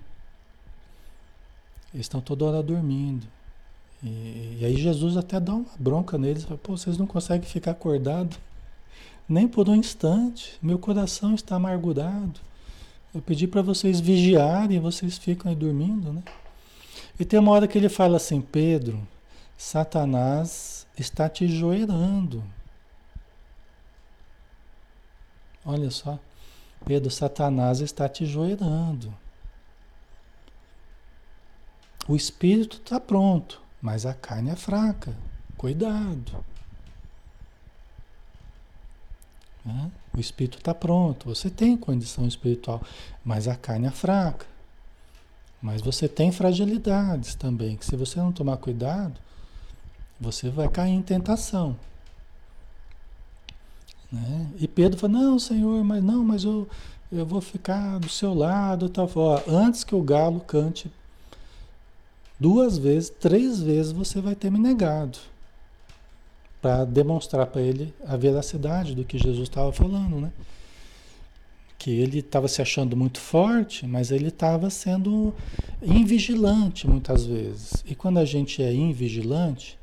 Eles 1.92 2.06
estão 2.06 2.20
toda 2.22 2.46
hora 2.46 2.62
dormindo. 2.62 3.26
E, 4.02 4.58
e, 4.60 4.64
aí 4.64 4.76
Jesus 4.76 5.16
até 5.16 5.38
dá 5.38 5.54
uma 5.54 5.66
bronca 5.78 6.16
neles, 6.18 6.44
fala, 6.44 6.58
pô, 6.58 6.76
vocês 6.76 6.96
não 6.96 7.06
conseguem 7.06 7.48
ficar 7.48 7.72
acordados 7.72 8.38
nem 9.28 9.46
por 9.46 9.68
um 9.68 9.74
instante. 9.74 10.58
Meu 10.62 10.78
coração 10.78 11.34
está 11.34 11.56
amargurado. 11.56 12.40
Eu 13.14 13.22
pedi 13.22 13.46
para 13.46 13.62
vocês 13.62 14.00
vigiarem 14.00 14.80
vocês 14.80 15.16
ficam 15.16 15.50
aí 15.50 15.56
dormindo, 15.56 16.12
né? 16.12 16.22
E 17.18 17.24
tem 17.24 17.38
uma 17.38 17.52
hora 17.52 17.68
que 17.68 17.78
ele 17.78 17.88
fala 17.88 18.16
assim, 18.16 18.40
Pedro, 18.40 19.06
Satanás 19.56 20.84
está 20.98 21.28
te 21.28 21.46
joelhando. 21.46 22.42
Olha 25.64 25.90
só. 25.90 26.18
Pedro, 26.84 27.10
Satanás 27.10 27.80
está 27.80 28.08
te 28.08 28.26
joelhando. 28.26 29.14
O 32.06 32.16
espírito 32.16 32.78
está 32.78 33.00
pronto, 33.00 33.62
mas 33.80 34.04
a 34.04 34.12
carne 34.12 34.50
é 34.50 34.56
fraca. 34.56 35.16
Cuidado. 35.56 36.44
O 40.14 40.20
espírito 40.20 40.58
está 40.58 40.74
pronto, 40.74 41.34
você 41.34 41.48
tem 41.48 41.76
condição 41.76 42.26
espiritual, 42.26 42.82
mas 43.24 43.48
a 43.48 43.56
carne 43.56 43.86
é 43.86 43.90
fraca. 43.90 44.46
Mas 45.60 45.80
você 45.80 46.06
tem 46.06 46.30
fragilidades 46.30 47.34
também, 47.34 47.76
que 47.76 47.86
se 47.86 47.96
você 47.96 48.18
não 48.18 48.30
tomar 48.30 48.58
cuidado, 48.58 49.14
você 50.20 50.50
vai 50.50 50.68
cair 50.68 50.92
em 50.92 51.00
tentação. 51.00 51.76
Né? 54.12 54.46
E 54.58 54.68
Pedro 54.68 54.98
falou, 54.98 55.18
não, 55.18 55.38
Senhor, 55.38 55.82
mas 55.82 56.04
não, 56.04 56.22
mas 56.22 56.44
eu, 56.44 56.68
eu 57.10 57.24
vou 57.24 57.40
ficar 57.40 57.98
do 57.98 58.08
seu 58.08 58.34
lado. 58.34 58.88
Tal. 58.88 59.10
Ó, 59.16 59.40
antes 59.48 59.82
que 59.82 59.94
o 59.94 60.02
galo 60.02 60.40
cante 60.40 60.92
duas 62.38 62.78
vezes, 62.78 63.10
três 63.10 63.60
vezes, 63.60 63.90
você 63.90 64.20
vai 64.20 64.34
ter 64.34 64.50
me 64.50 64.58
negado. 64.58 65.18
Para 66.64 66.86
demonstrar 66.86 67.46
para 67.48 67.60
ele 67.60 67.92
a 68.06 68.16
veracidade 68.16 68.94
do 68.94 69.04
que 69.04 69.18
Jesus 69.18 69.50
estava 69.50 69.70
falando, 69.70 70.18
né? 70.18 70.32
Que 71.78 71.90
ele 71.90 72.20
estava 72.20 72.48
se 72.48 72.62
achando 72.62 72.96
muito 72.96 73.20
forte, 73.20 73.86
mas 73.86 74.10
ele 74.10 74.28
estava 74.28 74.70
sendo 74.70 75.34
invigilante 75.82 76.88
muitas 76.88 77.26
vezes. 77.26 77.84
E 77.84 77.94
quando 77.94 78.16
a 78.16 78.24
gente 78.24 78.62
é 78.62 78.72
invigilante, 78.72 79.78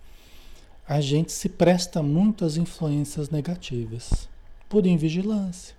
a 0.88 0.99
gente 0.99 1.32
se 1.32 1.49
presta 1.49 2.01
muito 2.01 2.43
às 2.43 2.57
influências 2.57 3.29
negativas, 3.29 4.27
por 4.67 4.88
invigilância. 4.88 5.75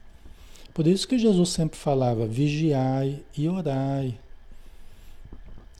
Por 0.72 0.86
isso 0.86 1.08
que 1.08 1.18
Jesus 1.18 1.48
sempre 1.48 1.80
falava: 1.80 2.28
vigiai 2.28 3.24
e 3.36 3.48
orai. 3.48 4.14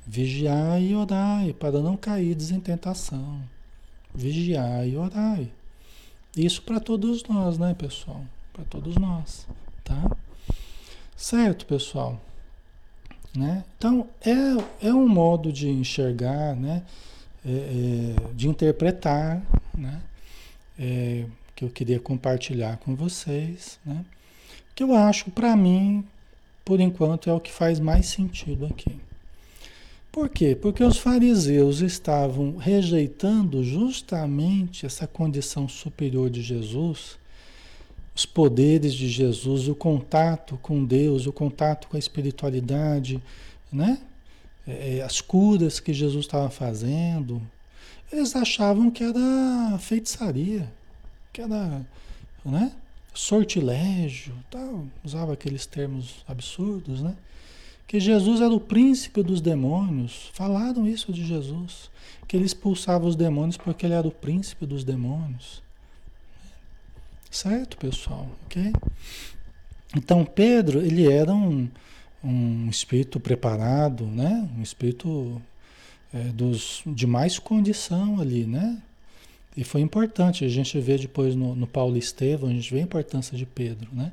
Vigiai 0.05 0.83
e 0.87 0.97
orai, 0.97 1.53
para 1.53 1.81
não 1.81 1.97
cair 1.97 2.37
em 2.51 2.59
tentação. 2.59 3.41
Vigiai 4.15 4.91
e 4.91 4.97
orai. 4.97 5.49
Isso 6.37 6.63
para 6.63 6.81
todos 6.81 7.25
nós, 7.25 7.59
né, 7.59 7.75
pessoal? 7.75 8.23
Para 8.53 8.65
todos 8.65 8.97
nós, 8.97 9.47
tá? 9.85 10.17
Certo, 11.17 11.67
pessoal? 11.67 12.21
Né? 13.35 13.65
Então, 13.77 14.09
é, 14.21 14.89
é 14.89 14.93
um 14.93 15.09
modo 15.09 15.53
de 15.53 15.69
enxergar, 15.69 16.55
né? 16.55 16.83
É, 17.45 17.51
é, 17.51 18.35
de 18.35 18.49
interpretar, 18.49 19.43
né? 19.77 20.03
É, 20.79 21.25
que 21.55 21.65
eu 21.65 21.71
queria 21.71 21.99
compartilhar 21.99 22.77
com 22.79 22.95
vocês, 22.95 23.79
né? 23.85 24.05
Que 24.75 24.83
eu 24.83 24.95
acho, 24.95 25.31
para 25.31 25.55
mim, 25.57 26.05
por 26.65 26.81
enquanto, 26.81 27.29
é 27.29 27.33
o 27.33 27.41
que 27.41 27.53
faz 27.53 27.79
mais 27.81 28.07
sentido 28.07 28.67
aqui. 28.67 28.99
Por 30.13 30.29
quê? 30.29 30.55
Porque 30.55 30.85
os 30.85 30.99
fariseus 30.99 31.81
estavam 31.81 32.59
rejeitando 32.59 33.65
justamente 33.65 34.85
essa 34.85 35.07
condição 35.07 35.67
superior 35.67 36.29
de 36.29 36.43
Jesus, 36.43 37.19
os 38.15 38.27
poderes 38.27 38.93
de 38.93 39.09
Jesus, 39.09 39.69
o 39.69 39.75
contato 39.75 40.59
com 40.61 40.85
Deus, 40.85 41.27
o 41.27 41.33
contato 41.33 41.89
com 41.89 41.97
a 41.97 41.99
espiritualidade, 41.99 43.23
né? 43.73 43.99
é, 44.67 45.03
as 45.03 45.21
curas 45.21 45.81
que 45.81 45.93
Jesus 45.93 46.25
estava 46.25 46.49
fazendo, 46.51 47.43
eles 48.13 48.37
achavam 48.37 48.91
que 48.91 49.03
era 49.03 49.79
feitiçaria, 49.79 50.71
que 51.33 51.41
era 51.41 51.85
né, 52.45 52.73
sortilégio, 53.15 54.35
tal, 54.51 54.87
usava 55.05 55.33
aqueles 55.33 55.67
termos 55.67 56.25
absurdos, 56.29 57.03
né? 57.03 57.17
Que 57.93 58.01
Jesus 58.01 58.41
era 58.41 58.55
o 58.55 58.59
príncipe 58.59 59.23
dos 59.23 59.43
demônios, 59.43 60.31
falaram 60.33 60.89
isso 60.89 61.13
de 61.13 61.27
Jesus, 61.27 61.91
que 62.27 62.35
ele 62.35 62.47
expulsava 62.47 63.07
os 63.07 63.15
demônios 63.15 63.59
porque 63.59 63.85
ele 63.85 63.93
era 63.93 64.09
o 64.09 64.11
príncipe 64.11 64.65
dos 64.65 64.83
demônios. 64.83 65.63
Certo, 67.31 67.77
pessoal? 67.77 68.31
Ok? 68.47 68.73
Então 69.95 70.25
Pedro, 70.25 70.81
ele 70.81 71.07
era 71.07 71.35
um, 71.35 71.69
um 72.25 72.71
espírito 72.71 73.21
preparado, 73.21 74.07
né? 74.07 74.49
Um 74.57 74.63
espírito 74.63 75.43
é, 76.15 76.19
dos, 76.29 76.83
de 76.87 77.07
mais 77.07 77.39
condição 77.39 78.23
ali, 78.23 78.47
né? 78.47 78.81
E 79.55 79.65
foi 79.65 79.83
importante, 79.83 80.47
a 80.47 80.49
gente 80.49 80.81
vê 80.81 80.97
depois 80.97 81.35
no, 81.35 81.55
no 81.55 81.67
Paulo 81.67 81.99
Estevão, 81.99 82.49
a 82.49 82.55
gente 82.55 82.73
vê 82.73 82.81
a 82.81 82.85
importância 82.85 83.37
de 83.37 83.45
Pedro, 83.45 83.91
né? 83.93 84.13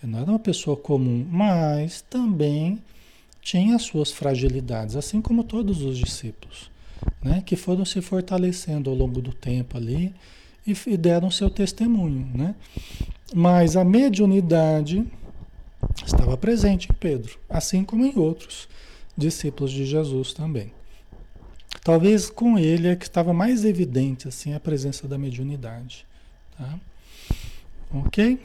Ele 0.00 0.12
não 0.12 0.20
era 0.20 0.30
uma 0.30 0.38
pessoa 0.38 0.76
comum, 0.76 1.26
mas 1.28 2.00
também 2.02 2.80
tinha 3.48 3.76
as 3.76 3.82
suas 3.82 4.12
fragilidades, 4.12 4.94
assim 4.94 5.22
como 5.22 5.42
todos 5.42 5.80
os 5.80 5.96
discípulos, 5.96 6.70
né? 7.22 7.42
Que 7.46 7.56
foram 7.56 7.82
se 7.82 8.02
fortalecendo 8.02 8.90
ao 8.90 8.96
longo 8.96 9.22
do 9.22 9.32
tempo 9.32 9.78
ali 9.78 10.14
e, 10.66 10.76
e 10.86 10.96
deram 10.98 11.30
seu 11.30 11.48
testemunho, 11.48 12.30
né? 12.34 12.54
Mas 13.34 13.74
a 13.74 13.82
mediunidade 13.82 15.02
estava 16.04 16.36
presente 16.36 16.88
em 16.90 16.94
Pedro, 16.94 17.38
assim 17.48 17.84
como 17.84 18.04
em 18.04 18.18
outros 18.18 18.68
discípulos 19.16 19.72
de 19.72 19.86
Jesus 19.86 20.34
também. 20.34 20.70
Talvez 21.82 22.28
com 22.28 22.58
ele 22.58 22.88
é 22.88 22.96
que 22.96 23.06
estava 23.06 23.32
mais 23.32 23.64
evidente 23.64 24.28
assim 24.28 24.52
a 24.52 24.60
presença 24.60 25.08
da 25.08 25.16
mediunidade. 25.16 26.04
Tá? 26.54 26.78
Ok? 27.94 28.38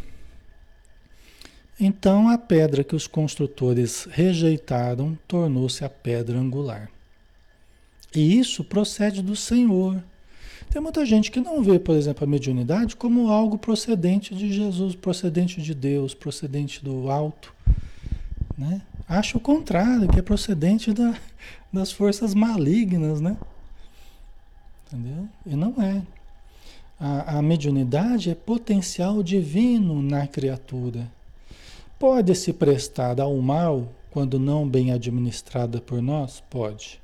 Então 1.80 2.30
a 2.30 2.38
pedra 2.38 2.84
que 2.84 2.96
os 2.96 3.08
construtores 3.08 4.08
rejeitaram 4.12 5.18
tornou-se 5.28 5.84
a 5.84 5.90
pedra 5.90 6.38
angular. 6.38 6.90
E 8.16 8.38
isso 8.38 8.64
procede 8.64 9.22
do 9.22 9.36
Senhor, 9.36 10.02
tem 10.74 10.82
muita 10.82 11.06
gente 11.06 11.30
que 11.30 11.40
não 11.40 11.62
vê, 11.62 11.78
por 11.78 11.96
exemplo, 11.96 12.24
a 12.24 12.28
mediunidade 12.28 12.96
como 12.96 13.30
algo 13.30 13.60
procedente 13.60 14.34
de 14.34 14.52
Jesus, 14.52 14.96
procedente 14.96 15.62
de 15.62 15.72
Deus, 15.72 16.16
procedente 16.16 16.84
do 16.84 17.12
alto. 17.12 17.54
Né? 18.58 18.82
Acha 19.08 19.38
o 19.38 19.40
contrário, 19.40 20.08
que 20.08 20.18
é 20.18 20.22
procedente 20.24 20.92
da, 20.92 21.14
das 21.72 21.92
forças 21.92 22.34
malignas, 22.34 23.22
né? 23.22 23.38
Entendeu? 24.88 25.30
E 25.46 25.56
não 25.56 25.80
é. 25.80 26.02
A, 27.00 27.38
a 27.38 27.42
mediunidade 27.44 28.32
é 28.32 28.36
potencial 28.36 29.22
divino 29.22 30.02
na 30.02 30.26
criatura. 30.26 31.08
Pode 32.06 32.36
se 32.36 32.52
prestar 32.52 33.22
ao 33.22 33.38
mal 33.38 33.88
quando 34.12 34.38
não 34.38 34.68
bem 34.68 34.92
administrada 34.92 35.80
por 35.80 36.02
nós? 36.02 36.44
Pode. 36.50 37.00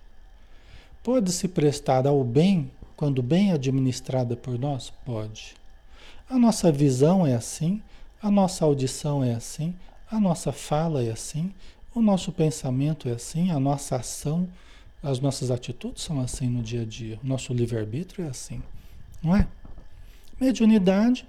Pode 1.01 1.31
se 1.31 1.47
prestar 1.47 2.05
ao 2.05 2.21
bem 2.21 2.69
quando 2.97 3.23
bem 3.23 3.53
administrada 3.53 4.35
por 4.35 4.59
nós? 4.59 4.91
Pode. 5.05 5.55
A 6.29 6.37
nossa 6.37 6.69
visão 6.69 7.25
é 7.25 7.33
assim, 7.33 7.81
a 8.21 8.29
nossa 8.29 8.65
audição 8.65 9.23
é 9.23 9.33
assim, 9.33 9.73
a 10.11 10.19
nossa 10.19 10.51
fala 10.51 11.01
é 11.01 11.11
assim, 11.11 11.53
o 11.95 12.01
nosso 12.01 12.33
pensamento 12.33 13.07
é 13.07 13.13
assim, 13.13 13.51
a 13.51 13.57
nossa 13.57 13.95
ação, 13.95 14.49
as 15.01 15.21
nossas 15.21 15.49
atitudes 15.49 16.03
são 16.03 16.19
assim 16.19 16.49
no 16.49 16.61
dia 16.61 16.81
a 16.81 16.85
dia, 16.85 17.17
o 17.23 17.25
nosso 17.25 17.53
livre-arbítrio 17.53 18.25
é 18.25 18.27
assim, 18.27 18.61
não 19.23 19.33
é? 19.33 19.47
Mediunidade 20.41 21.25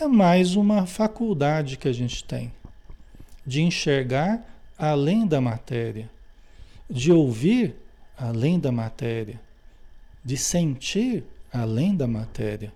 é 0.00 0.08
mais 0.08 0.56
uma 0.56 0.86
faculdade 0.86 1.76
que 1.76 1.86
a 1.86 1.92
gente 1.92 2.24
tem 2.24 2.50
de 3.46 3.62
enxergar 3.62 4.44
além 4.78 5.26
da 5.26 5.40
matéria, 5.40 6.10
de 6.88 7.12
ouvir 7.12 7.74
além 8.16 8.58
da 8.58 8.70
matéria, 8.70 9.40
de 10.24 10.36
sentir 10.36 11.24
além 11.52 11.94
da 11.94 12.06
matéria. 12.06 12.72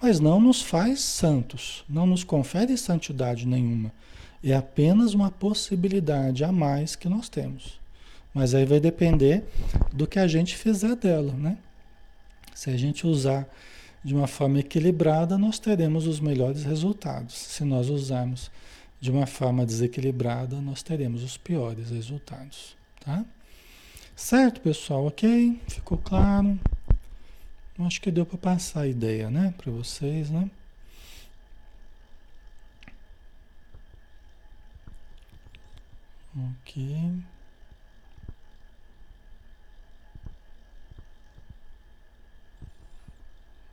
Mas 0.00 0.20
não 0.20 0.40
nos 0.40 0.62
faz 0.62 1.00
santos, 1.00 1.84
não 1.88 2.06
nos 2.06 2.22
confere 2.22 2.76
santidade 2.76 3.46
nenhuma. 3.46 3.92
É 4.44 4.54
apenas 4.54 5.14
uma 5.14 5.30
possibilidade 5.30 6.44
a 6.44 6.52
mais 6.52 6.94
que 6.94 7.08
nós 7.08 7.28
temos. 7.28 7.80
Mas 8.32 8.54
aí 8.54 8.64
vai 8.66 8.78
depender 8.78 9.44
do 9.92 10.06
que 10.06 10.18
a 10.18 10.28
gente 10.28 10.56
fizer 10.56 10.94
dela, 10.94 11.32
né? 11.32 11.56
Se 12.54 12.70
a 12.70 12.76
gente 12.76 13.06
usar 13.06 13.48
de 14.04 14.14
uma 14.14 14.26
forma 14.26 14.60
equilibrada, 14.60 15.36
nós 15.36 15.58
teremos 15.58 16.06
os 16.06 16.20
melhores 16.20 16.64
resultados. 16.64 17.34
Se 17.34 17.64
nós 17.64 17.88
usarmos 17.88 18.50
de 19.00 19.10
uma 19.10 19.26
forma 19.26 19.64
desequilibrada, 19.66 20.60
nós 20.60 20.82
teremos 20.82 21.22
os 21.22 21.36
piores 21.36 21.90
resultados, 21.90 22.76
tá? 23.00 23.24
Certo, 24.14 24.60
pessoal? 24.60 25.06
Ok? 25.06 25.60
Ficou 25.68 25.98
claro? 25.98 26.58
Acho 27.78 28.00
que 28.00 28.10
deu 28.10 28.24
para 28.24 28.38
passar 28.38 28.82
a 28.82 28.86
ideia, 28.88 29.30
né, 29.30 29.54
para 29.58 29.70
vocês, 29.70 30.30
né? 30.30 30.50
Ok. 36.34 37.22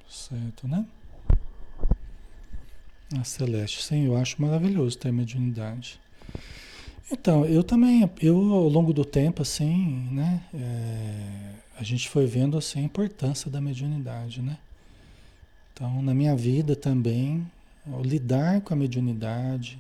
Certo, 0.08 0.68
né? 0.68 0.86
A 3.20 3.24
Celeste, 3.24 3.84
sim, 3.84 4.06
eu 4.06 4.18
acho 4.18 4.42
maravilhoso 4.42 4.98
ter 4.98 5.12
mediunidade. 5.12 6.00
Então, 7.12 7.46
eu 7.46 7.64
também, 7.64 8.10
eu 8.22 8.38
ao 8.54 8.68
longo 8.68 8.92
do 8.92 9.06
tempo, 9.06 9.42
assim, 9.42 10.08
né, 10.12 10.42
é, 10.54 11.54
a 11.78 11.84
gente 11.84 12.10
foi 12.10 12.26
vendo, 12.26 12.58
assim, 12.58 12.80
a 12.80 12.84
importância 12.84 13.52
da 13.52 13.62
mediunidade, 13.62 14.42
né? 14.42 14.58
Então, 15.74 16.02
na 16.02 16.14
minha 16.14 16.36
vida 16.36 16.76
também, 16.76 17.46
lidar 18.04 18.62
com 18.62 18.74
a 18.74 18.78
mediunidade, 18.78 19.80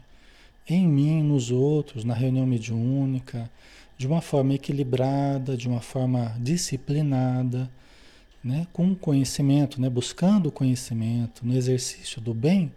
em 0.67 0.87
mim, 0.87 1.23
nos 1.23 1.49
outros, 1.49 2.03
na 2.03 2.13
reunião 2.13 2.45
mediúnica, 2.45 3.49
de 3.97 4.07
uma 4.07 4.21
forma 4.21 4.53
equilibrada, 4.53 5.55
de 5.55 5.67
uma 5.67 5.81
forma 5.81 6.35
disciplinada, 6.39 7.69
né, 8.43 8.67
com 8.73 8.93
conhecimento, 8.93 9.79
né, 9.79 9.89
buscando 9.89 10.51
conhecimento, 10.51 11.45
no 11.45 11.55
exercício 11.55 12.19
do 12.19 12.33
bem, 12.33 12.71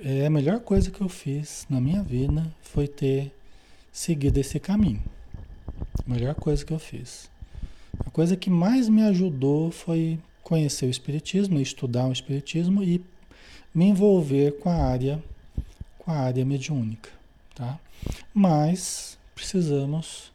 é 0.00 0.26
a 0.26 0.30
melhor 0.30 0.60
coisa 0.60 0.90
que 0.90 1.00
eu 1.00 1.08
fiz 1.08 1.66
na 1.68 1.80
minha 1.80 2.02
vida 2.02 2.46
foi 2.62 2.88
ter 2.88 3.32
seguido 3.92 4.38
esse 4.38 4.58
caminho. 4.58 5.02
A 6.04 6.10
melhor 6.10 6.34
coisa 6.34 6.64
que 6.64 6.72
eu 6.72 6.78
fiz. 6.78 7.30
A 8.06 8.10
coisa 8.10 8.36
que 8.36 8.48
mais 8.48 8.88
me 8.88 9.02
ajudou 9.02 9.70
foi 9.70 10.18
conhecer 10.42 10.86
o 10.86 10.90
Espiritismo, 10.90 11.60
estudar 11.60 12.06
o 12.06 12.12
Espiritismo 12.12 12.82
e 12.82 13.04
me 13.74 13.86
envolver 13.86 14.58
com 14.58 14.70
a 14.70 14.76
área 14.76 15.22
com 15.98 16.10
a 16.10 16.16
área 16.16 16.44
mediúnica, 16.44 17.10
tá? 17.54 17.78
Mas 18.34 19.16
precisamos 19.36 20.32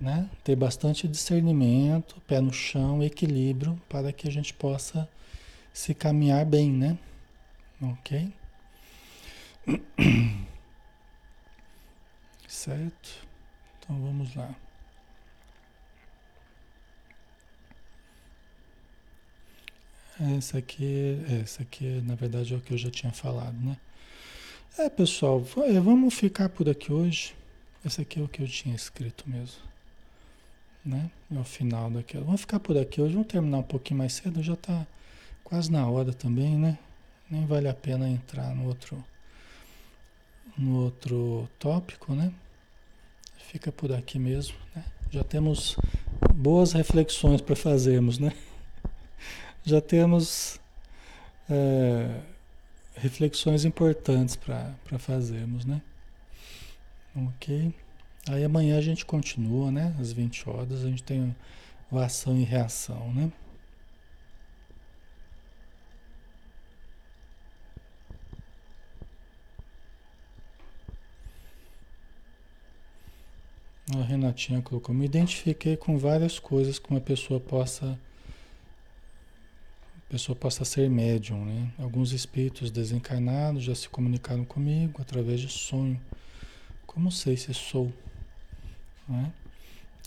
né, 0.00 0.30
ter 0.44 0.54
bastante 0.54 1.08
discernimento, 1.08 2.20
pé 2.26 2.40
no 2.40 2.52
chão, 2.52 3.02
equilíbrio, 3.02 3.80
para 3.88 4.12
que 4.12 4.28
a 4.28 4.30
gente 4.30 4.54
possa 4.54 5.08
se 5.72 5.92
caminhar 5.92 6.44
bem, 6.44 6.70
né? 6.70 6.96
Ok? 7.82 8.32
Certo? 12.48 13.26
Então 13.78 14.00
vamos 14.00 14.34
lá. 14.34 14.54
Essa 20.18 20.58
aqui, 20.58 21.18
essa 21.42 21.62
aqui, 21.62 22.00
na 22.06 22.14
verdade, 22.14 22.54
é 22.54 22.56
o 22.56 22.60
que 22.60 22.72
eu 22.72 22.78
já 22.78 22.90
tinha 22.90 23.12
falado, 23.12 23.56
né? 23.60 23.76
É, 24.78 24.88
pessoal, 24.88 25.44
é, 25.64 25.78
vamos 25.78 26.14
ficar 26.14 26.48
por 26.48 26.68
aqui 26.68 26.92
hoje. 26.92 27.34
Esse 27.84 28.00
aqui 28.00 28.20
é 28.20 28.22
o 28.22 28.28
que 28.28 28.42
eu 28.42 28.48
tinha 28.48 28.74
escrito 28.74 29.28
mesmo. 29.28 29.60
Né? 30.84 31.10
É 31.34 31.38
o 31.38 31.44
final 31.44 31.90
daquela. 31.90 32.24
Vamos 32.24 32.42
ficar 32.42 32.60
por 32.60 32.76
aqui 32.78 33.00
hoje. 33.00 33.14
Vamos 33.14 33.28
terminar 33.28 33.58
um 33.58 33.62
pouquinho 33.62 33.98
mais 33.98 34.14
cedo. 34.14 34.42
Já 34.42 34.54
está 34.54 34.86
quase 35.44 35.70
na 35.70 35.88
hora 35.88 36.12
também, 36.12 36.56
né? 36.56 36.78
Nem 37.30 37.46
vale 37.46 37.68
a 37.68 37.74
pena 37.74 38.08
entrar 38.08 38.54
no 38.54 38.66
outro, 38.66 39.04
no 40.56 40.84
outro 40.84 41.48
tópico, 41.58 42.14
né? 42.14 42.32
Fica 43.38 43.70
por 43.70 43.92
aqui 43.92 44.18
mesmo, 44.18 44.56
né? 44.74 44.84
Já 45.10 45.22
temos 45.22 45.76
boas 46.34 46.72
reflexões 46.72 47.40
para 47.40 47.56
fazermos, 47.56 48.18
né? 48.18 48.32
Já 49.64 49.80
temos. 49.80 50.60
É, 51.48 52.20
reflexões 52.96 53.64
importantes 53.64 54.36
para 54.36 54.98
fazermos, 54.98 55.64
né? 55.64 55.80
Ok? 57.14 57.72
Aí 58.28 58.44
amanhã 58.44 58.78
a 58.78 58.80
gente 58.80 59.04
continua, 59.04 59.70
né? 59.70 59.94
Às 60.00 60.12
20 60.12 60.48
horas 60.48 60.84
a 60.84 60.88
gente 60.88 61.02
tem 61.02 61.34
o 61.90 61.98
ação 61.98 62.36
e 62.36 62.42
reação, 62.42 63.12
né? 63.12 63.30
A 73.94 74.02
Renatinha 74.02 74.60
colocou, 74.60 74.92
me 74.92 75.04
identifiquei 75.04 75.76
com 75.76 75.96
várias 75.96 76.40
coisas 76.40 76.76
que 76.76 76.90
uma 76.90 77.00
pessoa 77.00 77.38
possa 77.38 77.96
a 79.96 80.10
pessoa 80.10 80.34
possa 80.34 80.64
ser 80.64 80.90
médium, 80.90 81.44
né? 81.44 81.72
Alguns 81.78 82.12
espíritos 82.12 82.70
desencarnados 82.70 83.62
já 83.62 83.74
se 83.74 83.88
comunicaram 83.88 84.44
comigo 84.44 85.00
através 85.02 85.40
de 85.40 85.48
sonho. 85.48 86.00
Como 86.86 87.12
sei 87.12 87.36
se 87.36 87.52
sou? 87.54 87.92
Né? 89.08 89.32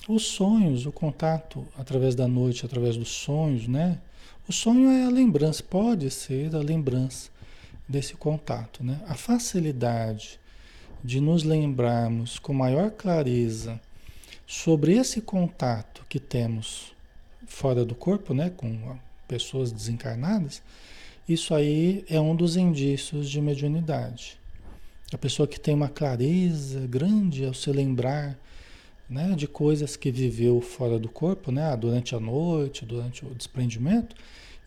Os 0.08 0.24
sonhos, 0.24 0.86
o 0.86 0.92
contato 0.92 1.66
através 1.78 2.16
da 2.16 2.28
noite, 2.28 2.66
através 2.66 2.98
dos 2.98 3.10
sonhos, 3.10 3.68
né? 3.68 4.00
O 4.48 4.54
sonho 4.54 4.90
é 4.90 5.06
a 5.06 5.10
lembrança, 5.10 5.62
pode 5.64 6.10
ser 6.10 6.56
a 6.56 6.60
lembrança 6.60 7.30
desse 7.88 8.16
contato, 8.16 8.84
né? 8.84 9.02
A 9.08 9.16
facilidade 9.16 10.39
de 11.04 11.22
nos 11.22 11.44
lembrarmos 11.44 12.40
com 12.40 12.54
maior 12.54 12.92
clareza 12.92 13.80
sobre 14.46 14.98
esse 14.98 15.22
contato 15.22 16.06
que 16.10 16.20
temos 16.20 16.94
fora 17.46 17.86
do 17.86 17.96
corpo, 17.96 18.34
né? 18.34 18.50
Com 18.50 18.98
pessoas 19.28 19.72
desencarnadas, 19.72 20.62
isso 21.28 21.54
aí 21.54 22.04
é 22.10 22.20
um 22.20 22.36
dos 22.36 22.58
indícios 22.58 23.30
de 23.30 23.40
mediunidade. 23.40 24.38
A 25.14 25.18
pessoa 25.18 25.48
que 25.48 25.60
tem 25.60 25.74
uma 25.74 25.90
clareza 25.90 26.88
grande 26.88 27.46
ao 27.46 27.54
se 27.54 27.72
lembrar 27.72 28.38
né, 29.10 29.34
de 29.36 29.48
coisas 29.48 29.96
que 29.96 30.12
viveu 30.12 30.62
fora 30.62 31.00
do 31.00 31.10
corpo, 31.10 31.52
né, 31.52 31.76
durante 31.76 32.16
a 32.16 32.20
noite, 32.20 32.86
durante 32.86 33.26
o 33.26 33.34
desprendimento, 33.34 34.16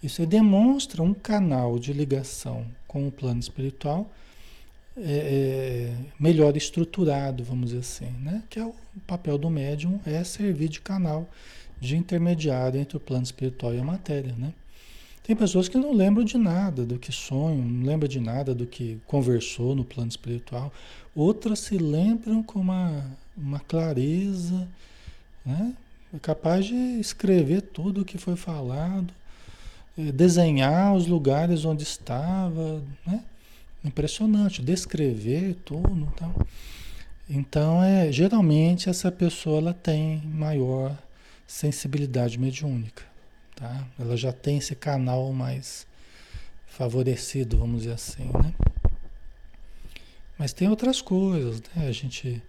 isso 0.03 0.25
demonstra 0.27 1.03
um 1.03 1.15
canal 1.15 1.79
de 1.79 1.93
ligação 1.93 2.67
com 2.89 3.07
o 3.07 3.13
plano 3.13 3.39
espiritual 3.39 4.11
é, 4.97 5.03
é, 5.03 5.95
melhor 6.19 6.57
estruturado, 6.57 7.43
vamos 7.43 7.71
dizer 7.71 7.81
assim, 7.81 8.11
né? 8.21 8.43
que 8.51 8.59
é 8.59 8.65
o 8.65 8.75
papel 9.07 9.39
do 9.39 9.49
médium, 9.49 10.01
é 10.05 10.23
servir 10.23 10.69
de 10.69 10.81
canal 10.81 11.29
de 11.81 11.97
intermediário 11.97 12.81
entre 12.81 12.97
o 12.97 13.01
plano 13.01 13.25
espiritual 13.25 13.75
e 13.75 13.81
a 13.81 13.85
matéria, 13.85 14.35
né? 14.39 14.53
Tem 15.25 15.37
pessoas 15.37 15.69
que 15.69 15.79
não 15.79 15.93
lembram 15.93 16.25
de 16.25 16.37
nada 16.37 16.85
do 16.85 16.99
que 16.99 17.13
sonham, 17.13 17.65
não 17.65 17.87
lembram 17.87 18.09
de 18.09 18.21
nada 18.21 18.55
do 18.55 18.67
que 18.67 19.01
conversou 19.07 19.75
no 19.75 19.85
plano 19.85 20.09
espiritual. 20.09 20.73
Outras 21.15 21.61
se 21.61 21.79
lembram 21.79 22.43
com 22.43 22.59
uma, 22.61 23.05
uma 23.37 23.61
clareza, 23.61 24.69
né? 25.47 25.75
É 26.15 26.19
capaz 26.19 26.67
de 26.67 26.75
escrever 26.75 27.63
tudo 27.63 28.03
o 28.03 28.05
que 28.05 28.19
foi 28.19 28.37
falado, 28.37 29.13
eh, 29.97 30.13
desenhar 30.13 30.95
os 30.95 31.07
lugares 31.07 31.65
onde 31.65 31.85
estava, 31.85 32.83
né? 33.07 33.25
Impressionante, 33.85 34.63
descrever 34.63 35.57
tudo, 35.65 36.09
então. 36.15 36.35
Então, 37.29 37.83
é, 37.83 38.13
geralmente 38.13 38.89
essa 38.89 39.11
pessoa 39.11 39.59
ela 39.59 39.75
tem 39.75 40.21
maior 40.23 40.97
sensibilidade 41.47 42.39
mediúnica, 42.39 43.03
tá? 43.57 43.87
Ela 43.99 44.17
já 44.17 44.33
tem 44.33 44.59
esse 44.59 44.75
canal 44.75 45.33
mais 45.33 45.87
favorecido, 46.67 47.59
vamos 47.59 47.83
dizer 47.83 47.95
assim, 47.95 48.25
né? 48.25 48.55
Mas 50.39 50.53
tem 50.53 50.69
outras 50.69 51.01
coisas, 51.01 51.61
né? 51.75 51.89
A 51.89 51.93
gente, 51.93 52.43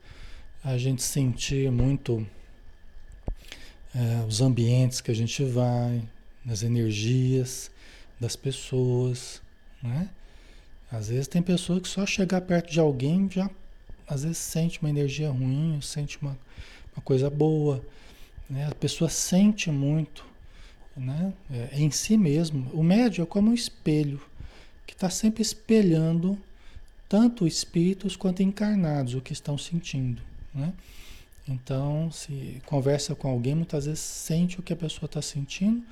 a 0.63 0.77
gente 0.77 1.01
sentir 1.01 1.71
muito 1.71 2.25
é, 3.93 4.25
os 4.27 4.41
ambientes 4.41 5.01
que 5.01 5.11
a 5.11 5.15
gente 5.15 5.43
vai, 5.43 6.01
as 6.47 6.63
energias 6.63 7.71
das 8.19 8.35
pessoas, 8.35 9.41
né? 9.81 10.09
Às 10.93 11.09
vezes 11.09 11.27
tem 11.27 11.41
pessoa 11.41 11.81
que 11.81 11.87
só 11.87 12.05
chegar 12.05 12.41
perto 12.41 12.71
de 12.71 12.79
alguém 12.79 13.27
já 13.29 13.49
às 14.07 14.23
vezes 14.23 14.37
sente 14.37 14.79
uma 14.79 14.89
energia 14.89 15.29
ruim, 15.31 15.79
sente 15.81 16.19
uma, 16.21 16.37
uma 16.95 17.01
coisa 17.03 17.29
boa, 17.29 17.83
né? 18.49 18.67
A 18.67 18.75
pessoa 18.75 19.09
sente 19.09 19.71
muito, 19.71 20.23
né? 20.95 21.33
É, 21.51 21.79
em 21.79 21.89
si 21.89 22.15
mesmo. 22.15 22.69
O 22.73 22.83
médio 22.83 23.23
é 23.23 23.25
como 23.25 23.49
um 23.49 23.53
espelho 23.53 24.21
que 24.85 24.93
está 24.93 25.09
sempre 25.09 25.41
espelhando 25.41 26.37
tanto 27.09 27.47
espíritos 27.47 28.15
quanto 28.15 28.43
encarnados 28.43 29.15
o 29.15 29.21
que 29.21 29.33
estão 29.33 29.57
sentindo, 29.57 30.21
né? 30.53 30.73
Então, 31.47 32.11
se 32.11 32.61
conversa 32.65 33.15
com 33.15 33.27
alguém, 33.27 33.55
muitas 33.55 33.85
vezes 33.85 33.99
sente 33.99 34.59
o 34.59 34.63
que 34.63 34.73
a 34.73 34.77
pessoa 34.77 35.07
está 35.07 35.21
sentindo 35.21 35.83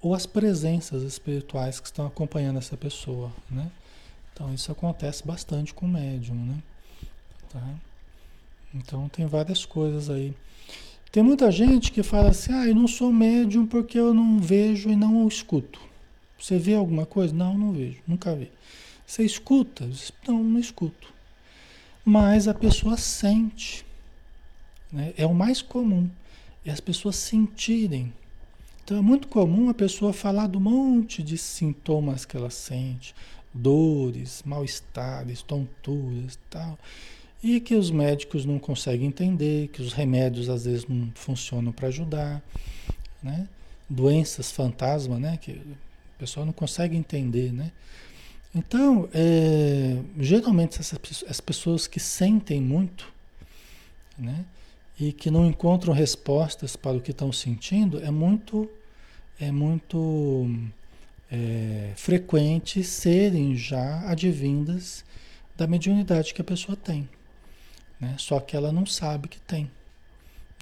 ou 0.00 0.14
as 0.14 0.26
presenças 0.26 1.02
espirituais 1.02 1.80
que 1.80 1.86
estão 1.86 2.06
acompanhando 2.06 2.58
essa 2.58 2.76
pessoa, 2.76 3.32
né? 3.50 3.70
Então, 4.34 4.52
isso 4.52 4.70
acontece 4.70 5.24
bastante 5.24 5.72
com 5.72 5.86
o 5.86 5.88
médium, 5.88 6.34
né? 6.34 6.62
Tá? 7.48 7.74
Então, 8.74 9.08
tem 9.08 9.26
várias 9.26 9.64
coisas 9.64 10.10
aí. 10.10 10.34
Tem 11.12 11.22
muita 11.22 11.52
gente 11.52 11.92
que 11.92 12.02
fala 12.02 12.30
assim, 12.30 12.52
ah, 12.52 12.66
eu 12.66 12.74
não 12.74 12.88
sou 12.88 13.12
médium 13.12 13.64
porque 13.64 13.96
eu 13.96 14.12
não 14.12 14.40
vejo 14.40 14.90
e 14.90 14.96
não 14.96 15.28
escuto. 15.28 15.80
Você 16.36 16.58
vê 16.58 16.74
alguma 16.74 17.06
coisa? 17.06 17.32
Não, 17.32 17.56
não 17.56 17.72
vejo, 17.72 18.02
nunca 18.04 18.34
vi. 18.34 18.50
Você 19.06 19.22
escuta? 19.22 19.88
Não, 20.26 20.42
não 20.42 20.58
escuto. 20.58 21.14
Mas 22.04 22.48
a 22.48 22.54
pessoa 22.54 22.96
sente. 22.96 23.86
Né? 24.92 25.14
É 25.16 25.24
o 25.24 25.32
mais 25.32 25.62
comum. 25.62 26.10
É 26.66 26.72
as 26.72 26.80
pessoas 26.80 27.14
sentirem. 27.14 28.12
Então 28.84 28.98
é 28.98 29.00
muito 29.00 29.28
comum 29.28 29.70
a 29.70 29.74
pessoa 29.74 30.12
falar 30.12 30.48
do 30.48 30.60
monte 30.60 31.22
de 31.22 31.38
sintomas 31.38 32.26
que 32.26 32.36
ela 32.36 32.50
sente, 32.50 33.14
dores, 33.54 34.42
mal-estares, 34.44 35.42
tonturas 35.42 36.38
tal. 36.50 36.78
E 37.42 37.60
que 37.60 37.74
os 37.74 37.90
médicos 37.90 38.44
não 38.44 38.58
conseguem 38.58 39.06
entender, 39.06 39.68
que 39.68 39.82
os 39.82 39.92
remédios 39.92 40.48
às 40.48 40.64
vezes 40.64 40.86
não 40.88 41.12
funcionam 41.14 41.72
para 41.72 41.88
ajudar, 41.88 42.42
né? 43.22 43.48
Doenças 43.88 44.50
fantasma, 44.50 45.18
né? 45.18 45.38
Que 45.40 45.52
a 45.52 46.18
pessoa 46.18 46.44
não 46.44 46.52
consegue 46.52 46.96
entender, 46.96 47.52
né? 47.52 47.70
Então, 48.54 49.08
é, 49.12 49.98
geralmente 50.18 50.80
essas, 50.80 51.24
as 51.28 51.40
pessoas 51.40 51.86
que 51.86 52.00
sentem 52.00 52.60
muito, 52.60 53.12
né? 54.18 54.44
e 54.98 55.12
que 55.12 55.30
não 55.30 55.46
encontram 55.46 55.92
respostas 55.92 56.76
para 56.76 56.96
o 56.96 57.00
que 57.00 57.10
estão 57.10 57.32
sentindo, 57.32 58.00
é 58.02 58.10
muito, 58.10 58.68
é 59.40 59.50
muito 59.50 60.48
é, 61.34 61.92
frequente 61.96 62.84
serem 62.84 63.56
já 63.56 64.08
advindas 64.08 65.04
da 65.56 65.66
mediunidade 65.66 66.32
que 66.32 66.40
a 66.40 66.44
pessoa 66.44 66.76
tem. 66.76 67.08
Né? 67.98 68.14
Só 68.18 68.38
que 68.38 68.56
ela 68.56 68.70
não 68.70 68.86
sabe 68.86 69.28
que 69.28 69.40
tem. 69.40 69.70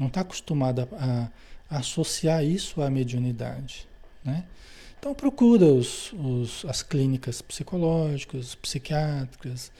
Não 0.00 0.06
está 0.06 0.22
acostumada 0.22 0.88
a, 0.92 1.28
a, 1.68 1.78
associar 1.78 2.42
isso 2.42 2.80
à 2.80 2.88
mediunidade. 2.88 3.86
Né? 4.24 4.44
Então 4.98 5.14
procura 5.14 5.66
os, 5.66 6.12
os, 6.14 6.64
as 6.64 6.82
clínicas 6.82 7.42
psicológicas, 7.42 8.54
psiquiátricas, 8.54 9.70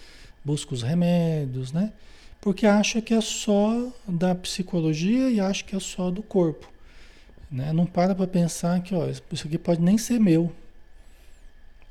busca 0.45 0.75
os 0.75 0.83
remédios, 0.83 1.73
né? 1.73 1.93
porque 2.41 2.67
acha 2.67 3.01
que 3.01 3.15
é 3.15 3.21
só 3.21 3.91
da 4.07 4.35
psicologia 4.35 5.31
e 5.31 5.41
acha 5.41 5.65
que 5.65 5.75
é 5.75 5.81
só 5.81 6.11
do 6.11 6.23
corpo. 6.23 6.71
Né? 7.51 7.73
Não 7.73 7.87
para 7.87 8.15
para 8.15 8.27
pensar 8.27 8.83
que 8.83 8.95
ó, 8.95 9.07
isso 9.07 9.47
aqui 9.47 9.57
pode 9.57 9.81
nem 9.81 9.97
ser 9.97 10.19
meu. 10.19 10.53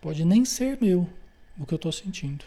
Pode 0.01 0.25
nem 0.25 0.43
ser 0.43 0.77
meu 0.81 1.07
o 1.57 1.65
que 1.65 1.73
eu 1.73 1.77
estou 1.77 1.91
sentindo. 1.91 2.43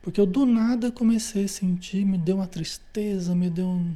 Porque 0.00 0.20
eu 0.20 0.26
do 0.26 0.46
nada 0.46 0.90
comecei 0.90 1.44
a 1.44 1.48
sentir, 1.48 2.04
me 2.06 2.16
deu 2.16 2.36
uma 2.36 2.46
tristeza, 2.46 3.34
me 3.34 3.50
deu 3.50 3.66
um. 3.66 3.94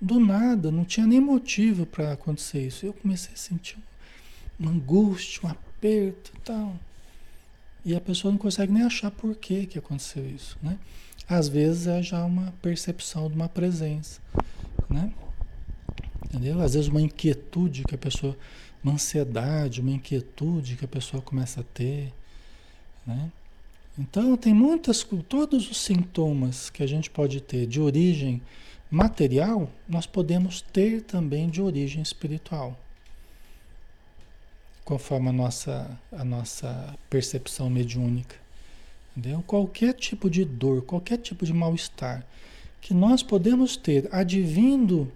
Do 0.00 0.20
nada, 0.20 0.70
não 0.70 0.84
tinha 0.84 1.06
nem 1.06 1.20
motivo 1.20 1.86
para 1.86 2.12
acontecer 2.12 2.66
isso. 2.66 2.84
Eu 2.84 2.92
comecei 2.92 3.32
a 3.32 3.36
sentir 3.36 3.78
uma 4.58 4.70
angústia, 4.70 5.48
um 5.48 5.50
aperto 5.50 6.32
e 6.36 6.40
tal. 6.40 6.76
E 7.84 7.94
a 7.94 8.00
pessoa 8.00 8.32
não 8.32 8.38
consegue 8.38 8.72
nem 8.72 8.82
achar 8.82 9.10
por 9.10 9.34
que, 9.36 9.68
aconteceu 9.76 10.28
isso, 10.28 10.58
né? 10.62 10.78
Às 11.28 11.48
vezes 11.48 11.86
é 11.86 12.02
já 12.02 12.24
uma 12.24 12.52
percepção 12.62 13.28
de 13.28 13.34
uma 13.34 13.48
presença, 13.48 14.20
né? 14.90 15.12
Entendeu? 16.24 16.60
Às 16.60 16.74
vezes 16.74 16.88
uma 16.88 17.00
inquietude 17.00 17.84
que 17.84 17.94
a 17.94 17.98
pessoa, 17.98 18.36
uma 18.84 18.94
ansiedade, 18.94 19.80
uma 19.80 19.90
inquietude 19.90 20.76
que 20.76 20.84
a 20.84 20.88
pessoa 20.88 21.22
começa 21.22 21.62
a 21.62 21.64
ter, 21.64 22.12
né? 23.06 23.32
Então 23.98 24.36
tem 24.36 24.52
muitas, 24.52 25.06
todos 25.28 25.70
os 25.70 25.78
sintomas 25.78 26.68
que 26.68 26.82
a 26.82 26.86
gente 26.86 27.08
pode 27.08 27.40
ter 27.40 27.66
de 27.66 27.80
origem 27.80 28.42
material, 28.90 29.70
nós 29.88 30.04
podemos 30.04 30.60
ter 30.60 31.00
também 31.02 31.48
de 31.48 31.62
origem 31.62 32.02
espiritual, 32.02 32.78
conforme 34.84 35.28
a 35.28 35.32
nossa, 35.32 35.98
a 36.12 36.24
nossa 36.24 36.94
percepção 37.08 37.70
mediúnica. 37.70 38.36
Entendeu? 39.16 39.42
Qualquer 39.46 39.94
tipo 39.94 40.28
de 40.28 40.44
dor, 40.44 40.82
qualquer 40.82 41.18
tipo 41.18 41.46
de 41.46 41.52
mal-estar 41.52 42.26
que 42.80 42.92
nós 42.92 43.22
podemos 43.22 43.76
ter 43.76 44.08
advindo 44.12 45.10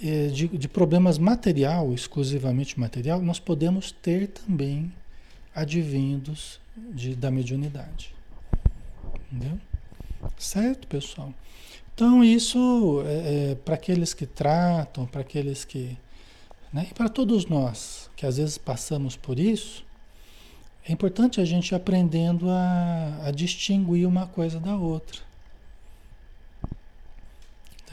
de, 0.00 0.48
de, 0.48 0.68
problemas 0.68 1.18
material, 1.18 1.92
exclusivamente 1.92 2.78
material, 2.78 3.20
nós 3.22 3.38
podemos 3.38 3.92
ter 3.92 4.28
também 4.28 4.92
advindos 5.54 6.60
de, 6.76 7.14
da 7.14 7.30
mediunidade. 7.30 8.14
Entendeu? 9.30 9.58
Certo, 10.38 10.86
pessoal? 10.86 11.32
Então, 11.94 12.24
isso 12.24 13.02
é, 13.06 13.52
é 13.52 13.54
para 13.54 13.74
aqueles 13.74 14.12
que 14.12 14.26
tratam, 14.26 15.06
para 15.06 15.20
aqueles 15.20 15.64
que. 15.64 15.96
Né? 16.72 16.88
E 16.90 16.94
para 16.94 17.08
todos 17.08 17.46
nós 17.46 18.10
que 18.16 18.26
às 18.26 18.36
vezes 18.36 18.58
passamos 18.58 19.16
por 19.16 19.38
isso, 19.38 19.84
é 20.86 20.92
importante 20.92 21.40
a 21.40 21.44
gente 21.44 21.70
ir 21.70 21.74
aprendendo 21.74 22.50
a, 22.50 23.20
a 23.26 23.30
distinguir 23.30 24.06
uma 24.06 24.26
coisa 24.26 24.58
da 24.58 24.76
outra. 24.76 25.20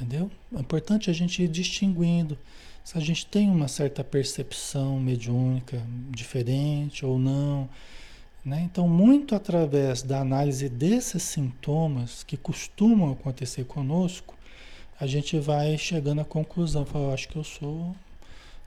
Entendeu? 0.02 0.32
É 0.56 0.60
importante 0.60 1.12
a 1.12 1.14
gente 1.14 1.44
ir 1.44 1.48
distinguindo 1.48 2.36
se 2.84 2.98
a 2.98 3.02
gente 3.02 3.24
tem 3.24 3.52
uma 3.52 3.68
certa 3.68 4.04
percepção 4.04 5.00
mediúnica 5.00 5.80
diferente 6.10 7.06
ou 7.06 7.20
não. 7.20 7.70
Né? 8.44 8.62
Então, 8.66 8.90
muito 8.90 9.36
através 9.36 10.02
da 10.02 10.20
análise 10.20 10.68
desses 10.68 11.22
sintomas 11.22 12.24
que 12.24 12.36
costumam 12.36 13.12
acontecer 13.12 13.66
conosco, 13.66 14.34
a 15.00 15.06
gente 15.06 15.38
vai 15.38 15.78
chegando 15.78 16.22
à 16.22 16.26
conclusão, 16.26 16.84
fala, 16.84 17.06
eu 17.06 17.14
acho 17.14 17.30
que 17.30 17.36
eu 17.36 17.44
sou, 17.44 17.96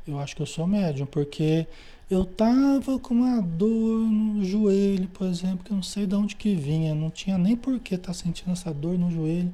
eu 0.06 0.20
acho 0.20 0.36
que 0.36 0.42
eu 0.42 0.46
sou 0.46 0.68
médium, 0.68 1.06
porque 1.06 1.66
eu 2.08 2.24
tava 2.24 2.96
com 3.00 3.14
uma 3.14 3.42
dor 3.42 3.98
no 4.08 4.44
joelho, 4.44 5.08
por 5.08 5.26
exemplo, 5.26 5.64
que 5.64 5.72
eu 5.72 5.76
não 5.76 5.82
sei 5.82 6.06
de 6.06 6.14
onde 6.14 6.36
que 6.36 6.54
vinha, 6.54 6.94
não 6.94 7.10
tinha 7.10 7.36
nem 7.36 7.56
por 7.56 7.80
que 7.80 7.96
estar 7.96 8.08
tá 8.08 8.14
sentindo 8.14 8.52
essa 8.52 8.72
dor 8.72 8.96
no 8.96 9.10
joelho. 9.10 9.52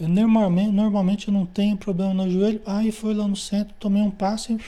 Eu 0.00 0.08
normalmente, 0.08 0.72
normalmente 0.72 1.28
eu 1.28 1.34
não 1.34 1.44
tenho 1.44 1.76
problema 1.76 2.14
no 2.14 2.30
joelho. 2.30 2.62
Aí 2.64 2.90
foi 2.90 3.12
lá 3.12 3.28
no 3.28 3.36
centro, 3.36 3.74
tomei 3.78 4.00
um 4.00 4.10
passo 4.10 4.50
e 4.50 4.58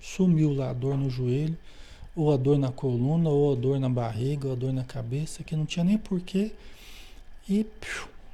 sumiu 0.00 0.54
lá 0.54 0.70
a 0.70 0.72
dor 0.72 0.96
no 0.96 1.10
joelho, 1.10 1.58
ou 2.16 2.32
a 2.32 2.38
dor 2.38 2.58
na 2.58 2.72
coluna, 2.72 3.28
ou 3.28 3.52
a 3.52 3.54
dor 3.54 3.78
na 3.78 3.88
barriga, 3.88 4.46
ou 4.46 4.54
a 4.54 4.56
dor 4.56 4.72
na 4.72 4.82
cabeça, 4.82 5.44
que 5.44 5.54
não 5.54 5.66
tinha 5.66 5.84
nem 5.84 5.98
porquê. 5.98 6.52
E 7.46 7.66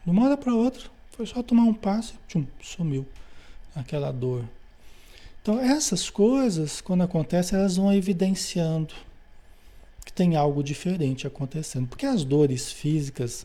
de 0.04 0.10
uma 0.10 0.26
hora 0.26 0.36
para 0.36 0.54
outra, 0.54 0.84
foi 1.10 1.26
só 1.26 1.42
tomar 1.42 1.64
um 1.64 1.74
passo 1.74 2.14
e 2.36 2.46
sumiu 2.62 3.04
aquela 3.74 4.12
dor. 4.12 4.44
Então, 5.42 5.58
essas 5.58 6.08
coisas, 6.08 6.80
quando 6.80 7.02
acontecem, 7.02 7.58
elas 7.58 7.76
vão 7.76 7.92
evidenciando 7.92 8.94
que 10.04 10.12
tem 10.12 10.36
algo 10.36 10.62
diferente 10.62 11.26
acontecendo. 11.26 11.88
Porque 11.88 12.06
as 12.06 12.22
dores 12.22 12.70
físicas, 12.70 13.44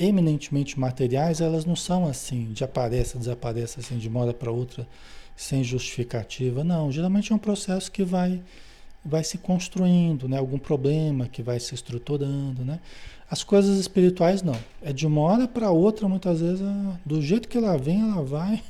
eminentemente 0.00 0.80
materiais, 0.80 1.42
elas 1.42 1.66
não 1.66 1.76
são 1.76 2.06
assim, 2.06 2.52
de 2.52 2.64
aparece, 2.64 3.18
desaparece 3.18 3.80
assim 3.80 3.98
de 3.98 4.08
uma 4.08 4.20
hora 4.20 4.32
para 4.32 4.50
outra, 4.50 4.88
sem 5.36 5.62
justificativa. 5.62 6.64
Não, 6.64 6.90
geralmente 6.90 7.32
é 7.32 7.34
um 7.34 7.38
processo 7.38 7.92
que 7.92 8.02
vai, 8.02 8.42
vai 9.04 9.22
se 9.22 9.36
construindo, 9.36 10.26
né? 10.26 10.38
Algum 10.38 10.58
problema 10.58 11.28
que 11.28 11.42
vai 11.42 11.60
se 11.60 11.74
estruturando, 11.74 12.64
né? 12.64 12.80
As 13.30 13.44
coisas 13.44 13.78
espirituais 13.78 14.42
não. 14.42 14.56
É 14.82 14.90
de 14.90 15.06
uma 15.06 15.20
hora 15.20 15.46
para 15.46 15.70
outra, 15.70 16.08
muitas 16.08 16.40
vezes, 16.40 16.62
do 17.04 17.20
jeito 17.20 17.46
que 17.46 17.58
ela 17.58 17.76
vem, 17.76 18.00
ela 18.00 18.22
vai, 18.22 18.62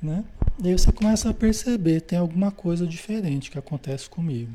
né? 0.00 0.24
E 0.62 0.68
aí 0.68 0.78
você 0.78 0.92
começa 0.92 1.30
a 1.30 1.34
perceber, 1.34 2.02
tem 2.02 2.18
alguma 2.18 2.50
coisa 2.50 2.86
diferente 2.86 3.50
que 3.50 3.58
acontece 3.58 4.10
comigo. 4.10 4.52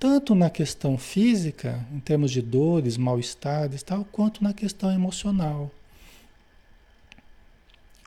Tanto 0.00 0.34
na 0.34 0.48
questão 0.48 0.96
física, 0.96 1.86
em 1.92 2.00
termos 2.00 2.30
de 2.30 2.40
dores, 2.40 2.96
mal-estares, 2.96 3.82
tal, 3.82 4.02
quanto 4.02 4.42
na 4.42 4.54
questão 4.54 4.90
emocional. 4.90 5.70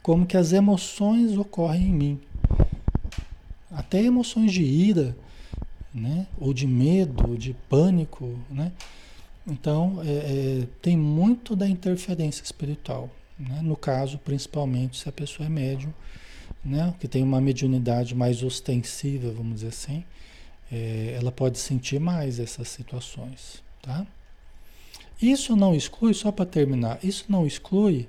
Como 0.02 0.26
que 0.26 0.36
as 0.36 0.54
emoções 0.54 1.38
ocorrem 1.38 1.84
em 1.84 1.94
mim. 1.94 2.22
Até 3.70 4.02
emoções 4.02 4.52
de 4.52 4.64
ira, 4.64 5.16
né? 5.94 6.26
ou 6.40 6.52
de 6.52 6.66
medo, 6.66 7.38
de 7.38 7.54
pânico. 7.70 8.40
Né? 8.50 8.72
Então, 9.46 10.02
é, 10.04 10.64
é, 10.64 10.68
tem 10.82 10.98
muito 10.98 11.56
da 11.56 11.70
interferência 11.70 12.44
espiritual. 12.44 13.08
Né? 13.38 13.60
No 13.62 13.78
caso, 13.78 14.18
principalmente, 14.18 14.98
se 14.98 15.08
a 15.08 15.12
pessoa 15.12 15.46
é 15.46 15.50
médium, 15.50 15.94
né? 16.66 16.92
que 17.00 17.08
tem 17.08 17.22
uma 17.22 17.40
mediunidade 17.40 18.16
mais 18.16 18.42
ostensiva, 18.42 19.32
vamos 19.32 19.58
dizer 19.58 19.68
assim, 19.68 20.04
é, 20.74 21.16
ela 21.16 21.32
pode 21.32 21.60
sentir 21.60 22.00
mais 22.00 22.40
essas 22.40 22.68
situações. 22.68 23.64
Tá? 23.82 24.08
Isso 25.22 25.56
não 25.56 25.76
exclui, 25.76 26.14
só 26.14 26.32
para 26.32 26.46
terminar, 26.46 27.00
isso 27.04 27.26
não 27.30 27.46
exclui 27.46 28.08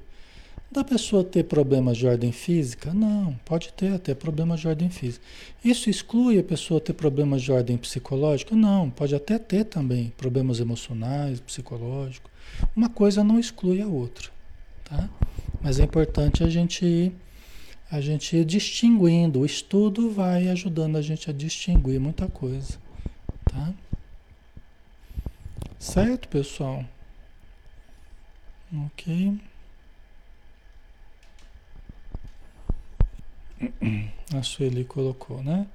da 0.72 0.82
pessoa 0.82 1.22
ter 1.22 1.44
problemas 1.44 1.96
de 1.96 2.06
ordem 2.06 2.32
física? 2.32 2.92
Não, 2.92 3.38
pode 3.44 3.72
ter 3.74 3.92
até 3.92 4.12
problemas 4.12 4.58
de 4.58 4.66
ordem 4.66 4.90
física. 4.90 5.24
Isso 5.64 5.88
exclui 5.88 6.38
a 6.38 6.42
pessoa 6.42 6.80
ter 6.80 6.94
problemas 6.94 7.42
de 7.42 7.52
ordem 7.52 7.76
psicológica? 7.76 8.56
Não, 8.56 8.90
pode 8.90 9.14
até 9.14 9.38
ter 9.38 9.64
também 9.64 10.12
problemas 10.16 10.58
emocionais, 10.58 11.38
psicológicos. 11.38 12.30
Uma 12.74 12.88
coisa 12.88 13.22
não 13.22 13.38
exclui 13.38 13.80
a 13.80 13.86
outra, 13.86 14.30
tá? 14.84 15.08
Mas 15.62 15.78
é 15.78 15.84
importante 15.84 16.42
a 16.42 16.48
gente 16.48 16.84
ir, 16.84 17.12
a 17.90 18.00
gente 18.00 18.36
ir 18.36 18.44
distinguindo. 18.44 19.40
O 19.40 19.46
estudo 19.46 20.10
vai 20.10 20.48
ajudando 20.48 20.96
a 20.96 21.02
gente 21.02 21.30
a 21.30 21.32
distinguir 21.32 22.00
muita 22.00 22.28
coisa, 22.28 22.78
tá? 23.44 23.72
Certo, 25.78 26.28
pessoal? 26.28 26.84
Ok. 28.86 29.38
A 34.34 34.42
Sueli 34.42 34.84
colocou, 34.84 35.42
né? 35.42 35.66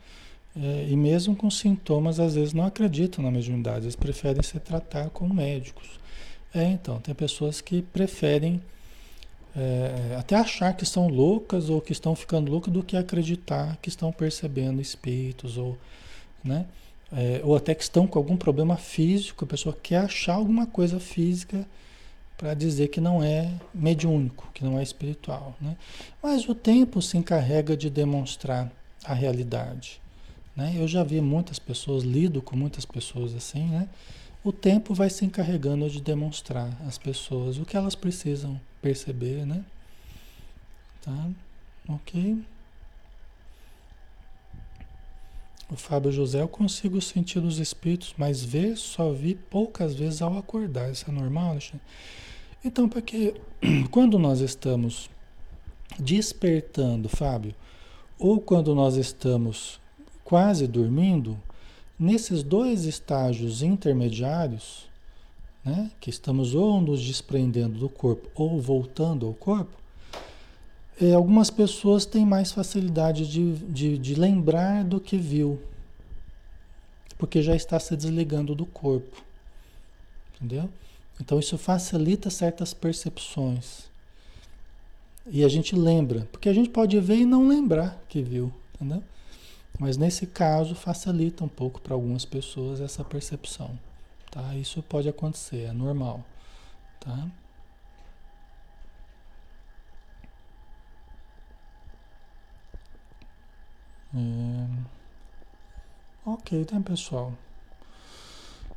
É, 0.55 0.87
e 0.89 0.95
mesmo 0.95 1.35
com 1.35 1.49
sintomas, 1.49 2.19
às 2.19 2.35
vezes 2.35 2.53
não 2.53 2.65
acreditam 2.65 3.23
na 3.23 3.31
mediunidade, 3.31 3.85
eles 3.85 3.95
preferem 3.95 4.41
se 4.43 4.59
tratar 4.59 5.09
com 5.09 5.31
médicos. 5.31 5.99
É, 6.53 6.63
então, 6.63 6.99
tem 6.99 7.13
pessoas 7.13 7.61
que 7.61 7.81
preferem 7.81 8.61
é, 9.55 10.15
até 10.17 10.35
achar 10.35 10.73
que 10.75 10.83
estão 10.83 11.07
loucas 11.07 11.69
ou 11.69 11.81
que 11.81 11.91
estão 11.91 12.15
ficando 12.15 12.51
loucas 12.51 12.71
do 12.71 12.83
que 12.83 12.95
acreditar 12.95 13.77
que 13.81 13.89
estão 13.89 14.11
percebendo 14.11 14.81
espíritos 14.81 15.57
ou, 15.57 15.77
né? 16.43 16.65
É, 17.11 17.41
ou 17.43 17.55
até 17.55 17.73
que 17.73 17.81
estão 17.81 18.05
com 18.05 18.19
algum 18.19 18.37
problema 18.37 18.77
físico, 18.77 19.43
a 19.43 19.47
pessoa 19.47 19.75
quer 19.81 19.97
achar 19.97 20.35
alguma 20.35 20.67
coisa 20.67 20.99
física 20.99 21.65
para 22.37 22.53
dizer 22.53 22.87
que 22.87 23.01
não 23.01 23.23
é 23.23 23.51
mediúnico, 23.73 24.47
que 24.53 24.63
não 24.63 24.79
é 24.79 24.83
espiritual. 24.83 25.55
Né? 25.59 25.75
Mas 26.21 26.47
o 26.47 26.53
tempo 26.53 27.01
se 27.01 27.17
encarrega 27.17 27.75
de 27.75 27.89
demonstrar 27.89 28.71
a 29.03 29.13
realidade. 29.13 29.99
Né? 30.55 30.73
Eu 30.77 30.87
já 30.87 31.03
vi 31.03 31.19
muitas 31.19 31.57
pessoas, 31.57 32.03
lido 32.03 32.41
com 32.41 32.55
muitas 32.55 32.85
pessoas 32.85 33.35
assim, 33.35 33.65
né? 33.65 33.89
O 34.43 34.51
tempo 34.53 34.93
vai 34.93 35.09
se 35.09 35.25
encarregando 35.25 35.89
de 35.89 36.01
demonstrar 36.01 36.69
às 36.87 36.97
pessoas 36.97 37.57
o 37.57 37.65
que 37.65 37.75
elas 37.75 37.95
precisam 37.95 38.59
perceber, 38.81 39.45
né? 39.45 39.65
Tá? 41.01 41.29
Ok? 41.89 42.41
O 45.71 45.75
Fábio 45.75 46.11
José, 46.11 46.41
eu 46.41 46.47
consigo 46.47 46.99
sentir 46.99 47.39
os 47.39 47.59
espíritos, 47.59 48.15
mas 48.17 48.43
ver 48.43 48.75
só 48.75 49.11
vi 49.11 49.35
poucas 49.35 49.93
vezes 49.93 50.21
ao 50.21 50.37
acordar. 50.37 50.91
Isso 50.91 51.05
é 51.07 51.13
normal, 51.13 51.51
Alexandre? 51.51 51.81
Então, 52.63 52.89
porque 52.89 53.35
quando 53.91 54.17
nós 54.17 54.39
estamos 54.39 55.09
despertando, 55.99 57.07
Fábio, 57.07 57.53
ou 58.17 58.39
quando 58.39 58.73
nós 58.73 58.95
estamos 58.95 59.79
quase 60.23 60.65
dormindo, 60.65 61.39
nesses 61.99 62.41
dois 62.41 62.85
estágios 62.85 63.61
intermediários, 63.61 64.87
né, 65.63 65.91
que 65.99 66.09
estamos 66.09 66.55
ou 66.55 66.79
nos 66.79 67.01
desprendendo 67.01 67.77
do 67.77 67.89
corpo 67.89 68.29
ou 68.33 68.61
voltando 68.61 69.25
ao 69.25 69.33
corpo, 69.33 69.77
é, 71.01 71.13
algumas 71.13 71.49
pessoas 71.49 72.05
têm 72.05 72.25
mais 72.25 72.51
facilidade 72.51 73.29
de, 73.29 73.55
de, 73.55 73.97
de 73.97 74.15
lembrar 74.15 74.83
do 74.83 74.99
que 74.99 75.17
viu, 75.17 75.59
porque 77.17 77.41
já 77.41 77.55
está 77.55 77.79
se 77.79 77.95
desligando 77.95 78.55
do 78.55 78.65
corpo. 78.65 79.23
Entendeu? 80.35 80.69
Então 81.19 81.39
isso 81.39 81.57
facilita 81.57 82.29
certas 82.29 82.73
percepções. 82.73 83.89
E 85.27 85.43
a 85.43 85.49
gente 85.49 85.75
lembra, 85.75 86.27
porque 86.31 86.49
a 86.49 86.53
gente 86.53 86.69
pode 86.69 86.99
ver 86.99 87.17
e 87.17 87.25
não 87.25 87.47
lembrar 87.47 88.01
que 88.07 88.21
viu, 88.21 88.51
entendeu? 88.75 89.03
Mas 89.79 89.95
nesse 89.95 90.27
caso 90.27 90.75
facilita 90.75 91.43
um 91.45 91.47
pouco 91.47 91.79
para 91.79 91.93
algumas 91.93 92.25
pessoas 92.25 92.81
essa 92.81 93.03
percepção, 93.03 93.79
tá? 94.29 94.53
Isso 94.55 94.83
pode 94.83 95.07
acontecer, 95.07 95.63
é 95.69 95.71
normal, 95.71 96.23
tá? 96.99 97.29
É... 104.13 104.67
Ok, 106.25 106.59
então 106.59 106.81
pessoal. 106.83 107.33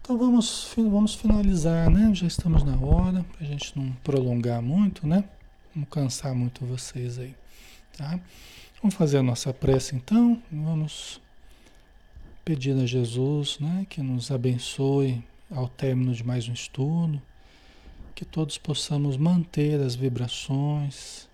Então 0.00 0.16
vamos, 0.16 0.72
vamos 0.76 1.14
finalizar, 1.14 1.90
né? 1.90 2.14
Já 2.14 2.26
estamos 2.28 2.62
na 2.62 2.76
hora, 2.76 3.24
para 3.24 3.44
a 3.44 3.44
gente 3.44 3.76
não 3.76 3.92
prolongar 4.04 4.62
muito, 4.62 5.06
né? 5.06 5.24
Não 5.74 5.84
cansar 5.84 6.34
muito 6.34 6.64
vocês 6.64 7.18
aí, 7.18 7.34
tá? 7.96 8.20
Vamos 8.82 8.96
fazer 8.96 9.18
a 9.18 9.22
nossa 9.22 9.54
prece 9.54 9.94
então. 9.94 10.42
Vamos 10.50 11.20
pedir 12.44 12.76
a 12.76 12.84
Jesus, 12.84 13.58
né? 13.60 13.86
Que 13.88 14.02
nos 14.02 14.30
abençoe 14.30 15.22
ao 15.50 15.68
término 15.68 16.12
de 16.12 16.24
mais 16.24 16.48
um 16.48 16.52
estudo, 16.52 17.22
que 18.14 18.24
todos 18.24 18.58
possamos 18.58 19.16
manter 19.16 19.80
as 19.80 19.94
vibrações 19.94 21.28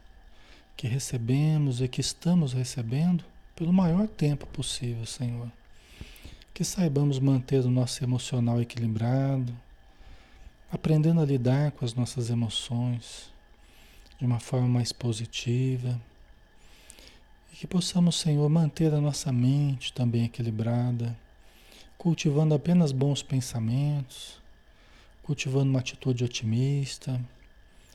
que 0.76 0.86
recebemos 0.86 1.80
e 1.80 1.88
que 1.88 2.00
estamos 2.00 2.52
recebendo 2.52 3.24
pelo 3.56 3.72
maior 3.72 4.06
tempo 4.06 4.46
possível, 4.46 5.06
Senhor 5.06 5.50
que 6.58 6.64
saibamos 6.64 7.20
manter 7.20 7.64
o 7.64 7.70
nosso 7.70 8.02
emocional 8.02 8.60
equilibrado, 8.60 9.54
aprendendo 10.72 11.20
a 11.20 11.24
lidar 11.24 11.70
com 11.70 11.84
as 11.84 11.94
nossas 11.94 12.30
emoções 12.30 13.32
de 14.18 14.26
uma 14.26 14.40
forma 14.40 14.66
mais 14.66 14.92
positiva. 14.92 16.00
Que 17.58 17.66
possamos, 17.66 18.14
Senhor, 18.20 18.48
manter 18.48 18.94
a 18.94 19.00
nossa 19.00 19.32
mente 19.32 19.92
também 19.92 20.26
equilibrada, 20.26 21.18
cultivando 21.98 22.54
apenas 22.54 22.92
bons 22.92 23.20
pensamentos, 23.20 24.40
cultivando 25.24 25.68
uma 25.68 25.80
atitude 25.80 26.22
otimista, 26.22 27.20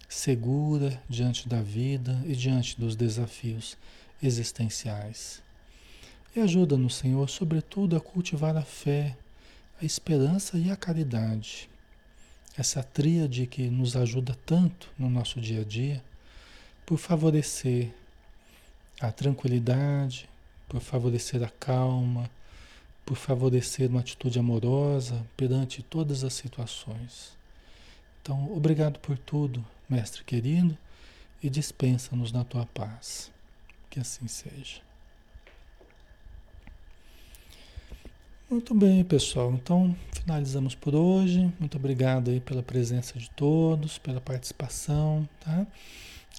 segura 0.09 1.01
diante 1.07 1.47
da 1.47 1.61
vida 1.61 2.21
e 2.25 2.35
diante 2.35 2.77
dos 2.77 2.93
desafios 2.97 3.77
existenciais. 4.21 5.41
E 6.35 6.41
ajuda-nos, 6.41 6.95
Senhor, 6.95 7.29
sobretudo 7.29 7.95
a 7.95 8.01
cultivar 8.01 8.57
a 8.57 8.63
fé, 8.63 9.15
a 9.81 9.85
esperança 9.85 10.57
e 10.57 10.71
a 10.71 10.75
caridade. 10.75 11.69
Essa 12.57 12.83
tríade 12.83 13.47
que 13.47 13.69
nos 13.69 13.95
ajuda 13.95 14.37
tanto 14.45 14.91
no 14.99 15.09
nosso 15.09 15.39
dia 15.39 15.61
a 15.61 15.63
dia, 15.63 16.03
por 16.85 16.97
favorecer 16.97 17.93
a 19.07 19.11
tranquilidade, 19.11 20.29
por 20.67 20.79
favorecer 20.79 21.43
a 21.43 21.49
calma, 21.49 22.29
por 23.05 23.17
favorecer 23.17 23.89
uma 23.89 23.99
atitude 23.99 24.39
amorosa 24.39 25.25
perante 25.35 25.83
todas 25.83 26.23
as 26.23 26.33
situações. 26.33 27.37
Então, 28.21 28.51
obrigado 28.53 28.99
por 28.99 29.17
tudo, 29.17 29.63
Mestre 29.89 30.23
querido, 30.23 30.77
e 31.41 31.49
dispensa-nos 31.49 32.31
na 32.31 32.45
tua 32.45 32.65
paz. 32.65 33.29
Que 33.89 33.99
assim 33.99 34.27
seja. 34.27 34.81
Muito 38.49 38.73
bem, 38.73 39.03
pessoal. 39.03 39.51
Então, 39.51 39.95
finalizamos 40.13 40.75
por 40.75 40.95
hoje. 40.95 41.51
Muito 41.59 41.75
obrigado 41.75 42.31
aí 42.31 42.39
pela 42.39 42.63
presença 42.63 43.19
de 43.19 43.29
todos, 43.31 43.97
pela 43.97 44.21
participação, 44.21 45.27
tá? 45.41 45.67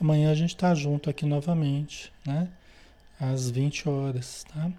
Amanhã 0.01 0.31
a 0.31 0.35
gente 0.35 0.55
está 0.55 0.75
junto 0.75 1.09
aqui 1.09 1.25
novamente, 1.25 2.13
né? 2.27 2.49
Às 3.21 3.49
20 3.49 3.89
horas, 3.89 4.45
tá? 4.53 4.71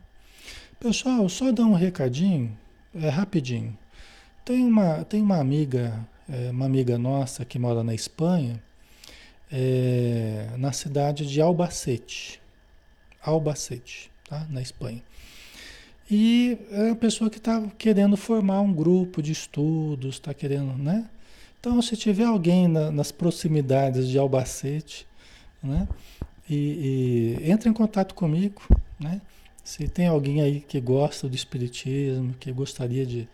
Pessoal, 0.79 1.27
só 1.29 1.51
dar 1.51 1.65
um 1.65 1.73
recadinho, 1.73 2.55
É 2.93 3.09
rapidinho. 3.09 3.77
Tem 4.43 4.63
uma, 4.63 5.03
tem 5.05 5.21
uma 5.21 5.37
amiga, 5.39 6.07
é, 6.29 6.51
uma 6.51 6.65
amiga 6.65 6.97
nossa 6.97 7.43
que 7.43 7.57
mora 7.57 7.83
na 7.83 7.93
Espanha, 7.93 8.61
é, 9.51 10.49
na 10.57 10.71
cidade 10.71 11.25
de 11.25 11.41
Albacete. 11.41 12.39
Albacete, 13.21 14.11
tá? 14.29 14.45
Na 14.49 14.61
Espanha. 14.61 15.01
E 16.09 16.57
é 16.71 16.83
uma 16.83 16.95
pessoa 16.95 17.29
que 17.29 17.37
está 17.37 17.61
querendo 17.77 18.15
formar 18.15 18.61
um 18.61 18.71
grupo 18.71 19.21
de 19.23 19.31
estudos, 19.31 20.15
está 20.15 20.33
querendo, 20.33 20.77
né? 20.77 21.09
Então, 21.65 21.81
se 21.81 21.97
tiver 21.97 22.25
alguém 22.25 22.67
na, 22.67 22.91
nas 22.91 23.11
proximidades 23.11 24.07
de 24.07 24.19
Albacete, 24.19 25.07
né? 25.63 25.87
E, 26.47 27.39
e 27.41 27.49
entre 27.49 27.67
em 27.67 27.73
contato 27.73 28.13
comigo, 28.13 28.61
né? 28.99 29.19
Se 29.63 29.87
tem 29.87 30.05
alguém 30.05 30.43
aí 30.43 30.61
que 30.61 30.79
gosta 30.79 31.27
do 31.27 31.35
espiritismo, 31.35 32.35
que 32.39 32.51
gostaria 32.51 33.03
de, 33.03 33.27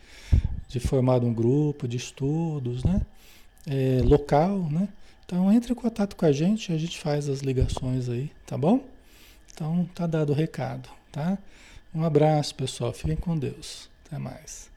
de 0.69 0.79
formar 0.79 1.25
um 1.25 1.33
grupo 1.33 1.89
de 1.89 1.97
estudos, 1.97 2.85
né? 2.85 3.01
É, 3.67 3.99
local, 4.01 4.59
né? 4.71 4.87
Então 5.25 5.51
entre 5.51 5.73
em 5.73 5.75
contato 5.75 6.15
com 6.15 6.25
a 6.25 6.31
gente, 6.31 6.71
a 6.71 6.77
gente 6.77 7.01
faz 7.01 7.27
as 7.27 7.41
ligações 7.41 8.07
aí, 8.07 8.31
tá 8.45 8.57
bom? 8.57 8.81
Então 9.53 9.89
tá 9.93 10.07
dado 10.07 10.29
o 10.29 10.33
recado, 10.33 10.87
tá? 11.11 11.37
Um 11.93 12.05
abraço, 12.05 12.55
pessoal. 12.55 12.93
Fiquem 12.93 13.17
com 13.17 13.37
Deus. 13.37 13.89
Até 14.05 14.17
mais. 14.17 14.70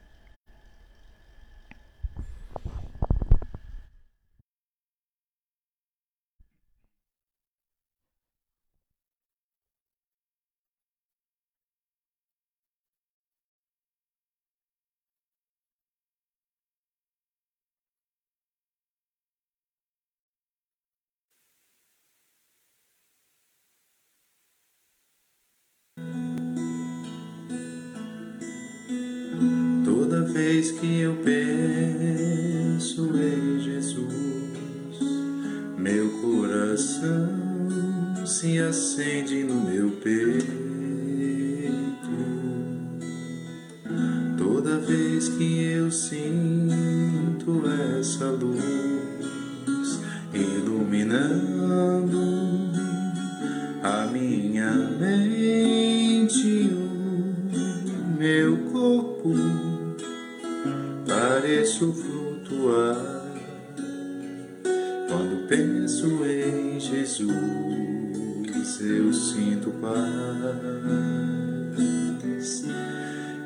Eu 68.81 69.13
sinto 69.13 69.69
paz 69.79 69.93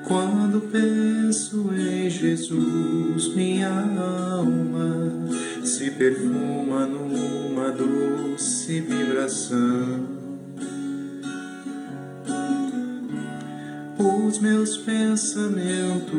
quando 0.07 0.61
penso 0.71 1.69
em 1.73 2.09
Jesus. 2.09 3.35
Minha 3.35 3.69
alma 3.69 5.11
se 5.63 5.91
perfuma 5.91 6.85
numa 6.85 7.69
doce 7.69 8.79
vibração 8.79 10.19
os 14.29 14.39
meus 14.39 14.77
pensamentos 14.77 16.13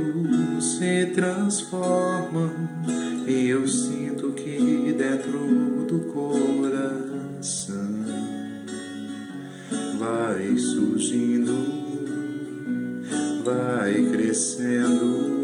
se 0.77 1.07
transformam 1.15 2.51
e 3.27 3.49
eu 3.49 3.67
sinto 3.67 4.33
que 4.33 4.93
dentro 4.93 5.87
do 5.89 6.01
coração 6.13 6.60
surgindo, 10.61 11.55
vai 13.45 13.95
crescendo 14.11 15.41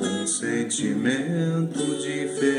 um 0.00 0.26
sentimento 0.26 1.78
diferente 2.00 2.51